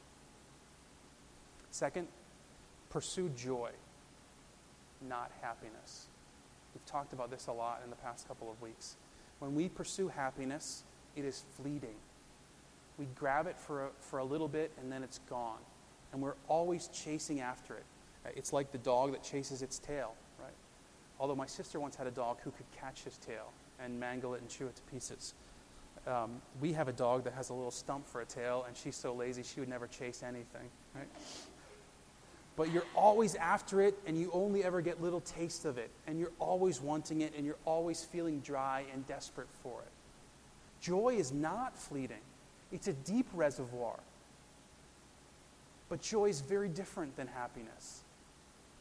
Second, 1.71 2.09
Pursue 2.91 3.31
joy, 3.31 3.71
not 5.09 5.31
happiness. 5.41 6.09
We've 6.75 6.85
talked 6.85 7.15
about 7.15 7.31
this 7.31 7.47
a 7.47 7.53
lot 7.53 7.81
in 7.83 7.89
the 7.89 7.97
past 7.97 8.29
couple 8.29 8.51
of 8.51 8.61
weeks. 8.61 8.97
When 9.39 9.55
we 9.55 9.71
pursue 9.71 10.09
happiness, 10.09 10.85
it 11.17 11.25
is 11.25 11.43
fleeting. 11.57 11.95
We 12.99 13.07
grab 13.15 13.47
it 13.47 13.59
for 13.59 13.87
a, 13.87 13.89
for 13.99 14.19
a 14.19 14.25
little 14.25 14.47
bit 14.47 14.73
and 14.79 14.93
then 14.93 15.03
it's 15.03 15.21
gone. 15.31 15.61
And 16.13 16.21
we're 16.21 16.35
always 16.49 16.89
chasing 16.89 17.41
after 17.41 17.77
it. 17.77 17.85
It's 18.37 18.53
like 18.53 18.73
the 18.73 18.79
dog 18.79 19.13
that 19.13 19.23
chases 19.23 19.63
its 19.63 19.79
tail? 19.79 20.15
Although 21.23 21.37
my 21.37 21.47
sister 21.47 21.79
once 21.79 21.95
had 21.95 22.09
a 22.09 22.11
dog 22.11 22.39
who 22.43 22.51
could 22.51 22.66
catch 22.79 23.05
his 23.05 23.16
tail 23.16 23.53
and 23.79 23.99
mangle 23.99 24.35
it 24.35 24.41
and 24.41 24.51
chew 24.51 24.66
it 24.66 24.75
to 24.75 24.83
pieces. 24.83 25.35
Um, 26.05 26.43
we 26.61 26.73
have 26.73 26.89
a 26.89 26.93
dog 26.93 27.23
that 27.25 27.33
has 27.35 27.51
a 27.51 27.55
little 27.55 27.70
stump 27.70 28.09
for 28.09 28.20
a 28.20 28.25
tail, 28.25 28.64
and 28.66 28.77
she's 28.77 28.97
so 28.97 29.14
lazy 29.14 29.45
she 29.45 29.61
would 29.61 29.68
never 29.68 29.87
chase 29.87 30.25
anything, 30.25 30.68
right? 30.97 31.07
but 32.57 32.70
you're 32.70 32.85
always 32.95 33.35
after 33.37 33.81
it 33.81 33.99
and 34.07 34.18
you 34.18 34.31
only 34.33 34.62
ever 34.62 34.81
get 34.81 35.01
little 35.01 35.20
taste 35.20 35.64
of 35.64 35.79
it 35.79 35.91
and 36.07 36.18
you're 36.18 36.33
always 36.39 36.81
wanting 36.81 37.23
it 37.23 37.33
and 37.37 37.47
you're 37.47 37.57
always 37.64 38.05
feeling 38.05 38.41
dry 38.41 38.85
and 38.93 39.07
desperate 39.07 39.49
for 39.62 39.81
it. 39.81 39.91
Joy 40.81 41.14
is 41.16 41.33
not 41.33 41.79
fleeting, 41.79 42.20
it's 42.70 42.89
a 42.89 42.93
deep 42.93 43.27
reservoir. 43.33 43.99
But 45.89 46.01
joy 46.01 46.27
is 46.27 46.41
very 46.41 46.68
different 46.68 47.16
than 47.16 47.27
happiness. 47.27 48.01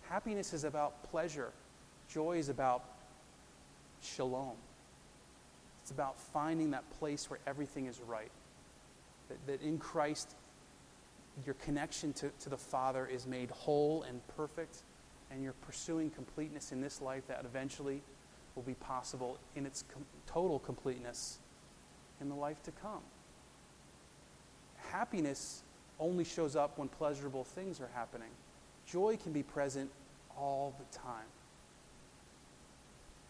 Happiness 0.09 0.53
is 0.53 0.63
about 0.63 1.03
pleasure, 1.11 1.51
joy 2.11 2.37
is 2.37 2.49
about 2.49 2.83
shalom. 4.01 4.55
It's 5.81 5.91
about 5.91 6.19
finding 6.19 6.71
that 6.71 6.89
place 6.99 7.29
where 7.29 7.39
everything 7.47 7.87
is 7.87 7.99
right. 8.07 8.31
That, 9.29 9.47
that 9.47 9.61
in 9.61 9.77
Christ, 9.77 10.35
your 11.45 11.55
connection 11.55 12.13
to, 12.13 12.29
to 12.41 12.49
the 12.49 12.57
Father 12.57 13.07
is 13.07 13.25
made 13.25 13.49
whole 13.51 14.03
and 14.03 14.21
perfect, 14.35 14.83
and 15.31 15.43
you're 15.43 15.53
pursuing 15.65 16.09
completeness 16.09 16.71
in 16.71 16.81
this 16.81 17.01
life 17.01 17.27
that 17.27 17.43
eventually 17.45 18.01
will 18.55 18.63
be 18.63 18.73
possible 18.75 19.37
in 19.55 19.65
its 19.65 19.83
com- 19.93 20.05
total 20.27 20.59
completeness 20.59 21.39
in 22.19 22.29
the 22.29 22.35
life 22.35 22.61
to 22.63 22.71
come. 22.71 23.01
Happiness 24.91 25.63
only 25.99 26.23
shows 26.23 26.55
up 26.55 26.77
when 26.77 26.89
pleasurable 26.89 27.43
things 27.43 27.79
are 27.79 27.89
happening. 27.93 28.29
Joy 28.85 29.17
can 29.17 29.31
be 29.31 29.43
present 29.43 29.89
all 30.37 30.73
the 30.77 30.97
time. 30.97 31.25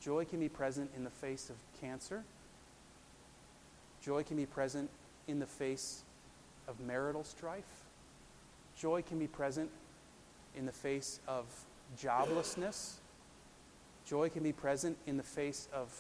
Joy 0.02 0.26
can 0.26 0.40
be 0.40 0.50
present 0.50 0.90
in 0.96 1.04
the 1.04 1.12
face 1.12 1.50
of 1.50 1.56
cancer. 1.80 2.24
Joy 4.04 4.24
can 4.24 4.36
be 4.36 4.48
present 4.48 4.90
in 5.28 5.40
the 5.40 5.46
face 5.46 6.02
of 6.68 6.80
marital 6.80 7.24
strife. 7.24 7.86
Joy 8.76 9.04
can 9.04 9.20
be 9.20 9.28
present 9.28 9.70
in 10.56 10.66
the 10.66 10.72
face 10.72 11.20
of 11.28 11.46
joblessness. 12.02 12.94
Joy 14.06 14.30
can 14.30 14.42
be 14.42 14.54
present 14.54 14.98
in 15.06 15.18
the 15.18 15.24
face 15.24 15.68
of 15.72 15.96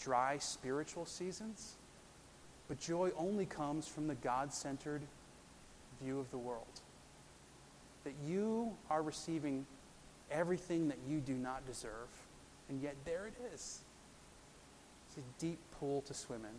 dry 0.00 0.38
spiritual 0.38 1.06
seasons. 1.06 1.76
But 2.66 2.80
joy 2.80 3.12
only 3.16 3.46
comes 3.46 3.86
from 3.86 4.08
the 4.08 4.14
God 4.16 4.52
centered 4.52 5.02
view 6.02 6.18
of 6.18 6.30
the 6.30 6.38
world. 6.38 6.66
That 8.04 8.14
you 8.26 8.76
are 8.90 9.02
receiving 9.02 9.66
everything 10.30 10.88
that 10.88 10.98
you 11.08 11.20
do 11.20 11.34
not 11.34 11.66
deserve, 11.66 12.08
and 12.68 12.82
yet 12.82 12.94
there 13.04 13.26
it 13.26 13.34
is. 13.54 13.80
It's 15.08 15.18
a 15.18 15.40
deep 15.40 15.58
pool 15.78 16.02
to 16.02 16.14
swim 16.14 16.44
in. 16.44 16.54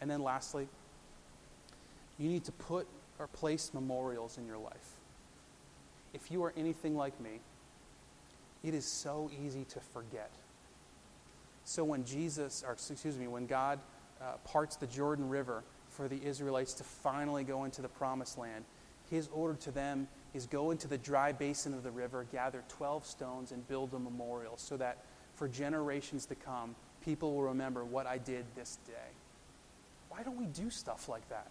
And 0.00 0.10
then 0.10 0.22
lastly, 0.22 0.68
you 2.18 2.28
need 2.28 2.44
to 2.44 2.52
put 2.52 2.86
or 3.18 3.26
place 3.26 3.72
memorials 3.72 4.38
in 4.38 4.46
your 4.46 4.58
life. 4.58 4.92
If 6.12 6.30
you 6.30 6.44
are 6.44 6.52
anything 6.56 6.96
like 6.96 7.18
me, 7.20 7.40
it 8.62 8.74
is 8.74 8.84
so 8.84 9.30
easy 9.44 9.64
to 9.70 9.80
forget. 9.80 10.30
So 11.64 11.84
when 11.84 12.04
Jesus, 12.04 12.64
or 12.66 12.72
excuse 12.72 13.16
me, 13.16 13.26
when 13.26 13.46
God 13.46 13.80
uh, 14.20 14.36
parts 14.44 14.76
the 14.76 14.86
Jordan 14.86 15.28
River 15.28 15.62
for 15.90 16.08
the 16.08 16.22
Israelites 16.22 16.74
to 16.74 16.84
finally 16.84 17.44
go 17.44 17.64
into 17.64 17.82
the 17.82 17.88
promised 17.88 18.38
land, 18.38 18.64
his 19.10 19.28
order 19.32 19.54
to 19.62 19.70
them 19.70 20.08
is 20.34 20.46
go 20.46 20.70
into 20.70 20.88
the 20.88 20.98
dry 20.98 21.32
basin 21.32 21.74
of 21.74 21.82
the 21.82 21.90
river, 21.90 22.26
gather 22.32 22.62
12 22.68 23.06
stones, 23.06 23.52
and 23.52 23.66
build 23.68 23.94
a 23.94 23.98
memorial 23.98 24.56
so 24.56 24.76
that 24.76 25.04
for 25.36 25.46
generations 25.46 26.26
to 26.26 26.34
come, 26.34 26.74
people 27.04 27.34
will 27.34 27.44
remember 27.44 27.84
what 27.84 28.06
I 28.06 28.18
did 28.18 28.44
this 28.56 28.78
day. 28.86 28.92
Why 30.08 30.22
don't 30.22 30.38
we 30.38 30.46
do 30.46 30.70
stuff 30.70 31.08
like 31.08 31.28
that? 31.28 31.48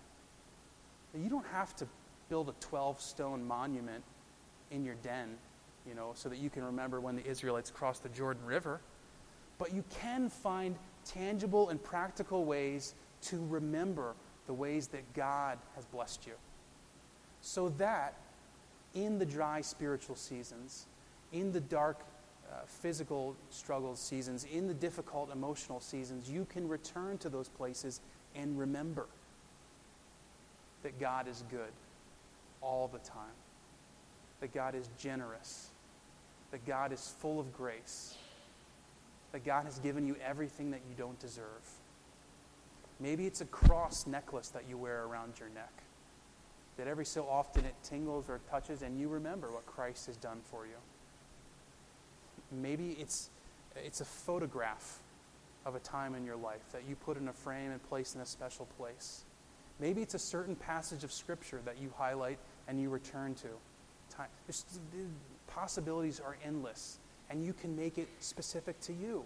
You 1.16 1.30
don't 1.30 1.46
have 1.48 1.76
to 1.78 1.88
build 2.30 2.50
a 2.50 2.54
12 2.60 3.00
stone 3.00 3.46
monument 3.46 4.04
in 4.72 4.84
your 4.84 4.96
den, 4.96 5.38
you 5.88 5.96
know, 5.96 6.12
so 6.16 6.28
that 6.30 6.40
you 6.40 6.50
can 6.50 6.64
remember 6.64 7.00
when 7.00 7.16
the 7.16 7.26
Israelites 7.26 7.72
crossed 7.72 8.04
the 8.04 8.10
Jordan 8.10 8.46
River. 8.46 8.82
But 9.58 9.74
you 9.74 9.84
can 10.02 10.30
find 10.30 10.76
tangible 11.06 11.70
and 11.70 11.82
practical 11.82 12.44
ways 12.44 12.96
to 13.24 13.46
remember 13.50 14.16
the 14.48 14.54
ways 14.54 14.88
that 14.88 15.14
God 15.14 15.58
has 15.76 15.86
blessed 15.86 16.28
you. 16.28 16.34
So 17.42 17.70
that 17.78 18.16
in 18.94 19.20
the 19.20 19.26
dry 19.26 19.62
spiritual 19.62 20.16
seasons, 20.16 20.88
in 21.32 21.52
the 21.52 21.60
dark 21.60 22.00
uh, 22.52 22.58
physical 22.66 23.36
struggles 23.50 24.00
seasons, 24.00 24.46
in 24.46 24.68
the 24.68 24.74
difficult 24.74 25.32
emotional 25.32 25.80
seasons, 25.80 26.30
you 26.30 26.46
can 26.46 26.68
return 26.68 27.18
to 27.20 27.30
those 27.30 27.50
places 27.50 28.02
and 28.36 28.58
remember 28.58 29.08
that 30.84 31.00
God 31.00 31.28
is 31.28 31.44
good 31.50 31.72
all 32.62 32.88
the 32.92 33.00
time, 33.00 33.36
that 34.40 34.54
God 34.54 34.76
is 34.76 34.90
generous, 35.00 35.70
that 36.52 36.66
God 36.66 36.92
is 36.92 37.14
full 37.20 37.40
of 37.40 37.52
grace, 37.54 38.16
that 39.32 39.44
God 39.44 39.66
has 39.66 39.80
given 39.80 40.06
you 40.06 40.16
everything 40.26 40.72
that 40.72 40.82
you 40.90 40.96
don't 40.98 41.20
deserve. 41.20 41.46
Maybe 43.00 43.26
it's 43.26 43.42
a 43.42 43.46
cross 43.46 44.08
necklace 44.08 44.50
that 44.50 44.64
you 44.70 44.78
wear 44.78 45.04
around 45.06 45.34
your 45.40 45.50
neck. 45.50 45.74
That 46.78 46.88
every 46.88 47.06
so 47.06 47.28
often 47.28 47.66
it 47.66 47.76
tingles 47.84 48.30
or 48.30 48.40
touches 48.50 48.82
and 48.82 49.00
you 49.00 49.08
remember 49.08 49.52
what 49.52 49.66
Christ 49.66 50.06
has 50.08 50.18
done 50.18 50.40
for 50.50 50.66
you. 50.66 50.76
Maybe 52.62 52.98
it's, 53.00 53.30
it's 53.76 54.02
a 54.02 54.06
photograph 54.06 55.00
of 55.66 55.76
a 55.76 55.80
time 55.80 56.16
in 56.16 56.26
your 56.26 56.36
life 56.36 56.72
that 56.72 56.84
you 56.88 56.96
put 56.96 57.18
in 57.18 57.28
a 57.28 57.34
frame 57.34 57.72
and 57.72 57.82
place 57.90 58.16
in 58.16 58.22
a 58.22 58.26
special 58.26 58.66
place. 58.78 59.26
Maybe 59.80 60.02
it's 60.02 60.14
a 60.14 60.20
certain 60.20 60.56
passage 60.56 61.04
of 61.04 61.12
Scripture 61.12 61.62
that 61.66 61.80
you 61.82 61.92
highlight 61.98 62.38
and 62.68 62.80
you 62.80 62.90
return 62.90 63.36
to. 63.36 63.48
Time, 64.10 64.28
possibilities 65.48 66.20
are 66.20 66.38
endless, 66.46 67.00
and 67.30 67.44
you 67.44 67.54
can 67.54 67.76
make 67.76 67.98
it 67.98 68.08
specific 68.20 68.80
to 68.82 68.94
you. 68.94 69.26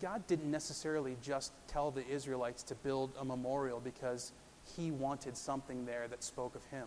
God 0.00 0.26
didn't 0.26 0.50
necessarily 0.50 1.16
just 1.22 1.52
tell 1.66 1.90
the 1.90 2.06
Israelites 2.06 2.62
to 2.64 2.74
build 2.76 3.10
a 3.18 3.24
memorial 3.24 3.80
because 3.80 4.32
he 4.76 4.90
wanted 4.90 5.36
something 5.36 5.86
there 5.86 6.06
that 6.08 6.22
spoke 6.22 6.54
of 6.54 6.64
him. 6.66 6.86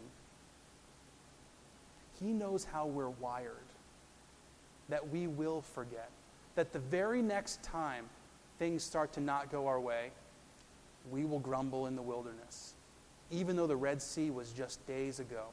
He 2.19 2.31
knows 2.31 2.63
how 2.63 2.85
we're 2.85 3.09
wired, 3.09 3.72
that 4.89 5.09
we 5.09 5.27
will 5.27 5.61
forget, 5.61 6.09
that 6.55 6.73
the 6.73 6.79
very 6.79 7.21
next 7.21 7.63
time 7.63 8.05
things 8.59 8.83
start 8.83 9.13
to 9.13 9.21
not 9.21 9.51
go 9.51 9.67
our 9.67 9.79
way, 9.79 10.11
we 11.11 11.25
will 11.25 11.39
grumble 11.39 11.87
in 11.87 11.95
the 11.95 12.01
wilderness, 12.01 12.73
even 13.31 13.55
though 13.55 13.67
the 13.67 13.75
Red 13.75 14.01
Sea 14.01 14.29
was 14.29 14.51
just 14.51 14.85
days 14.87 15.19
ago. 15.19 15.45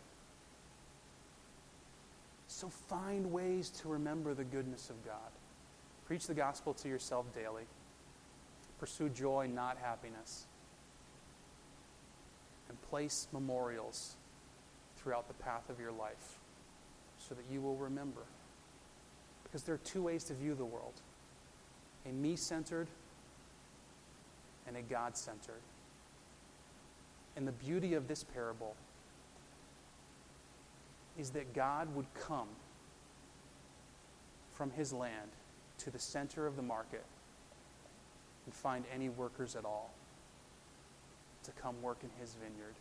So 2.46 2.68
find 2.68 3.32
ways 3.32 3.70
to 3.82 3.88
remember 3.88 4.34
the 4.34 4.44
goodness 4.44 4.90
of 4.90 5.04
God. 5.04 5.30
Preach 6.06 6.26
the 6.26 6.34
gospel 6.34 6.74
to 6.74 6.88
yourself 6.88 7.32
daily. 7.34 7.62
Pursue 8.78 9.08
joy, 9.08 9.48
not 9.52 9.78
happiness. 9.78 10.46
And 12.68 12.80
place 12.82 13.28
memorials 13.32 14.16
throughout 14.96 15.28
the 15.28 15.34
path 15.34 15.70
of 15.70 15.80
your 15.80 15.92
life 15.92 16.38
so 17.18 17.34
that 17.34 17.44
you 17.50 17.60
will 17.60 17.76
remember. 17.76 18.22
Because 19.50 19.64
there 19.64 19.74
are 19.74 19.78
two 19.78 20.02
ways 20.02 20.24
to 20.24 20.34
view 20.34 20.54
the 20.54 20.64
world 20.64 20.94
a 22.06 22.12
me 22.12 22.36
centered 22.36 22.88
and 24.66 24.76
a 24.76 24.82
God 24.82 25.16
centered. 25.16 25.60
And 27.36 27.46
the 27.46 27.52
beauty 27.52 27.94
of 27.94 28.08
this 28.08 28.24
parable 28.24 28.74
is 31.18 31.30
that 31.30 31.52
God 31.54 31.94
would 31.94 32.06
come 32.14 32.48
from 34.52 34.70
his 34.70 34.92
land 34.92 35.30
to 35.78 35.90
the 35.90 35.98
center 35.98 36.46
of 36.46 36.56
the 36.56 36.62
market 36.62 37.04
and 38.46 38.54
find 38.54 38.84
any 38.94 39.08
workers 39.08 39.56
at 39.56 39.64
all 39.64 39.90
to 41.44 41.50
come 41.52 41.80
work 41.82 41.98
in 42.02 42.10
his 42.20 42.34
vineyard. 42.34 42.74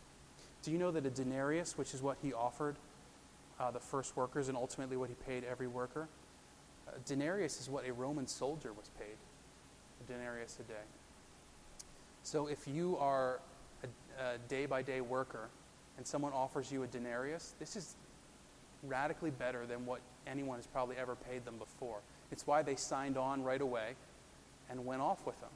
Do 0.62 0.70
you 0.70 0.78
know 0.78 0.90
that 0.90 1.06
a 1.06 1.10
denarius, 1.10 1.78
which 1.78 1.94
is 1.94 2.02
what 2.02 2.18
he 2.22 2.32
offered 2.32 2.76
uh, 3.58 3.70
the 3.70 3.80
first 3.80 4.16
workers 4.16 4.48
and 4.48 4.56
ultimately 4.56 4.96
what 4.96 5.08
he 5.08 5.14
paid 5.26 5.44
every 5.44 5.66
worker, 5.66 6.08
a 6.94 6.98
denarius 7.08 7.60
is 7.60 7.68
what 7.68 7.86
a 7.86 7.92
Roman 7.92 8.26
soldier 8.26 8.72
was 8.72 8.90
paid, 8.98 9.16
a 10.04 10.12
denarius 10.12 10.58
a 10.60 10.64
day. 10.64 10.86
So 12.22 12.46
if 12.46 12.66
you 12.68 12.96
are 12.98 13.40
a 14.18 14.38
day 14.48 14.66
by 14.66 14.82
day 14.82 15.00
worker 15.00 15.48
and 15.96 16.06
someone 16.06 16.32
offers 16.32 16.70
you 16.70 16.82
a 16.82 16.86
denarius, 16.86 17.54
this 17.58 17.76
is 17.76 17.96
radically 18.82 19.30
better 19.30 19.66
than 19.66 19.86
what 19.86 20.00
anyone 20.26 20.56
has 20.56 20.66
probably 20.66 20.96
ever 20.96 21.14
paid 21.14 21.44
them 21.44 21.56
before. 21.58 21.98
It's 22.30 22.46
why 22.46 22.62
they 22.62 22.76
signed 22.76 23.16
on 23.16 23.42
right 23.42 23.60
away 23.60 23.94
and 24.70 24.86
went 24.86 25.02
off 25.02 25.26
with 25.26 25.40
them. 25.40 25.50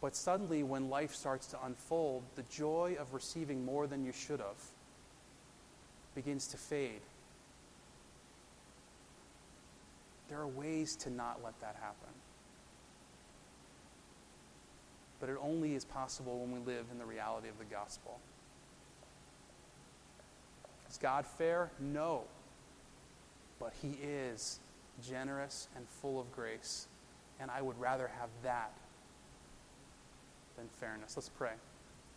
But 0.00 0.14
suddenly, 0.14 0.62
when 0.62 0.90
life 0.90 1.14
starts 1.14 1.46
to 1.48 1.58
unfold, 1.64 2.22
the 2.34 2.42
joy 2.50 2.96
of 2.98 3.14
receiving 3.14 3.64
more 3.64 3.86
than 3.86 4.04
you 4.04 4.12
should 4.12 4.40
have 4.40 4.62
begins 6.14 6.46
to 6.48 6.56
fade. 6.56 7.00
There 10.28 10.40
are 10.40 10.48
ways 10.48 10.96
to 10.96 11.10
not 11.10 11.40
let 11.44 11.58
that 11.60 11.76
happen. 11.80 12.12
But 15.20 15.28
it 15.28 15.36
only 15.40 15.74
is 15.74 15.84
possible 15.84 16.38
when 16.40 16.52
we 16.52 16.58
live 16.58 16.86
in 16.92 16.98
the 16.98 17.04
reality 17.04 17.48
of 17.48 17.58
the 17.58 17.64
gospel. 17.64 18.18
Is 20.90 20.98
God 20.98 21.26
fair? 21.26 21.70
No. 21.80 22.24
But 23.58 23.72
He 23.80 23.98
is 24.02 24.60
generous 25.02 25.68
and 25.76 25.86
full 25.88 26.20
of 26.20 26.30
grace. 26.32 26.88
And 27.40 27.50
I 27.50 27.62
would 27.62 27.78
rather 27.78 28.08
have 28.18 28.28
that 28.42 28.72
than 30.56 30.68
fairness. 30.78 31.16
Let's 31.16 31.28
pray. 31.28 31.52